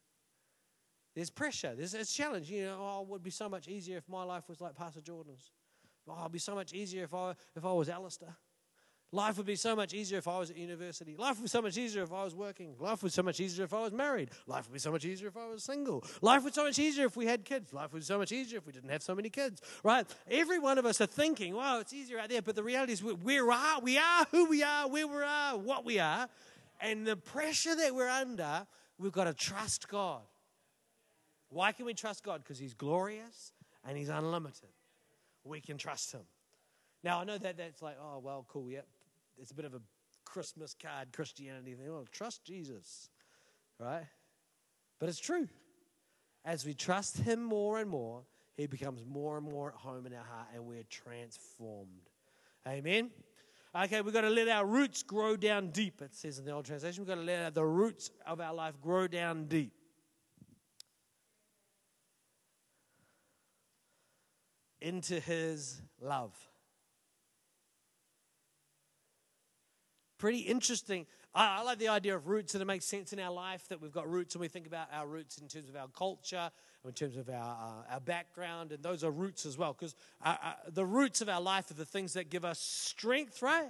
There's 1.15 1.29
pressure. 1.29 1.73
There's 1.75 1.93
a 1.93 2.05
challenge. 2.05 2.49
You 2.49 2.65
know, 2.65 2.77
oh, 2.79 3.01
it 3.01 3.07
would 3.09 3.23
be 3.23 3.31
so 3.31 3.49
much 3.49 3.67
easier 3.67 3.97
if 3.97 4.07
my 4.07 4.23
life 4.23 4.47
was 4.47 4.61
like 4.61 4.75
Pastor 4.75 5.01
Jordan's. 5.01 5.51
Oh, 6.07 6.19
it'd 6.21 6.31
be 6.31 6.39
so 6.39 6.55
much 6.55 6.73
easier 6.73 7.03
if 7.03 7.13
I 7.13 7.35
if 7.55 7.65
I 7.65 7.71
was 7.71 7.89
Alistair. 7.89 8.35
Life 9.13 9.35
would 9.37 9.45
be 9.45 9.57
so 9.57 9.75
much 9.75 9.93
easier 9.93 10.19
if 10.19 10.27
I 10.27 10.39
was 10.39 10.49
at 10.49 10.57
university. 10.57 11.17
Life 11.17 11.35
would 11.35 11.43
be 11.43 11.49
so 11.49 11.61
much 11.61 11.77
easier 11.77 12.03
if 12.03 12.13
I 12.13 12.23
was 12.23 12.33
working. 12.33 12.75
Life 12.79 13.03
would 13.03 13.09
be 13.09 13.13
so 13.13 13.23
much 13.23 13.41
easier 13.41 13.65
if 13.65 13.73
I 13.73 13.81
was 13.81 13.91
married. 13.91 14.29
Life 14.47 14.67
would 14.67 14.73
be 14.73 14.79
so 14.79 14.89
much 14.89 15.03
easier 15.03 15.27
if 15.27 15.35
I 15.35 15.47
was 15.47 15.63
single. 15.63 16.05
Life 16.21 16.43
would 16.43 16.53
be 16.53 16.55
so 16.55 16.63
much 16.63 16.79
easier 16.79 17.07
if 17.07 17.17
we 17.17 17.25
had 17.25 17.43
kids. 17.43 17.73
Life 17.73 17.91
would 17.91 17.99
be 17.99 18.05
so 18.05 18.17
much 18.17 18.31
easier 18.31 18.59
if 18.59 18.65
we 18.65 18.71
didn't 18.71 18.89
have 18.89 19.03
so 19.03 19.13
many 19.13 19.29
kids. 19.29 19.61
Right? 19.83 20.07
Every 20.29 20.59
one 20.59 20.77
of 20.77 20.85
us 20.85 21.01
are 21.01 21.07
thinking, 21.07 21.53
wow, 21.53 21.79
it's 21.79 21.91
easier 21.91 22.19
out 22.19 22.29
there. 22.29 22.41
But 22.41 22.55
the 22.55 22.63
reality 22.63 22.93
is, 22.93 23.03
we 23.03 23.39
are, 23.39 23.81
we 23.81 23.97
are 23.97 24.25
who 24.31 24.45
we 24.45 24.63
are, 24.63 24.87
where 24.87 25.07
we 25.07 25.23
are, 25.23 25.57
what 25.57 25.83
we 25.83 25.99
are. 25.99 26.29
And 26.79 27.05
the 27.05 27.17
pressure 27.17 27.75
that 27.75 27.93
we're 27.93 28.07
under, 28.07 28.65
we've 28.97 29.11
got 29.11 29.25
to 29.25 29.33
trust 29.33 29.89
God. 29.89 30.21
Why 31.49 31.73
can 31.73 31.85
we 31.85 31.93
trust 31.93 32.23
God? 32.23 32.41
Because 32.43 32.59
He's 32.59 32.73
glorious 32.73 33.51
and 33.85 33.97
He's 33.97 34.07
unlimited. 34.07 34.69
We 35.43 35.59
can 35.59 35.77
trust 35.77 36.13
Him. 36.13 36.21
Now, 37.03 37.19
I 37.19 37.23
know 37.25 37.37
that 37.37 37.57
that's 37.57 37.81
like, 37.81 37.97
oh, 38.01 38.19
well, 38.19 38.45
cool, 38.47 38.69
yep, 38.69 38.85
it's 39.39 39.51
a 39.51 39.55
bit 39.55 39.65
of 39.65 39.73
a 39.73 39.81
Christmas 40.25 40.75
card 40.79 41.09
Christianity 41.13 41.73
thing. 41.73 41.91
Well, 41.91 42.07
trust 42.11 42.43
Jesus, 42.45 43.09
right? 43.79 44.05
But 44.99 45.09
it's 45.09 45.19
true. 45.19 45.47
As 46.45 46.65
we 46.65 46.73
trust 46.73 47.17
Him 47.17 47.43
more 47.43 47.79
and 47.79 47.89
more, 47.89 48.23
He 48.55 48.67
becomes 48.67 49.05
more 49.05 49.37
and 49.37 49.45
more 49.45 49.69
at 49.69 49.75
home 49.75 50.05
in 50.05 50.13
our 50.13 50.23
heart 50.23 50.47
and 50.53 50.65
we're 50.65 50.83
transformed. 50.89 52.09
Amen? 52.67 53.11
Okay, 53.73 54.01
we've 54.01 54.13
got 54.13 54.21
to 54.21 54.29
let 54.29 54.47
our 54.49 54.65
roots 54.65 55.01
grow 55.01 55.37
down 55.37 55.69
deep, 55.69 56.01
it 56.01 56.13
says 56.13 56.39
in 56.39 56.45
the 56.45 56.51
old 56.51 56.65
translation. 56.65 57.03
We've 57.03 57.07
got 57.07 57.21
to 57.21 57.21
let 57.21 57.55
the 57.55 57.65
roots 57.65 58.11
of 58.27 58.41
our 58.41 58.53
life 58.53 58.79
grow 58.81 59.07
down 59.07 59.45
deep. 59.45 59.73
Into 64.81 65.19
His 65.19 65.81
love. 66.01 66.33
Pretty 70.21 70.37
interesting. 70.37 71.07
I, 71.33 71.59
I 71.59 71.63
like 71.63 71.79
the 71.79 71.87
idea 71.87 72.15
of 72.15 72.27
roots, 72.27 72.53
and 72.53 72.61
it 72.61 72.65
makes 72.65 72.85
sense 72.85 73.11
in 73.11 73.19
our 73.19 73.31
life 73.31 73.67
that 73.69 73.81
we've 73.81 73.91
got 73.91 74.07
roots, 74.07 74.35
and 74.35 74.39
we 74.39 74.47
think 74.47 74.67
about 74.67 74.87
our 74.93 75.07
roots 75.07 75.39
in 75.39 75.47
terms 75.47 75.67
of 75.67 75.75
our 75.75 75.87
culture, 75.87 76.51
in 76.85 76.93
terms 76.93 77.17
of 77.17 77.27
our, 77.27 77.83
uh, 77.89 77.93
our 77.93 77.99
background, 77.99 78.71
and 78.71 78.83
those 78.83 79.03
are 79.03 79.09
roots 79.09 79.47
as 79.47 79.57
well. 79.57 79.73
Because 79.73 79.95
uh, 80.23 80.35
uh, 80.43 80.53
the 80.71 80.85
roots 80.85 81.21
of 81.21 81.27
our 81.27 81.41
life 81.41 81.71
are 81.71 81.73
the 81.73 81.85
things 81.85 82.13
that 82.13 82.29
give 82.29 82.45
us 82.45 82.59
strength, 82.59 83.41
right? 83.41 83.69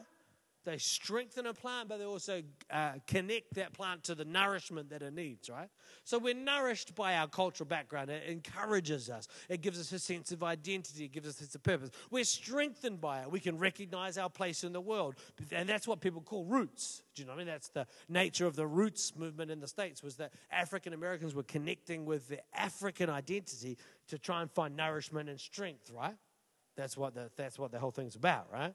They 0.63 0.77
strengthen 0.77 1.47
a 1.47 1.53
plant, 1.53 1.89
but 1.89 1.97
they 1.97 2.05
also 2.05 2.43
uh, 2.69 2.91
connect 3.07 3.55
that 3.55 3.73
plant 3.73 4.03
to 4.03 4.15
the 4.15 4.25
nourishment 4.25 4.91
that 4.91 5.01
it 5.01 5.13
needs, 5.13 5.49
right? 5.49 5.69
So 6.03 6.19
we're 6.19 6.35
nourished 6.35 6.93
by 6.93 7.15
our 7.15 7.27
cultural 7.27 7.67
background. 7.67 8.11
It 8.11 8.29
encourages 8.29 9.09
us, 9.09 9.27
it 9.49 9.61
gives 9.61 9.79
us 9.79 9.91
a 9.91 9.97
sense 9.97 10.31
of 10.31 10.43
identity, 10.43 11.05
it 11.05 11.13
gives 11.13 11.27
us 11.27 11.35
a 11.35 11.37
sense 11.39 11.55
of 11.55 11.63
purpose. 11.63 11.89
We're 12.11 12.25
strengthened 12.25 13.01
by 13.01 13.21
it. 13.21 13.31
We 13.31 13.39
can 13.39 13.57
recognize 13.57 14.19
our 14.19 14.29
place 14.29 14.63
in 14.63 14.71
the 14.71 14.81
world. 14.81 15.15
And 15.51 15.67
that's 15.67 15.87
what 15.87 15.99
people 15.99 16.21
call 16.21 16.45
roots. 16.45 17.01
Do 17.15 17.23
you 17.23 17.25
know 17.25 17.33
what 17.33 17.37
I 17.37 17.45
mean? 17.45 17.47
That's 17.47 17.69
the 17.69 17.87
nature 18.07 18.45
of 18.45 18.55
the 18.55 18.67
roots 18.67 19.13
movement 19.15 19.49
in 19.49 19.59
the 19.59 19.67
States, 19.67 20.03
was 20.03 20.17
that 20.17 20.31
African 20.51 20.93
Americans 20.93 21.33
were 21.33 21.43
connecting 21.43 22.05
with 22.05 22.27
the 22.27 22.39
African 22.53 23.09
identity 23.09 23.77
to 24.09 24.19
try 24.19 24.41
and 24.41 24.51
find 24.51 24.75
nourishment 24.75 25.27
and 25.27 25.39
strength, 25.39 25.89
right? 25.89 26.15
That's 26.77 26.95
what 26.95 27.15
the, 27.15 27.31
that's 27.35 27.57
what 27.57 27.71
the 27.71 27.79
whole 27.79 27.91
thing's 27.91 28.15
about, 28.15 28.47
right? 28.51 28.73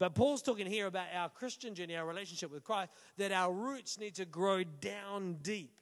But 0.00 0.14
Paul's 0.14 0.40
talking 0.40 0.66
here 0.66 0.86
about 0.86 1.08
our 1.14 1.28
Christian 1.28 1.74
journey, 1.74 1.94
our 1.94 2.06
relationship 2.06 2.50
with 2.50 2.64
Christ, 2.64 2.90
that 3.18 3.32
our 3.32 3.52
roots 3.52 4.00
need 4.00 4.14
to 4.14 4.24
grow 4.24 4.64
down 4.64 5.36
deep. 5.42 5.78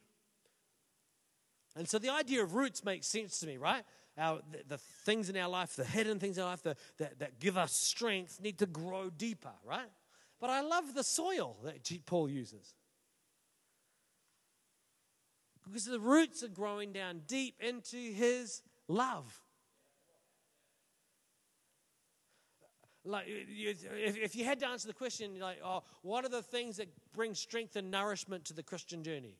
And 1.77 1.87
so 1.87 1.99
the 1.99 2.09
idea 2.09 2.43
of 2.43 2.53
roots 2.53 2.83
makes 2.83 3.07
sense 3.07 3.39
to 3.39 3.47
me, 3.47 3.55
right? 3.55 3.83
Our, 4.17 4.41
the, 4.51 4.75
the 4.75 4.77
things 4.77 5.29
in 5.29 5.37
our 5.37 5.47
life, 5.47 5.77
the 5.77 5.85
hidden 5.85 6.19
things 6.19 6.37
in 6.37 6.43
our 6.43 6.49
life 6.49 6.63
that, 6.63 6.77
that, 6.97 7.19
that 7.19 7.39
give 7.39 7.57
us 7.57 7.71
strength 7.71 8.41
need 8.41 8.59
to 8.59 8.65
grow 8.65 9.09
deeper, 9.09 9.53
right? 9.65 9.89
But 10.41 10.49
I 10.49 10.61
love 10.61 10.93
the 10.93 11.03
soil 11.03 11.55
that 11.63 11.89
Paul 12.05 12.29
uses. 12.29 12.73
Because 15.63 15.85
the 15.85 15.99
roots 15.99 16.43
are 16.43 16.49
growing 16.49 16.91
down 16.91 17.21
deep 17.25 17.55
into 17.61 17.95
his 17.95 18.63
love. 18.89 19.39
Like 23.09 23.25
if, 23.27 24.17
if 24.17 24.35
you 24.35 24.45
had 24.45 24.59
to 24.59 24.67
answer 24.67 24.87
the 24.87 24.93
question 24.93 25.39
like 25.39 25.57
oh 25.63 25.83
what 26.01 26.23
are 26.23 26.29
the 26.29 26.41
things 26.41 26.77
that 26.77 26.87
bring 27.13 27.33
strength 27.33 27.75
and 27.75 27.89
nourishment 27.91 28.45
to 28.45 28.53
the 28.53 28.63
christian 28.63 29.03
journey? 29.03 29.35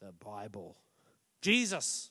The 0.00 0.12
bible. 0.24 0.76
Jesus. 1.42 2.10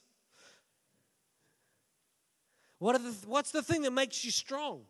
What 2.78 2.96
are 2.96 2.98
the, 2.98 3.14
what's 3.26 3.50
the 3.50 3.62
thing 3.62 3.82
that 3.82 3.92
makes 3.92 4.24
you 4.24 4.30
strong? 4.30 4.82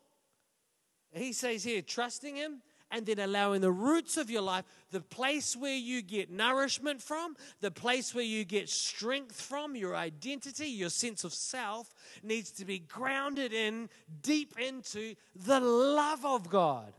He 1.13 1.33
says 1.33 1.65
here 1.65 1.83
trusting 1.83 2.37
him 2.37 2.63
and 2.91 3.07
then 3.07 3.19
allowing 3.19 3.61
the 3.61 3.71
roots 3.71 4.17
of 4.17 4.31
your 4.31 4.43
life, 4.43 4.65
the 4.91 5.01
place 5.01 5.57
where 5.57 5.75
you 5.75 6.03
get 6.03 6.31
nourishment 6.31 7.01
from, 7.01 7.37
the 7.61 7.71
place 7.71 8.15
where 8.15 8.25
you 8.25 8.45
get 8.45 8.69
strength 8.69 9.41
from, 9.41 9.77
your 9.77 9.97
identity, 9.97 10.67
your 10.67 10.91
sense 10.91 11.25
of 11.25 11.33
self, 11.33 11.95
needs 12.23 12.51
to 12.51 12.65
be 12.65 12.81
grounded 12.81 13.53
in 13.53 13.89
deep 14.23 14.59
into 14.59 15.15
the 15.35 15.61
love 15.61 16.25
of 16.25 16.51
God. 16.51 16.93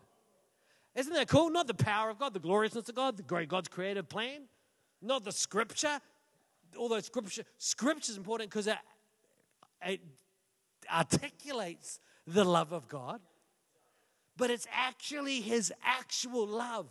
Isn't 0.95 1.13
that 1.13 1.27
cool? 1.27 1.49
Not 1.49 1.67
the 1.67 1.73
power 1.73 2.09
of 2.09 2.19
God, 2.19 2.33
the 2.33 2.39
gloriousness 2.39 2.89
of 2.89 2.95
God, 2.95 3.17
the 3.17 3.23
great 3.23 3.49
God's 3.49 3.69
creative 3.69 4.09
plan, 4.09 4.41
not 5.01 5.23
the 5.23 5.31
scripture. 5.31 5.99
Although 6.77 6.99
scripture 7.01 7.43
scripture 7.57 8.11
is 8.11 8.17
important 8.17 8.49
because 8.49 8.67
it, 8.67 8.77
it 9.85 9.99
articulates 10.91 11.99
the 12.25 12.45
love 12.45 12.71
of 12.71 12.87
God 12.87 13.19
but 14.41 14.49
it's 14.49 14.65
actually 14.73 15.39
his 15.39 15.71
actual 15.83 16.47
love, 16.47 16.87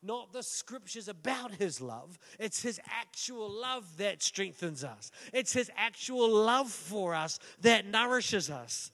not 0.00 0.32
the 0.32 0.44
scriptures 0.44 1.08
about 1.08 1.52
his 1.52 1.80
love. 1.80 2.20
It's 2.38 2.62
his 2.62 2.80
actual 2.86 3.50
love 3.50 3.96
that 3.96 4.22
strengthens 4.22 4.84
us, 4.84 5.10
it's 5.32 5.52
his 5.52 5.72
actual 5.76 6.30
love 6.30 6.70
for 6.70 7.12
us 7.12 7.40
that 7.62 7.84
nourishes 7.84 8.48
us. 8.48 8.92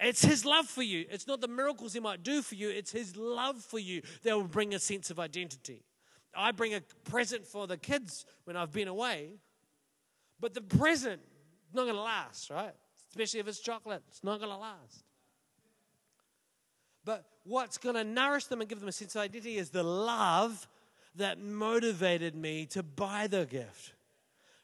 It's 0.00 0.24
his 0.24 0.46
love 0.46 0.64
for 0.64 0.82
you. 0.82 1.04
It's 1.10 1.26
not 1.26 1.42
the 1.42 1.48
miracles 1.48 1.92
he 1.92 2.00
might 2.00 2.22
do 2.22 2.40
for 2.40 2.54
you, 2.54 2.70
it's 2.70 2.90
his 2.90 3.18
love 3.18 3.62
for 3.62 3.78
you 3.78 4.00
that 4.22 4.34
will 4.34 4.44
bring 4.44 4.72
a 4.72 4.78
sense 4.78 5.10
of 5.10 5.20
identity. 5.20 5.84
I 6.34 6.52
bring 6.52 6.72
a 6.72 6.80
present 7.04 7.46
for 7.46 7.66
the 7.66 7.76
kids 7.76 8.24
when 8.44 8.56
I've 8.56 8.72
been 8.72 8.88
away, 8.88 9.32
but 10.40 10.54
the 10.54 10.62
present 10.62 11.20
is 11.68 11.74
not 11.74 11.82
going 11.82 11.96
to 11.96 12.00
last, 12.00 12.48
right? 12.48 12.74
Especially 13.10 13.40
if 13.40 13.48
it's 13.48 13.60
chocolate, 13.60 14.02
it's 14.08 14.24
not 14.24 14.38
going 14.38 14.52
to 14.52 14.56
last. 14.56 15.04
But 17.08 17.24
what's 17.44 17.78
going 17.78 17.94
to 17.94 18.04
nourish 18.04 18.44
them 18.44 18.60
and 18.60 18.68
give 18.68 18.80
them 18.80 18.88
a 18.90 18.92
sense 18.92 19.16
of 19.16 19.22
identity 19.22 19.56
is 19.56 19.70
the 19.70 19.82
love 19.82 20.68
that 21.14 21.40
motivated 21.40 22.34
me 22.34 22.66
to 22.66 22.82
buy 22.82 23.28
the 23.28 23.46
gift. 23.46 23.94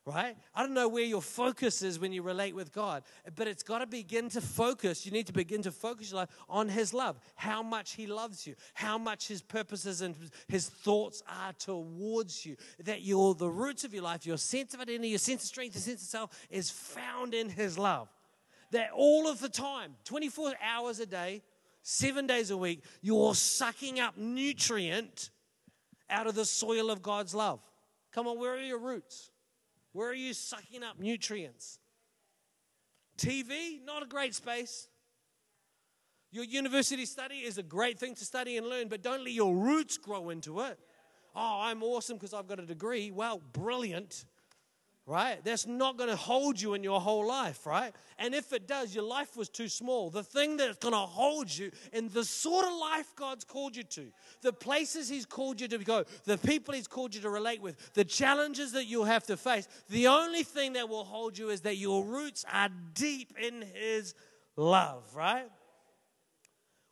right? 0.04 0.36
I 0.54 0.60
don't 0.60 0.74
know 0.74 0.88
where 0.88 1.04
your 1.04 1.22
focus 1.22 1.80
is 1.80 1.98
when 1.98 2.12
you 2.12 2.20
relate 2.20 2.54
with 2.54 2.70
God, 2.70 3.02
but 3.34 3.48
it's 3.48 3.62
got 3.62 3.78
to 3.78 3.86
begin 3.86 4.28
to 4.28 4.42
focus. 4.42 5.06
You 5.06 5.12
need 5.12 5.26
to 5.28 5.32
begin 5.32 5.62
to 5.62 5.70
focus 5.70 6.10
your 6.10 6.18
life 6.18 6.28
on 6.46 6.68
His 6.68 6.92
love, 6.92 7.18
how 7.34 7.62
much 7.62 7.94
He 7.94 8.06
loves 8.06 8.46
you, 8.46 8.56
how 8.74 8.98
much 8.98 9.26
His 9.26 9.40
purposes 9.40 10.02
and 10.02 10.14
His 10.46 10.68
thoughts 10.68 11.22
are 11.26 11.54
towards 11.54 12.44
you. 12.44 12.56
That 12.80 13.00
you're 13.00 13.32
the 13.32 13.48
roots 13.48 13.84
of 13.84 13.94
your 13.94 14.02
life, 14.02 14.26
your 14.26 14.36
sense 14.36 14.74
of 14.74 14.80
identity, 14.80 15.08
your 15.08 15.18
sense 15.18 15.44
of 15.44 15.48
strength, 15.48 15.76
your 15.76 15.80
sense 15.80 16.02
of 16.02 16.08
self 16.08 16.46
is 16.50 16.68
found 16.68 17.32
in 17.32 17.48
His 17.48 17.78
love. 17.78 18.10
That 18.70 18.90
all 18.94 19.28
of 19.28 19.40
the 19.40 19.48
time, 19.48 19.94
24 20.04 20.52
hours 20.62 21.00
a 21.00 21.06
day, 21.06 21.40
seven 21.84 22.26
days 22.26 22.50
a 22.50 22.56
week, 22.56 22.82
you're 23.02 23.34
sucking 23.34 24.00
up 24.00 24.16
nutrient 24.16 25.30
out 26.10 26.26
of 26.26 26.34
the 26.34 26.44
soil 26.44 26.90
of 26.90 27.02
God's 27.02 27.34
love. 27.34 27.60
Come 28.12 28.26
on, 28.26 28.40
where 28.40 28.54
are 28.54 28.60
your 28.60 28.78
roots? 28.78 29.30
Where 29.92 30.08
are 30.08 30.14
you 30.14 30.32
sucking 30.32 30.82
up 30.82 30.98
nutrients? 30.98 31.78
TV, 33.16 33.84
not 33.84 34.02
a 34.02 34.06
great 34.06 34.34
space. 34.34 34.88
Your 36.32 36.44
university 36.44 37.04
study 37.04 37.36
is 37.36 37.58
a 37.58 37.62
great 37.62 37.98
thing 37.98 38.14
to 38.16 38.24
study 38.24 38.56
and 38.56 38.66
learn, 38.66 38.88
but 38.88 39.02
don't 39.02 39.22
let 39.22 39.32
your 39.32 39.54
roots 39.54 39.98
grow 39.98 40.30
into 40.30 40.60
it. 40.60 40.78
Oh, 41.36 41.60
I'm 41.62 41.82
awesome 41.82 42.16
because 42.16 42.34
I've 42.34 42.48
got 42.48 42.58
a 42.58 42.66
degree. 42.66 43.10
Well, 43.10 43.40
brilliant 43.52 44.24
right? 45.06 45.44
That's 45.44 45.66
not 45.66 45.98
going 45.98 46.08
to 46.08 46.16
hold 46.16 46.58
you 46.58 46.72
in 46.72 46.82
your 46.82 46.98
whole 47.00 47.26
life, 47.26 47.66
right? 47.66 47.92
And 48.18 48.34
if 48.34 48.52
it 48.54 48.66
does, 48.66 48.94
your 48.94 49.04
life 49.04 49.36
was 49.36 49.50
too 49.50 49.68
small. 49.68 50.08
The 50.08 50.22
thing 50.22 50.56
that's 50.56 50.78
going 50.78 50.94
to 50.94 50.98
hold 50.98 51.54
you 51.54 51.70
in 51.92 52.08
the 52.08 52.24
sort 52.24 52.64
of 52.64 52.72
life 52.72 53.14
God's 53.14 53.44
called 53.44 53.76
you 53.76 53.82
to, 53.82 54.06
the 54.40 54.52
places 54.52 55.08
He's 55.08 55.26
called 55.26 55.60
you 55.60 55.68
to 55.68 55.78
go, 55.78 56.04
the 56.24 56.38
people 56.38 56.72
He's 56.72 56.86
called 56.86 57.14
you 57.14 57.20
to 57.20 57.30
relate 57.30 57.60
with, 57.60 57.92
the 57.94 58.04
challenges 58.04 58.72
that 58.72 58.86
you'll 58.86 59.04
have 59.04 59.24
to 59.26 59.36
face, 59.36 59.68
the 59.90 60.06
only 60.06 60.42
thing 60.42 60.72
that 60.74 60.88
will 60.88 61.04
hold 61.04 61.36
you 61.36 61.50
is 61.50 61.60
that 61.62 61.76
your 61.76 62.02
roots 62.02 62.44
are 62.50 62.70
deep 62.94 63.34
in 63.38 63.62
His 63.74 64.14
love, 64.56 65.04
right? 65.14 65.50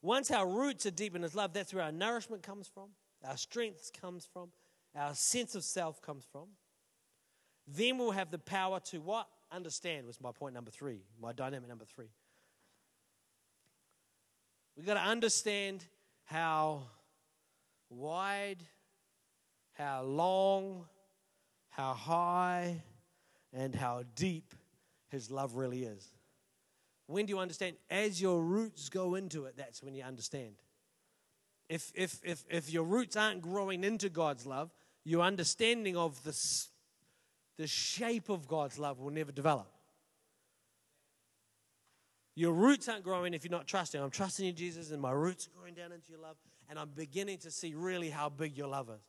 Once 0.03 0.31
our 0.31 0.47
roots 0.47 0.85
are 0.85 0.91
deep 0.91 1.17
in 1.17 1.23
His 1.23 1.35
love, 1.35 1.55
that's 1.55 1.73
where 1.73 1.85
our 1.85 1.93
nourishment 1.93 2.43
comes 2.43 2.69
from, 2.69 2.91
our 3.27 3.39
strength 3.39 3.91
comes 3.99 4.29
from, 4.31 4.51
our 4.95 5.15
sense 5.15 5.55
of 5.55 5.65
self 5.65 6.03
comes 6.03 6.27
from. 6.31 6.49
Then 7.67 7.99
we'll 7.99 8.11
have 8.11 8.31
the 8.31 8.39
power 8.39 8.81
to 8.91 9.01
what? 9.01 9.29
Understand 9.51 10.07
was 10.07 10.21
my 10.21 10.33
point 10.33 10.55
number 10.55 10.71
three, 10.71 11.03
my 11.21 11.33
dynamic 11.33 11.69
number 11.69 11.85
three. 11.85 12.11
We've 14.77 14.87
got 14.87 14.95
to 14.95 15.01
understand 15.01 15.85
how 16.25 16.85
wide, 17.91 18.65
how 19.75 20.03
long, 20.03 20.87
how 21.69 21.93
high, 21.93 22.83
and 23.53 23.75
how 23.75 24.05
deep 24.17 24.55
His 25.11 25.31
love 25.31 25.57
really 25.57 25.85
is. 25.85 26.09
When 27.07 27.27
do 27.27 27.31
you 27.31 27.39
understand? 27.39 27.77
As 27.91 28.21
your 28.21 28.43
roots 28.43 28.89
go 28.89 29.15
into 29.15 29.45
it, 29.45 29.57
that's 29.57 29.83
when 29.83 29.95
you 29.95 30.03
understand. 30.03 30.55
If, 31.69 31.93
if, 31.95 32.21
if, 32.25 32.45
if 32.51 32.73
your 32.73 32.85
roots 32.85 33.17
aren't 33.17 33.43
growing 33.43 33.85
into 33.85 34.09
God's 34.09 34.47
love, 34.47 34.73
your 35.05 35.23
understanding 35.23 35.97
of 35.97 36.23
the 36.23 36.33
the 37.63 37.69
shape 37.69 38.29
of 38.29 38.49
God's 38.49 38.77
love 38.77 38.99
will 38.99 39.13
never 39.13 39.31
develop. 39.31 39.69
Your 42.35 42.53
roots 42.53 42.89
aren't 42.89 43.05
growing 43.05 43.35
if 43.35 43.45
you're 43.45 43.53
not 43.53 43.69
trusting. 43.69 44.03
I'm 44.03 44.11
trusting 44.11 44.45
in 44.45 44.57
Jesus, 44.57 44.91
and 44.91 45.01
my 45.01 45.13
roots 45.13 45.47
are 45.47 45.57
growing 45.57 45.75
down 45.75 45.93
into 45.93 46.11
your 46.11 46.21
love, 46.21 46.35
and 46.69 46.77
I'm 46.77 46.89
beginning 46.89 47.39
to 47.39 47.53
see 47.53 47.75
really 47.75 48.11
how 48.11 48.29
big 48.29 48.59
your 48.59 48.67
love 48.67 48.91
is. 48.91 49.05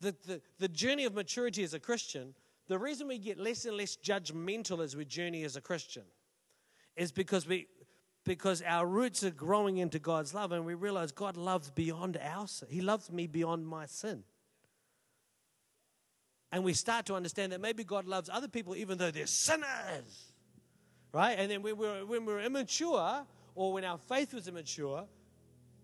The, 0.00 0.16
the, 0.26 0.42
the 0.58 0.66
journey 0.66 1.04
of 1.04 1.14
maturity 1.14 1.62
as 1.62 1.72
a 1.72 1.78
Christian, 1.78 2.34
the 2.66 2.80
reason 2.80 3.06
we 3.06 3.18
get 3.18 3.38
less 3.38 3.64
and 3.64 3.76
less 3.76 3.96
judgmental 3.96 4.82
as 4.82 4.96
we 4.96 5.04
journey 5.04 5.44
as 5.44 5.54
a 5.54 5.60
Christian 5.60 6.02
is 6.96 7.12
because 7.12 7.46
we 7.46 7.68
because 8.24 8.60
our 8.62 8.88
roots 8.88 9.22
are 9.22 9.30
growing 9.30 9.78
into 9.78 10.00
God's 10.00 10.34
love 10.34 10.50
and 10.50 10.64
we 10.64 10.74
realize 10.74 11.12
God 11.12 11.36
loves 11.36 11.70
beyond 11.70 12.18
our 12.22 12.48
sin. 12.48 12.68
He 12.70 12.80
loves 12.80 13.10
me 13.10 13.28
beyond 13.28 13.66
my 13.68 13.86
sin 13.86 14.24
and 16.52 16.62
we 16.62 16.74
start 16.74 17.06
to 17.06 17.14
understand 17.14 17.50
that 17.52 17.60
maybe 17.60 17.82
God 17.82 18.06
loves 18.06 18.28
other 18.30 18.46
people 18.46 18.76
even 18.76 18.98
though 18.98 19.10
they're 19.10 19.26
sinners. 19.26 20.32
Right? 21.12 21.38
And 21.38 21.50
then 21.50 21.62
when 21.62 21.76
we 21.76 21.86
were, 21.86 22.06
when 22.06 22.24
we 22.24 22.32
were 22.32 22.40
immature, 22.40 23.24
or 23.54 23.72
when 23.72 23.84
our 23.84 23.98
faith 23.98 24.32
was 24.32 24.48
immature, 24.48 25.04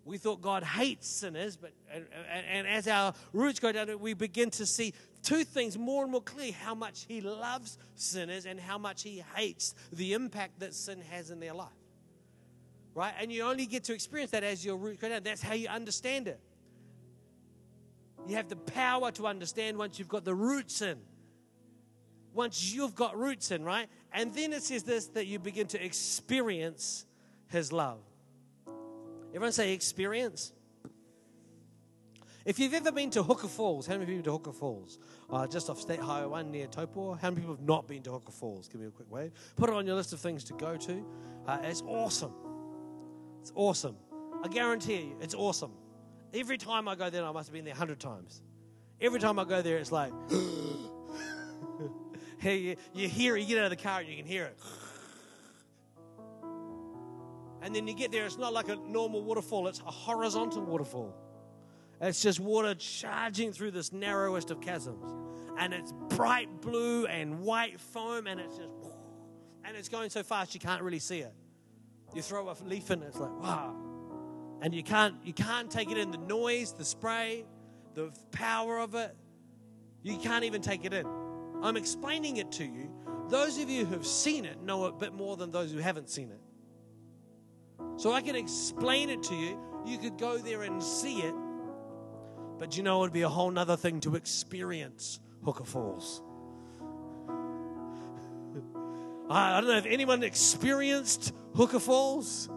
we 0.05 0.17
thought 0.17 0.41
God 0.41 0.63
hates 0.63 1.07
sinners, 1.07 1.57
but 1.57 1.73
and, 1.93 2.07
and, 2.33 2.47
and, 2.47 2.67
as 2.67 2.89
our 2.89 3.13
roots 3.35 3.61
go 3.61 3.71
down, 3.73 3.99
we 4.01 4.15
begin 4.15 4.51
to 4.53 4.65
see 4.65 4.95
two 5.23 5.45
things 5.45 5.77
more 5.77 6.03
and 6.03 6.11
more 6.11 6.23
clearly: 6.23 6.53
how 6.53 6.75
much 6.75 7.05
He 7.07 7.21
loves 7.21 7.77
sinners 7.95 8.47
and 8.47 8.59
how 8.59 8.79
much 8.79 9.03
He 9.03 9.23
hates 9.37 9.75
the 9.93 10.15
impact 10.15 10.61
that 10.61 10.73
sin 10.73 11.03
has 11.11 11.31
in 11.31 11.41
their 11.41 11.53
life. 11.53 11.69
Right, 12.95 13.13
and 13.21 13.31
you 13.31 13.43
only 13.43 13.67
get 13.67 13.85
to 13.85 13.93
experience 13.93 14.31
that 14.31 14.43
as 14.43 14.65
your 14.65 14.77
roots 14.77 14.99
go 14.99 15.11
down. 15.11 15.23
That's 15.23 15.43
how 15.43 15.53
you 15.53 15.69
understand 15.69 16.27
it. 16.27 16.41
You 18.29 18.37
have 18.37 18.49
the 18.49 18.57
power 18.57 19.11
to 19.13 19.27
understand 19.27 19.79
once 19.79 19.99
you've 19.99 20.09
got 20.09 20.25
the 20.25 20.35
roots 20.35 20.83
in. 20.83 20.99
Once 22.35 22.73
you've 22.73 22.95
got 22.95 23.19
roots 23.19 23.51
in, 23.51 23.65
right? 23.65 23.89
And 24.13 24.35
then 24.35 24.53
it 24.53 24.63
says 24.63 24.83
this 24.83 25.07
that 25.09 25.27
you 25.27 25.39
begin 25.39 25.67
to 25.69 25.83
experience 25.83 27.07
His 27.49 27.73
love. 27.73 28.01
Everyone 29.31 29.53
say 29.53 29.73
experience. 29.73 30.53
If 32.45 32.59
you've 32.59 32.75
ever 32.75 32.93
been 32.93 33.11
to 33.11 33.23
Huka 33.23 33.49
Falls, 33.49 33.87
how 33.87 33.95
many 33.95 34.07
people 34.07 34.39
to 34.39 34.51
Huka 34.51 34.55
Falls? 34.55 34.99
Uh, 35.29 35.47
just 35.47 35.69
off 35.69 35.81
State 35.81 36.01
Highway 36.01 36.29
1 36.29 36.51
near 36.51 36.67
Taupo. 36.67 37.15
How 37.15 37.31
many 37.31 37.41
people 37.41 37.57
have 37.57 37.65
not 37.65 37.89
been 37.89 38.03
to 38.03 38.11
Huka 38.11 38.33
Falls? 38.33 38.69
Give 38.69 38.81
me 38.81 38.87
a 38.87 38.91
quick 38.91 39.11
wave. 39.11 39.33
Put 39.57 39.71
it 39.71 39.75
on 39.75 39.87
your 39.87 39.97
list 39.97 40.13
of 40.13 40.21
things 40.21 40.45
to 40.45 40.53
go 40.55 40.77
to. 40.77 41.05
Uh, 41.47 41.59
it's 41.63 41.83
awesome. 41.87 42.33
It's 43.41 43.53
awesome. 43.55 43.97
I 44.43 44.49
guarantee 44.49 44.97
you, 44.97 45.17
it's 45.21 45.35
awesome. 45.35 45.73
Every 46.35 46.59
time 46.59 46.89
I 46.89 46.95
go 46.95 47.11
there, 47.11 47.25
I 47.25 47.33
must 47.33 47.49
have 47.49 47.55
been 47.55 47.65
there 47.65 47.75
a 47.75 47.77
hundred 47.77 48.01
times. 48.01 48.43
Every 49.01 49.21
time 49.21 49.39
I 49.39 49.45
go 49.45 49.63
there, 49.63 49.79
it's 49.79 49.93
like, 49.93 50.13
hey, 52.39 52.59
you, 52.59 52.77
you 52.93 53.09
hear 53.09 53.37
it, 53.37 53.41
you 53.41 53.47
get 53.47 53.59
out 53.59 53.65
of 53.65 53.71
the 53.71 53.77
car 53.77 54.01
and 54.01 54.09
you 54.09 54.17
can 54.17 54.27
hear 54.27 54.45
it. 54.45 54.59
And 57.63 57.75
then 57.75 57.89
you 57.89 57.95
get 57.95 58.13
there, 58.13 58.27
it's 58.27 58.39
not 58.39 58.53
like 58.53 58.69
a 58.69 58.77
normal 58.77 59.23
waterfall, 59.23 59.69
it's 59.69 59.81
a 59.81 59.91
horizontal 59.91 60.65
waterfall. 60.65 61.15
It's 62.01 62.23
just 62.23 62.41
water 62.41 62.75
charging 62.75 63.53
through 63.53 63.73
this 63.73 63.93
narrowest 63.93 64.51
of 64.51 64.61
chasms. 64.61 65.15
And 65.59 65.75
it's 65.75 65.93
bright 66.09 66.61
blue 66.61 67.07
and 67.07 67.41
white 67.41 67.81
foam, 67.81 68.29
and 68.29 68.39
it's 68.39 68.57
just, 68.57 68.71
and 69.65 69.77
it's 69.77 69.89
going 69.89 70.11
so 70.11 70.23
fast 70.23 70.55
you 70.55 70.61
can't 70.61 70.83
really 70.83 71.01
see 71.01 71.21
it. 71.21 71.35
You 72.15 72.23
throw 72.23 72.49
a 72.49 72.57
leaf 72.65 72.93
in, 72.93 73.03
it; 73.03 73.09
it's 73.09 73.19
like, 73.19 73.43
wow 73.43 73.88
and 74.61 74.75
you 74.75 74.83
can't 74.83 75.15
you 75.25 75.33
can't 75.33 75.71
take 75.71 75.91
it 75.91 75.99
in. 75.99 76.11
The 76.11 76.19
noise 76.19 76.73
the 76.73 76.85
spray 76.85 77.45
the 77.95 78.13
power 78.33 78.79
of 78.79 78.95
it 78.95 79.17
you 80.03 80.17
can't 80.19 80.45
even 80.45 80.63
take 80.63 80.85
it 80.85 80.93
in. 80.93 81.07
I'm 81.63 81.77
explaining 81.77 82.37
it 82.37 82.53
to 82.53 82.65
you. 82.65 82.91
Those 83.29 83.59
of 83.59 83.69
you 83.69 83.85
who 83.85 83.95
have 83.95 84.07
seen 84.07 84.45
it 84.45 84.63
know 84.63 84.87
it 84.87 84.91
a 84.91 84.93
bit 84.93 85.13
more 85.13 85.37
than 85.37 85.51
those 85.51 85.73
who 85.73 85.79
haven't 85.79 86.09
seen 86.09 86.31
it. 86.31 86.41
So 87.97 88.13
i 88.13 88.21
can 88.21 88.37
explain 88.37 89.11
it 89.11 89.23
to 89.25 89.35
you. 89.35 89.59
You 89.85 89.99
could 89.99 90.19
go 90.19 90.39
there 90.39 90.63
and 90.63 90.83
see 90.83 91.19
it. 91.19 91.35
But 92.59 92.77
you 92.77 92.83
know 92.83 92.99
it 92.99 93.01
would 93.03 93.13
be 93.13 93.23
a 93.23 93.29
whole 93.29 93.51
nother 93.51 93.77
thing 93.77 94.01
to 94.01 94.17
experience 94.17 95.21
Huka 95.45 95.67
Falls. 95.67 96.23
I 99.31 99.61
don't 99.61 99.69
know 99.69 99.77
if 99.77 99.87
anyone 99.87 100.23
experienced 100.23 101.33
Huka 101.55 101.81
Falls 101.81 102.49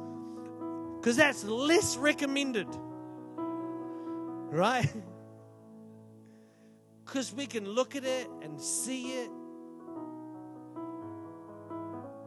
because 1.01 1.17
that's 1.17 1.43
less 1.43 1.97
recommended. 1.97 2.67
Right? 3.35 4.87
Because 7.03 7.33
we 7.33 7.45
can 7.45 7.67
look 7.67 7.97
at 7.97 8.05
it 8.05 8.29
and 8.41 8.61
see 8.61 9.09
it. 9.09 9.29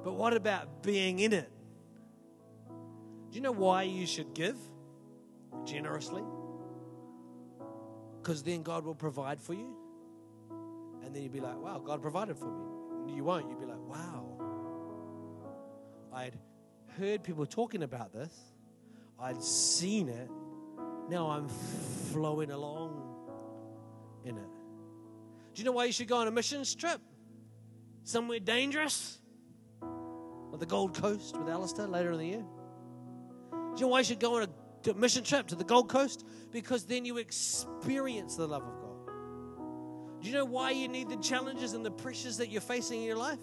But 0.03 0.13
what 0.13 0.35
about 0.35 0.83
being 0.83 1.21
in 1.21 1.33
it? 1.33 1.51
Do 3.31 3.37
you 3.37 3.41
know 3.41 3.53
why 3.53 3.85
you 3.85 4.07
should 4.07 4.35
give 4.35 4.59
generously? 5.65 6.23
Because 8.21 8.43
then 8.43 8.63
God 8.63 8.85
will 8.85 8.95
provide 8.95 9.41
for 9.41 9.55
you. 9.55 9.75
And 11.03 11.17
then 11.17 11.23
you'd 11.23 11.33
be 11.33 11.41
like, 11.41 11.57
wow, 11.57 11.79
God 11.79 12.03
provided 12.03 12.37
for 12.37 12.51
me. 12.51 13.15
You 13.15 13.25
won't. 13.25 13.49
You'd 13.49 13.61
be 13.61 13.65
like, 13.65 13.81
wow. 13.89 14.27
I'd 16.13 16.39
heard 16.99 17.23
people 17.23 17.47
talking 17.47 17.85
about 17.85 18.13
this 18.13 18.54
I'd 19.21 19.43
seen 19.43 20.09
it. 20.09 20.31
Now 21.09 21.31
I'm 21.31 21.49
flowing 22.13 22.51
along 22.51 23.03
in 24.25 24.37
it. 24.37 24.51
Do 25.55 25.61
you 25.61 25.65
know 25.65 25.73
why 25.73 25.85
you 25.85 25.93
should 25.93 26.09
go 26.09 26.19
on 26.19 26.29
a 26.29 26.31
mission 26.31 26.65
trip? 26.79 27.01
Somewhere 28.03 28.41
dangerous? 28.41 29.19
Like 30.51 30.61
the 30.61 30.67
Gold 30.67 30.95
Coast 30.95 31.37
with 31.37 31.49
Alistair 31.49 31.87
later 31.87 32.13
in 32.13 32.19
the 32.19 32.27
year? 32.27 32.45
Do 33.51 33.81
you 33.81 33.81
know 33.83 33.89
why 33.89 33.99
you 33.99 34.05
should 34.05 34.21
go 34.21 34.37
on 34.37 34.49
a 34.89 34.95
mission 34.95 35.25
trip 35.25 35.47
to 35.49 35.55
the 35.55 35.65
Gold 35.65 35.89
Coast? 35.89 36.27
Because 36.51 36.85
then 36.85 37.05
you 37.05 37.19
experience 37.19 38.37
the 38.37 38.47
love 38.47 38.63
of 38.63 38.81
God. 38.81 40.21
Do 40.21 40.29
you 40.29 40.35
know 40.35 40.45
why 40.45 40.71
you 40.71 40.89
need 40.89 41.09
the 41.09 41.17
challenges 41.17 41.73
and 41.75 41.85
the 41.85 41.91
pressures 41.91 42.37
that 42.39 42.49
you're 42.49 42.61
facing 42.61 43.01
in 43.01 43.07
your 43.07 43.17
life? 43.17 43.39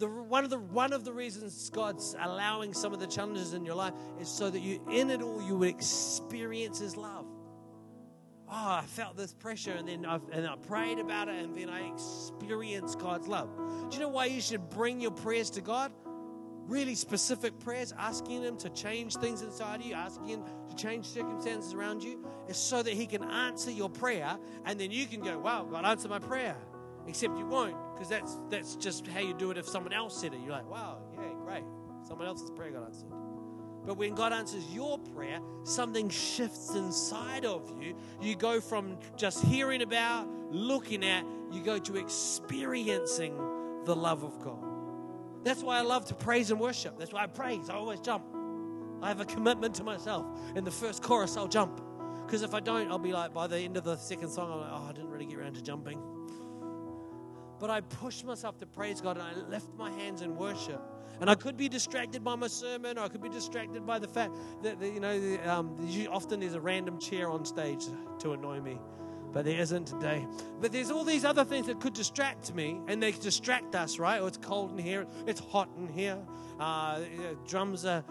The, 0.00 0.08
one, 0.08 0.44
of 0.44 0.50
the, 0.50 0.58
one 0.58 0.94
of 0.94 1.04
the 1.04 1.12
reasons 1.12 1.68
God's 1.68 2.16
allowing 2.18 2.72
some 2.72 2.94
of 2.94 3.00
the 3.00 3.06
challenges 3.06 3.52
in 3.52 3.66
your 3.66 3.74
life 3.74 3.92
is 4.18 4.28
so 4.28 4.48
that 4.48 4.60
you, 4.60 4.80
in 4.90 5.10
it 5.10 5.20
all, 5.20 5.42
you 5.42 5.56
would 5.56 5.68
experience 5.68 6.78
His 6.78 6.96
love. 6.96 7.26
Oh, 8.48 8.80
I 8.80 8.84
felt 8.86 9.18
this 9.18 9.34
pressure, 9.34 9.72
and 9.72 9.86
then 9.86 10.06
I've, 10.06 10.22
and 10.32 10.46
I 10.46 10.56
prayed 10.56 10.98
about 10.98 11.28
it, 11.28 11.44
and 11.44 11.54
then 11.54 11.68
I 11.68 11.92
experienced 11.92 12.98
God's 12.98 13.28
love. 13.28 13.50
Do 13.90 13.94
you 13.94 14.00
know 14.02 14.08
why 14.08 14.24
you 14.24 14.40
should 14.40 14.70
bring 14.70 15.02
your 15.02 15.10
prayers 15.10 15.50
to 15.50 15.60
God? 15.60 15.92
Really 16.66 16.94
specific 16.94 17.58
prayers, 17.60 17.92
asking 17.98 18.42
Him 18.42 18.56
to 18.56 18.70
change 18.70 19.16
things 19.16 19.42
inside 19.42 19.82
you, 19.82 19.92
asking 19.92 20.28
Him 20.28 20.44
to 20.70 20.76
change 20.76 21.04
circumstances 21.04 21.74
around 21.74 22.02
you, 22.02 22.26
is 22.48 22.56
so 22.56 22.82
that 22.82 22.94
He 22.94 23.06
can 23.06 23.22
answer 23.22 23.70
your 23.70 23.90
prayer, 23.90 24.38
and 24.64 24.80
then 24.80 24.90
you 24.90 25.04
can 25.06 25.20
go, 25.20 25.38
"Wow, 25.38 25.68
God 25.70 25.84
answered 25.84 26.10
my 26.10 26.20
prayer." 26.20 26.56
Except 27.10 27.36
you 27.36 27.44
won't, 27.44 27.74
because 27.92 28.08
that's 28.08 28.38
that's 28.50 28.76
just 28.76 29.04
how 29.08 29.18
you 29.18 29.34
do 29.34 29.50
it 29.50 29.58
if 29.58 29.68
someone 29.68 29.92
else 29.92 30.16
said 30.16 30.32
it. 30.32 30.38
You're 30.44 30.52
like, 30.52 30.70
wow, 30.70 30.98
yeah, 31.14 31.32
great. 31.44 31.64
Someone 32.06 32.28
else's 32.28 32.52
prayer 32.52 32.70
got 32.70 32.84
answered. 32.84 33.10
But 33.84 33.96
when 33.96 34.14
God 34.14 34.32
answers 34.32 34.64
your 34.72 34.96
prayer, 34.96 35.40
something 35.64 36.08
shifts 36.08 36.76
inside 36.76 37.44
of 37.44 37.68
you. 37.82 37.96
You 38.20 38.36
go 38.36 38.60
from 38.60 38.96
just 39.16 39.44
hearing 39.44 39.82
about, 39.82 40.28
looking 40.52 41.04
at, 41.04 41.24
you 41.50 41.64
go 41.64 41.80
to 41.80 41.96
experiencing 41.96 43.34
the 43.86 43.96
love 43.96 44.22
of 44.22 44.38
God. 44.38 44.64
That's 45.42 45.64
why 45.64 45.78
I 45.78 45.82
love 45.82 46.04
to 46.06 46.14
praise 46.14 46.52
and 46.52 46.60
worship. 46.60 46.96
That's 46.96 47.12
why 47.12 47.24
I 47.24 47.26
praise. 47.26 47.68
I 47.68 47.74
always 47.74 47.98
jump. 47.98 48.24
I 49.02 49.08
have 49.08 49.20
a 49.20 49.24
commitment 49.24 49.74
to 49.76 49.82
myself. 49.82 50.26
In 50.54 50.62
the 50.62 50.70
first 50.70 51.02
chorus, 51.02 51.36
I'll 51.36 51.48
jump. 51.48 51.80
Because 52.24 52.42
if 52.42 52.54
I 52.54 52.60
don't, 52.60 52.88
I'll 52.88 53.00
be 53.00 53.12
like, 53.12 53.34
by 53.34 53.48
the 53.48 53.58
end 53.58 53.76
of 53.76 53.82
the 53.82 53.96
second 53.96 54.28
song, 54.28 54.52
I'm 54.52 54.60
like, 54.60 54.70
oh, 54.72 54.86
I 54.88 54.92
didn't 54.92 55.10
really 55.10 55.26
get 55.26 55.38
around 55.38 55.54
to 55.54 55.62
jumping. 55.62 56.00
But 57.60 57.70
I 57.70 57.82
push 57.82 58.24
myself 58.24 58.58
to 58.58 58.66
praise 58.66 59.00
God 59.00 59.18
and 59.18 59.26
I 59.26 59.48
lift 59.48 59.68
my 59.76 59.90
hands 59.90 60.22
in 60.22 60.36
worship. 60.36 60.80
And 61.20 61.28
I 61.28 61.34
could 61.34 61.58
be 61.58 61.68
distracted 61.68 62.24
by 62.24 62.34
my 62.34 62.46
sermon, 62.46 62.96
or 62.96 63.02
I 63.02 63.08
could 63.08 63.22
be 63.22 63.28
distracted 63.28 63.86
by 63.86 63.98
the 63.98 64.08
fact 64.08 64.32
that, 64.62 64.80
you 64.80 65.00
know, 65.00 65.38
um, 65.44 65.76
often 66.10 66.40
there's 66.40 66.54
a 66.54 66.60
random 66.60 66.98
chair 66.98 67.28
on 67.28 67.44
stage 67.44 67.84
to 68.20 68.32
annoy 68.32 68.60
me, 68.60 68.80
but 69.30 69.44
there 69.44 69.60
isn't 69.60 69.86
today. 69.86 70.26
But 70.62 70.72
there's 70.72 70.90
all 70.90 71.04
these 71.04 71.26
other 71.26 71.44
things 71.44 71.66
that 71.66 71.78
could 71.78 71.92
distract 71.92 72.54
me, 72.54 72.80
and 72.88 73.02
they 73.02 73.12
distract 73.12 73.74
us, 73.74 73.98
right? 73.98 74.18
Oh, 74.22 74.28
it's 74.28 74.38
cold 74.38 74.72
in 74.72 74.78
here, 74.78 75.06
it's 75.26 75.40
hot 75.40 75.68
in 75.76 75.88
here, 75.88 76.16
uh, 76.58 77.00
drums 77.46 77.84
are 77.84 78.02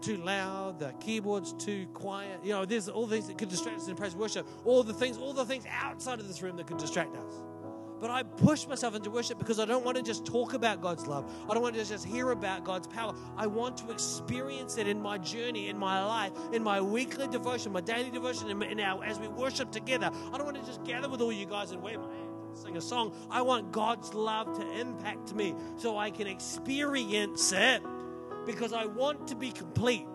too 0.00 0.16
loud, 0.16 0.80
the 0.80 0.92
keyboard's 1.00 1.52
too 1.52 1.86
quiet. 1.94 2.40
You 2.44 2.50
know, 2.50 2.64
there's 2.64 2.88
all 2.88 3.06
things 3.06 3.28
that 3.28 3.38
could 3.38 3.48
distract 3.48 3.78
us 3.78 3.88
in 3.88 3.96
praise 3.96 4.14
worship. 4.14 4.46
All 4.64 4.82
the 4.82 4.92
things, 4.92 5.18
all 5.18 5.32
the 5.32 5.44
things 5.44 5.64
outside 5.70 6.20
of 6.20 6.28
this 6.28 6.42
room 6.42 6.56
that 6.56 6.66
could 6.66 6.78
distract 6.78 7.16
us. 7.16 7.32
But 8.00 8.10
I 8.10 8.22
push 8.22 8.66
myself 8.66 8.94
into 8.94 9.10
worship 9.10 9.38
because 9.38 9.58
I 9.58 9.64
don't 9.64 9.84
want 9.84 9.96
to 9.96 10.02
just 10.02 10.26
talk 10.26 10.52
about 10.52 10.82
God's 10.82 11.06
love. 11.06 11.30
I 11.48 11.54
don't 11.54 11.62
want 11.62 11.74
to 11.76 11.84
just 11.84 12.04
hear 12.04 12.30
about 12.30 12.64
God's 12.64 12.86
power. 12.86 13.14
I 13.36 13.46
want 13.46 13.78
to 13.78 13.90
experience 13.90 14.76
it 14.76 14.86
in 14.86 15.00
my 15.00 15.16
journey, 15.18 15.68
in 15.68 15.78
my 15.78 16.04
life, 16.04 16.32
in 16.52 16.62
my 16.62 16.80
weekly 16.80 17.26
devotion, 17.28 17.72
my 17.72 17.80
daily 17.80 18.10
devotion, 18.10 18.50
and 18.62 18.80
our, 18.80 19.02
as 19.02 19.18
we 19.18 19.28
worship 19.28 19.72
together. 19.72 20.10
I 20.12 20.36
don't 20.36 20.44
want 20.44 20.58
to 20.60 20.66
just 20.66 20.84
gather 20.84 21.08
with 21.08 21.22
all 21.22 21.32
you 21.32 21.46
guys 21.46 21.70
and 21.70 21.82
wave 21.82 21.98
my 21.98 22.12
hands 22.12 22.42
and 22.48 22.58
sing 22.58 22.76
a 22.76 22.82
song. 22.82 23.16
I 23.30 23.40
want 23.42 23.72
God's 23.72 24.12
love 24.12 24.58
to 24.58 24.78
impact 24.78 25.34
me 25.34 25.54
so 25.76 25.96
I 25.96 26.10
can 26.10 26.26
experience 26.26 27.52
it 27.52 27.82
because 28.44 28.72
I 28.74 28.84
want 28.84 29.28
to 29.28 29.34
be 29.34 29.50
complete 29.52 30.06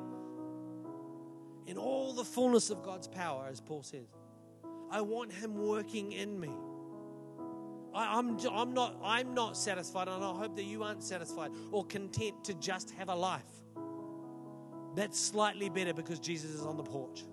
in 1.66 1.78
all 1.78 2.14
the 2.14 2.26
fullness 2.26 2.70
of 2.70 2.84
God's 2.84 3.08
power, 3.08 3.48
as 3.50 3.60
Paul 3.60 3.82
says. 3.82 4.08
I 4.92 5.02
want 5.02 5.32
Him 5.32 5.56
working 5.56 6.12
in 6.12 6.40
me. 6.40 6.50
I, 7.94 8.18
am 8.20 8.38
I'm, 8.40 8.48
I'm, 8.54 8.74
not, 8.74 8.96
I'm 9.04 9.34
not 9.34 9.58
satisfied, 9.58 10.08
and 10.08 10.24
I 10.24 10.34
hope 10.34 10.56
that 10.56 10.64
you 10.64 10.84
aren't 10.84 11.04
satisfied 11.04 11.52
or 11.72 11.86
content 11.86 12.44
to 12.46 12.54
just 12.56 12.92
have 12.92 13.10
a 13.10 13.16
life. 13.16 13.42
That's 14.96 15.20
slightly 15.20 15.70
better 15.70 15.94
because 15.94 16.20
Jesus 16.20 16.52
is 16.52 16.66
on 16.66 16.78
the 16.78 16.84
porch. 16.84 17.24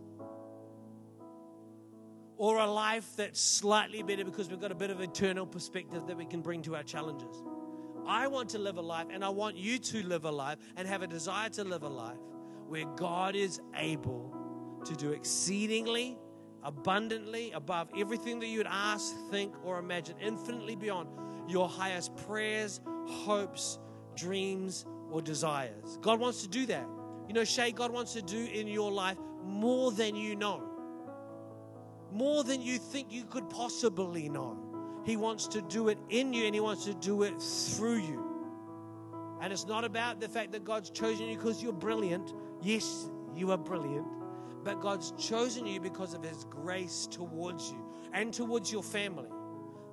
Or 2.37 2.59
a 2.59 2.67
life 2.67 3.17
that's 3.17 3.41
slightly 3.41 4.03
better 4.03 4.25
because 4.25 4.49
we've 4.49 4.61
got 4.61 4.71
a 4.71 4.77
bit 4.77 4.91
of 4.91 5.01
eternal 5.01 5.47
perspective 5.47 6.07
that 6.07 6.17
we 6.17 6.25
can 6.25 6.41
bring 6.41 6.63
to 6.63 6.77
our 6.77 6.85
challenges. 6.85 7.43
I 8.07 8.27
want 8.29 8.49
to 8.51 8.59
live 8.59 8.79
a 8.79 8.81
life, 8.81 9.07
and 9.11 9.25
I 9.25 9.29
want 9.29 9.57
you 9.57 9.79
to 9.79 10.07
live 10.07 10.25
a 10.25 10.31
life 10.31 10.59
and 10.77 10.87
have 10.89 11.03
a 11.03 11.07
desire 11.07 11.51
to 11.51 11.65
live 11.65 11.83
a 11.83 11.89
life 11.89 12.17
where 12.69 12.85
God 12.97 13.35
is 13.35 13.61
able 13.75 14.35
to 14.85 14.95
do 14.95 15.13
exceedingly 15.13 16.17
abundantly 16.65 17.53
above 17.53 17.89
everything 17.97 18.41
that 18.41 18.47
you 18.47 18.59
would 18.59 18.69
ask, 18.69 19.15
think, 19.31 19.55
or 19.65 19.79
imagine, 19.79 20.17
infinitely 20.21 20.77
beyond 20.77 21.09
your 21.49 21.69
highest 21.69 22.15
prayers, 22.17 22.81
hopes, 23.07 23.79
dreams, 24.17 24.85
or 25.11 25.23
desires. 25.23 25.99
God 26.03 26.21
wants 26.21 26.43
to 26.43 26.49
do 26.49 26.67
that. 26.67 26.87
You 27.27 27.35
know, 27.35 27.45
Shay, 27.45 27.73
God 27.73 27.91
wants 27.91 28.13
to 28.15 28.23
do 28.23 28.45
in 28.45 28.67
your 28.67 28.91
life 28.91 29.19
more 29.45 29.93
than 29.93 30.17
you 30.17 30.37
know, 30.37 30.63
more 32.13 32.45
than 32.45 32.61
you 32.61 32.79
think 32.79 33.13
you 33.13 33.25
could 33.25 33.49
possibly 33.51 34.29
know. 34.29 34.59
He 35.05 35.17
wants 35.17 35.47
to 35.49 35.63
do 35.63 35.89
it 35.89 35.99
in 36.11 36.33
you 36.33 36.45
and 36.45 36.55
He 36.55 36.61
wants 36.61 36.85
to 36.85 36.95
do 36.95 37.23
it 37.23 37.41
through 37.41 37.99
you. 37.99 38.25
And 39.41 39.53
it's 39.53 39.67
not 39.67 39.85
about 39.85 40.21
the 40.21 40.29
fact 40.29 40.53
that 40.53 40.65
God's 40.65 40.91
chosen 40.91 41.29
you 41.29 41.37
because 41.37 41.63
you're 41.63 41.73
brilliant. 41.73 42.33
Yes, 42.61 43.09
you 43.35 43.53
are 43.53 43.59
brilliant 43.59 44.18
but 44.65 44.81
God's 44.81 45.13
chosen 45.13 45.67
you 45.67 45.81
because 45.81 46.15
of 46.15 46.23
His 46.23 46.45
grace 46.45 47.07
towards 47.11 47.71
you 47.71 47.85
and 48.13 48.33
towards 48.33 48.73
your 48.73 48.83
family. 48.83 49.29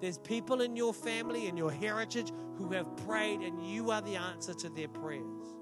There's 0.02 0.18
people 0.18 0.62
in 0.62 0.76
your 0.76 0.94
family 0.94 1.48
and 1.48 1.58
your 1.58 1.72
heritage 1.72 2.32
who 2.58 2.72
have 2.72 2.96
prayed, 3.06 3.42
and 3.42 3.66
you 3.66 3.92
are 3.92 4.02
the 4.02 4.16
answer 4.16 4.54
to 4.54 4.70
their 4.70 4.88
prayers. 4.88 5.56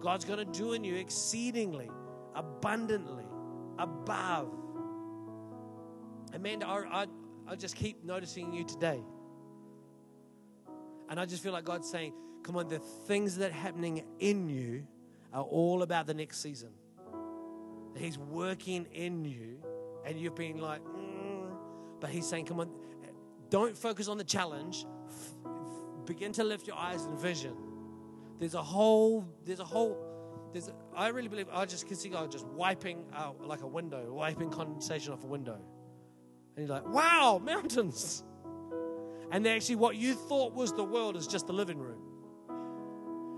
God's 0.00 0.24
going 0.24 0.38
to 0.38 0.58
do 0.58 0.72
in 0.72 0.84
you 0.84 0.96
exceedingly, 0.96 1.90
abundantly, 2.34 3.24
above. 3.78 4.52
Amanda, 6.32 6.66
I, 6.66 7.02
I, 7.02 7.06
I 7.48 7.56
just 7.56 7.76
keep 7.76 8.04
noticing 8.04 8.52
you 8.52 8.64
today. 8.64 9.00
And 11.08 11.20
I 11.20 11.26
just 11.26 11.42
feel 11.42 11.52
like 11.52 11.64
God's 11.64 11.88
saying, 11.88 12.12
come 12.42 12.56
on, 12.56 12.68
the 12.68 12.78
things 12.78 13.36
that 13.36 13.50
are 13.50 13.54
happening 13.54 14.04
in 14.18 14.48
you 14.48 14.86
are 15.32 15.42
all 15.42 15.82
about 15.82 16.06
the 16.06 16.14
next 16.14 16.40
season. 16.40 16.70
He's 17.96 18.18
working 18.18 18.86
in 18.92 19.24
you, 19.24 19.62
and 20.04 20.18
you've 20.18 20.34
been 20.34 20.58
like, 20.58 20.82
mm. 20.84 21.50
but 22.00 22.10
He's 22.10 22.26
saying, 22.26 22.46
come 22.46 22.60
on, 22.60 22.70
don't 23.50 23.76
focus 23.76 24.08
on 24.08 24.18
the 24.18 24.24
challenge. 24.24 24.84
F- 25.08 25.34
begin 26.06 26.32
to 26.32 26.44
lift 26.44 26.66
your 26.66 26.76
eyes 26.76 27.04
and 27.04 27.18
vision. 27.18 27.54
There's 28.38 28.54
a 28.54 28.62
whole, 28.62 29.26
there's 29.44 29.60
a 29.60 29.64
whole, 29.64 29.96
there's. 30.52 30.68
A, 30.68 30.74
I 30.96 31.08
really 31.08 31.28
believe 31.28 31.46
I 31.52 31.64
just 31.64 31.86
can 31.86 31.96
see 31.96 32.08
God 32.08 32.30
just 32.30 32.46
wiping 32.46 33.04
out 33.14 33.46
like 33.46 33.62
a 33.62 33.66
window, 33.66 34.12
wiping 34.12 34.50
condensation 34.50 35.12
off 35.12 35.22
a 35.22 35.28
window, 35.28 35.60
and 36.56 36.66
you're 36.66 36.74
like, 36.74 36.88
wow, 36.88 37.40
mountains. 37.44 38.24
And 39.30 39.46
actually, 39.46 39.76
what 39.76 39.96
you 39.96 40.14
thought 40.14 40.52
was 40.52 40.72
the 40.72 40.84
world 40.84 41.16
is 41.16 41.26
just 41.26 41.46
the 41.46 41.52
living 41.52 41.78
room. 41.78 42.00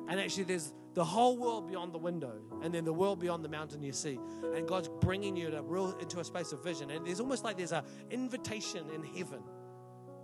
And 0.09 0.21
actually, 0.21 0.45
there's 0.45 0.73
the 0.97 1.05
whole 1.05 1.37
world 1.37 1.69
beyond 1.69 1.93
the 1.93 1.99
window, 1.99 2.41
and 2.63 2.73
then 2.73 2.87
the 2.87 2.93
world 2.93 3.21
beyond 3.21 3.45
the 3.45 3.51
mountain 3.51 3.83
you 3.83 3.93
see. 3.93 4.19
And 4.55 4.67
God's 4.67 4.89
bringing 4.89 5.37
you 5.37 5.51
to 5.51 5.61
real, 5.61 5.95
into 5.99 6.21
a 6.21 6.25
space 6.25 6.53
of 6.53 6.65
vision. 6.65 6.91
And 6.91 7.07
there's 7.07 7.21
almost 7.21 7.45
like 7.45 7.59
there's 7.59 7.73
an 7.73 7.85
invitation 8.11 8.89
in 8.89 9.05
heaven. 9.05 9.43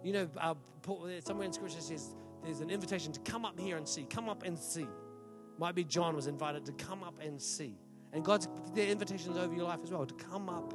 You 0.03 0.15
know, 0.15 0.31
uh, 0.39 0.55
somewhere 1.23 1.47
in 1.47 1.53
Scripture 1.53 1.83
says 1.83 2.17
there's 2.43 2.61
an 2.61 2.71
invitation 2.71 3.13
to 3.13 3.21
come 3.21 3.45
up 3.45 3.61
here 3.61 3.77
and 3.77 3.87
see. 3.87 4.05
Come 4.05 4.31
up 4.31 4.45
and 4.45 4.59
see. 4.59 4.87
Might 5.59 5.75
be 5.75 5.85
John 5.85 6.17
was 6.17 6.27
invited 6.27 6.65
to 6.65 6.73
come 6.73 7.05
up 7.05 7.21
and 7.21 7.41
see. 7.41 7.77
And 8.15 8.25
God's 8.25 8.49
the 8.75 8.89
invitations 8.89 9.37
over 9.37 9.55
your 9.55 9.65
life 9.65 9.81
as 9.85 9.91
well 9.91 10.07
to 10.07 10.15
come 10.15 10.49
up 10.49 10.73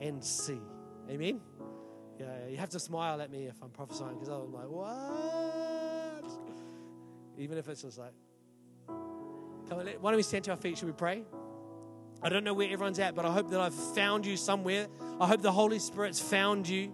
and 0.00 0.22
see. 0.22 0.60
Amen. 1.10 1.40
Yeah, 2.20 2.46
you 2.48 2.58
have 2.58 2.70
to 2.70 2.78
smile 2.78 3.20
at 3.20 3.32
me 3.32 3.46
if 3.46 3.60
I'm 3.60 3.70
prophesying 3.70 4.20
because 4.20 4.28
I'm 4.28 4.52
like, 4.52 4.68
what? 4.68 6.30
Even 7.38 7.58
if 7.58 7.68
it's 7.68 7.82
just 7.82 7.98
like, 7.98 8.12
Come 9.72 9.80
on, 9.80 9.86
why 10.02 10.10
don't 10.10 10.18
we 10.18 10.22
stand 10.22 10.44
to 10.44 10.50
our 10.50 10.56
feet? 10.58 10.76
Should 10.76 10.88
we 10.88 10.92
pray? 10.92 11.24
I 12.22 12.28
don't 12.28 12.44
know 12.44 12.52
where 12.52 12.70
everyone's 12.70 12.98
at, 12.98 13.14
but 13.14 13.24
I 13.24 13.32
hope 13.32 13.48
that 13.48 13.58
I've 13.58 13.74
found 13.74 14.26
you 14.26 14.36
somewhere. 14.36 14.86
I 15.18 15.26
hope 15.26 15.40
the 15.40 15.50
Holy 15.50 15.78
Spirit's 15.78 16.20
found 16.20 16.68
you, 16.68 16.92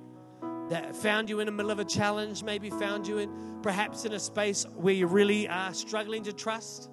that 0.71 0.95
found 0.95 1.29
you 1.29 1.41
in 1.41 1.47
the 1.47 1.53
middle 1.53 1.73
of 1.73 1.81
a 1.81 1.85
challenge, 1.85 2.45
maybe 2.45 2.71
found 2.71 3.09
you 3.09 3.19
in 3.19 3.59
perhaps 3.63 4.05
in 4.05 4.13
a 4.13 4.21
space 4.21 4.65
where 4.77 4.95
you 4.95 5.09
really 5.09 5.49
are 5.49 5.75
struggling 5.75 6.23
to 6.23 6.33
trust. 6.33 6.89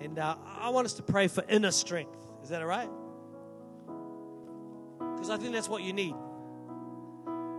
And 0.00 0.18
uh, 0.18 0.36
I 0.62 0.70
want 0.70 0.86
us 0.86 0.94
to 0.94 1.02
pray 1.02 1.28
for 1.28 1.44
inner 1.46 1.72
strength. 1.72 2.16
Is 2.42 2.48
that 2.48 2.62
all 2.62 2.68
right? 2.68 2.88
Because 5.14 5.28
I 5.28 5.36
think 5.36 5.52
that's 5.52 5.68
what 5.68 5.82
you 5.82 5.92
need. 5.92 6.14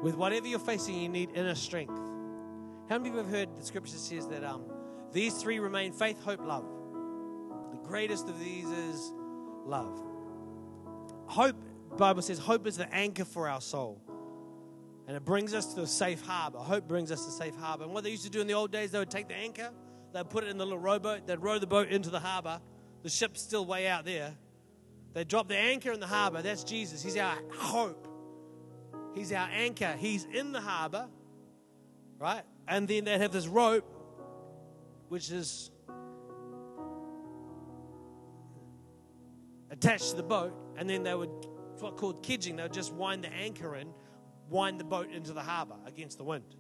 With 0.02 0.16
whatever 0.16 0.48
you're 0.48 0.58
facing, 0.58 0.96
you 0.96 1.08
need 1.08 1.30
inner 1.36 1.54
strength. 1.54 2.02
How 2.90 2.98
many 2.98 3.10
of 3.10 3.16
you 3.16 3.22
have 3.22 3.30
heard 3.30 3.56
the 3.56 3.66
scripture 3.66 3.98
says 3.98 4.28
that 4.28 4.44
um, 4.44 4.64
these 5.12 5.36
three 5.36 5.60
remain 5.60 5.92
faith, 5.92 6.22
hope, 6.24 6.46
love? 6.46 6.66
The 7.72 7.78
greatest 7.78 8.30
of 8.30 8.40
these 8.40 8.66
is 8.66 9.12
love. 9.66 10.02
Hope 11.28 11.56
Bible 11.98 12.22
says 12.22 12.40
hope 12.40 12.68
is 12.68 12.78
the 12.78 12.94
anchor 12.94 13.26
for 13.26 13.48
our 13.48 13.62
soul. 13.62 14.02
And 15.08 15.16
it 15.16 15.24
brings 15.24 15.54
us 15.54 15.74
to 15.76 15.82
a 15.82 15.88
safe 15.88 16.22
harbor. 16.22 16.58
Hope 16.58 16.88
brings 16.88 17.12
us 17.12 17.26
to 17.26 17.32
safe 17.32 17.56
harbor. 17.56 17.84
And 17.84 17.94
what 17.94 18.04
they 18.04 18.10
used 18.10 18.24
to 18.24 18.30
do 18.30 18.42
in 18.42 18.48
the 18.48 18.54
old 18.54 18.72
days, 18.72 18.92
they 18.92 19.00
would 19.00 19.12
take 19.12 19.28
the 19.28 19.36
anchor, 19.36 19.72
they'd 20.14 20.30
put 20.30 20.44
it 20.44 20.50
in 20.50 20.58
the 20.58 20.66
little 20.66 20.80
rowboat, 20.80 21.28
they'd 21.28 21.40
row 21.40 21.60
the 21.60 21.68
boat 21.68 21.90
into 21.90 22.10
the 22.10 22.20
harbor. 22.20 22.60
The 23.04 23.10
ship's 23.10 23.42
still 23.42 23.66
way 23.66 23.88
out 23.88 24.04
there. 24.04 24.34
They 25.14 25.24
drop 25.24 25.48
the 25.48 25.58
anchor 25.58 25.92
in 25.92 26.00
the 26.00 26.08
harbor. 26.08 26.42
That's 26.42 26.64
Jesus. 26.64 27.04
He's 27.04 27.18
our 27.18 27.38
hope. 27.54 28.08
He's 29.14 29.32
our 29.32 29.48
anchor. 29.54 29.96
He's 29.98 30.26
in 30.26 30.52
the 30.52 30.60
harbor, 30.60 31.08
right? 32.20 32.44
And 32.68 32.88
then 32.88 33.06
they'd 33.06 33.22
have 33.22 33.32
this 33.32 33.48
rope, 33.48 33.86
which 35.10 35.32
is 35.32 35.72
attached 39.70 40.12
to 40.12 40.16
the 40.18 40.24
boat, 40.24 40.54
and 40.78 40.90
then 40.90 41.04
they 41.04 41.14
would, 41.14 41.30
it's 41.74 41.84
what 41.84 41.98
called 41.98 42.24
kedging, 42.24 42.58
they 42.58 42.64
would 42.64 42.74
just 42.74 42.94
wind 42.94 43.24
the 43.24 43.34
anchor 43.34 43.76
in, 43.76 43.94
wind 44.50 44.80
the 44.80 44.84
boat 44.84 45.12
into 45.12 45.34
the 45.34 45.42
harbor 45.42 45.76
against 45.86 46.18
the 46.18 46.24
wind. 46.24 46.56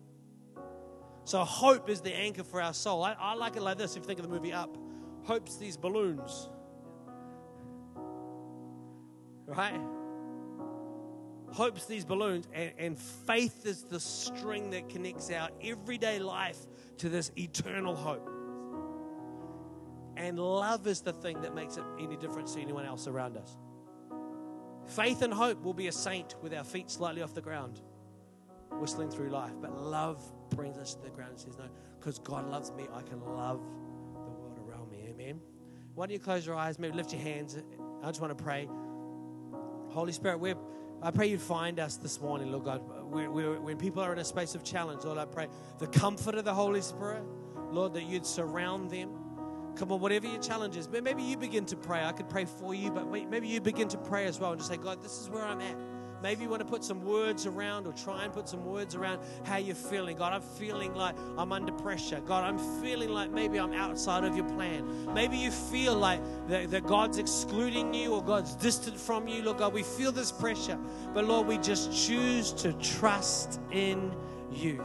So 1.23 1.43
hope 1.43 1.89
is 1.89 2.01
the 2.01 2.13
anchor 2.13 2.43
for 2.43 2.61
our 2.61 2.73
soul. 2.73 3.03
I, 3.03 3.15
I 3.19 3.33
like 3.33 3.55
it 3.55 3.61
like 3.61 3.77
this 3.77 3.95
if 3.95 4.03
you 4.03 4.07
think 4.07 4.19
of 4.19 4.27
the 4.27 4.33
movie 4.33 4.53
Up. 4.53 4.77
Hope's 5.23 5.57
these 5.57 5.75
balloons. 5.75 6.49
Right? 9.47 9.79
Hope's 11.55 11.85
these 11.85 12.03
balloons, 12.03 12.49
and, 12.53 12.73
and 12.77 12.99
faith 12.99 13.65
is 13.65 13.83
the 13.83 13.97
string 13.97 14.71
that 14.71 14.89
connects 14.89 15.31
our 15.31 15.47
everyday 15.63 16.19
life 16.19 16.57
to 16.97 17.07
this 17.07 17.31
eternal 17.37 17.95
hope. 17.95 18.29
And 20.17 20.37
love 20.37 20.85
is 20.85 20.99
the 20.99 21.13
thing 21.13 21.41
that 21.43 21.55
makes 21.55 21.77
it 21.77 21.83
any 21.97 22.17
difference 22.17 22.55
to 22.55 22.61
anyone 22.61 22.85
else 22.85 23.07
around 23.07 23.37
us. 23.37 23.57
Faith 24.85 25.21
and 25.21 25.33
hope 25.33 25.63
will 25.63 25.73
be 25.73 25.87
a 25.87 25.93
saint 25.93 26.35
with 26.41 26.53
our 26.53 26.65
feet 26.65 26.91
slightly 26.91 27.21
off 27.21 27.33
the 27.33 27.41
ground, 27.41 27.79
whistling 28.71 29.09
through 29.09 29.29
life. 29.29 29.53
But 29.61 29.81
love 29.81 30.21
brings 30.49 30.77
us 30.77 30.95
to 30.95 31.03
the 31.03 31.09
ground 31.09 31.31
and 31.31 31.39
says, 31.39 31.57
No, 31.57 31.69
because 31.97 32.19
God 32.19 32.49
loves 32.49 32.73
me, 32.73 32.85
I 32.93 33.01
can 33.01 33.21
love 33.21 33.61
the 34.25 34.31
world 34.31 34.59
around 34.67 34.91
me. 34.91 35.05
Amen. 35.09 35.39
Why 35.93 36.07
don't 36.07 36.13
you 36.13 36.19
close 36.19 36.45
your 36.45 36.55
eyes? 36.55 36.79
Maybe 36.79 36.97
lift 36.97 37.13
your 37.13 37.21
hands. 37.21 37.57
I 38.03 38.07
just 38.07 38.19
want 38.19 38.37
to 38.37 38.43
pray. 38.43 38.67
Holy 39.87 40.11
Spirit, 40.11 40.41
we're, 40.41 40.57
I 41.01 41.11
pray 41.11 41.27
you 41.27 41.37
find 41.37 41.79
us 41.79 41.97
this 41.97 42.19
morning, 42.19 42.51
Lord 42.51 42.65
God. 42.65 42.81
We're, 43.03 43.29
we're, 43.29 43.59
when 43.59 43.77
people 43.77 44.01
are 44.01 44.11
in 44.13 44.19
a 44.19 44.25
space 44.25 44.55
of 44.55 44.63
challenge, 44.63 45.03
Lord, 45.03 45.17
I 45.17 45.25
pray 45.25 45.47
the 45.77 45.87
comfort 45.87 46.35
of 46.35 46.45
the 46.45 46.53
Holy 46.53 46.81
Spirit, 46.81 47.23
Lord, 47.69 47.93
that 47.93 48.03
you'd 48.03 48.25
surround 48.25 48.89
them 48.89 49.25
Come 49.75 49.91
on, 49.91 49.99
whatever 49.99 50.25
your 50.25 50.41
challenge 50.41 50.77
is, 50.77 50.87
maybe 50.87 51.21
you 51.21 51.35
begin 51.35 51.65
to 51.65 51.75
pray. 51.75 52.03
I 52.03 52.13
could 52.13 52.29
pray 52.29 52.45
for 52.45 52.73
you, 52.73 52.91
but 52.91 53.09
maybe 53.09 53.47
you 53.47 53.59
begin 53.59 53.89
to 53.89 53.97
pray 53.97 54.25
as 54.25 54.39
well 54.39 54.51
and 54.51 54.59
just 54.59 54.71
say, 54.71 54.77
God, 54.77 55.03
this 55.03 55.19
is 55.19 55.29
where 55.29 55.43
I'm 55.43 55.59
at. 55.59 55.75
Maybe 56.21 56.43
you 56.43 56.49
want 56.49 56.61
to 56.61 56.67
put 56.67 56.83
some 56.83 57.03
words 57.03 57.45
around 57.45 57.85
or 57.87 57.93
try 57.93 58.23
and 58.23 58.33
put 58.33 58.49
some 58.49 58.65
words 58.65 58.95
around 58.95 59.19
how 59.43 59.57
you're 59.57 59.75
feeling. 59.75 60.17
God, 60.17 60.33
I'm 60.33 60.41
feeling 60.41 60.93
like 60.95 61.15
I'm 61.37 61.51
under 61.51 61.71
pressure. 61.71 62.21
God, 62.25 62.43
I'm 62.43 62.57
feeling 62.81 63.09
like 63.09 63.31
maybe 63.31 63.59
I'm 63.59 63.73
outside 63.73 64.23
of 64.23 64.35
your 64.35 64.47
plan. 64.49 65.13
Maybe 65.13 65.37
you 65.37 65.51
feel 65.51 65.95
like 65.95 66.21
that, 66.47 66.71
that 66.71 66.85
God's 66.87 67.17
excluding 67.17 67.93
you 67.93 68.13
or 68.13 68.23
God's 68.23 68.55
distant 68.55 68.99
from 68.99 69.27
you. 69.27 69.43
Lord 69.43 69.57
God, 69.57 69.73
we 69.73 69.83
feel 69.83 70.11
this 70.11 70.31
pressure. 70.31 70.79
But 71.13 71.25
Lord, 71.25 71.47
we 71.47 71.57
just 71.57 71.91
choose 72.07 72.51
to 72.53 72.73
trust 72.73 73.59
in 73.71 74.13
you. 74.51 74.83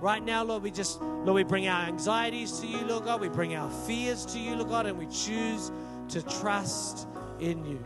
Right 0.00 0.22
now, 0.22 0.42
Lord, 0.44 0.62
we 0.62 0.70
just, 0.70 1.00
Lord, 1.00 1.34
we 1.36 1.44
bring 1.44 1.68
our 1.68 1.86
anxieties 1.86 2.60
to 2.60 2.66
you, 2.66 2.84
Lord 2.84 3.04
God. 3.04 3.20
We 3.20 3.28
bring 3.28 3.54
our 3.54 3.70
fears 3.86 4.26
to 4.26 4.38
you, 4.38 4.54
Lord 4.56 4.68
God, 4.68 4.86
and 4.86 4.98
we 4.98 5.06
choose 5.06 5.72
to 6.08 6.22
trust 6.22 7.08
in 7.40 7.64
you. 7.64 7.82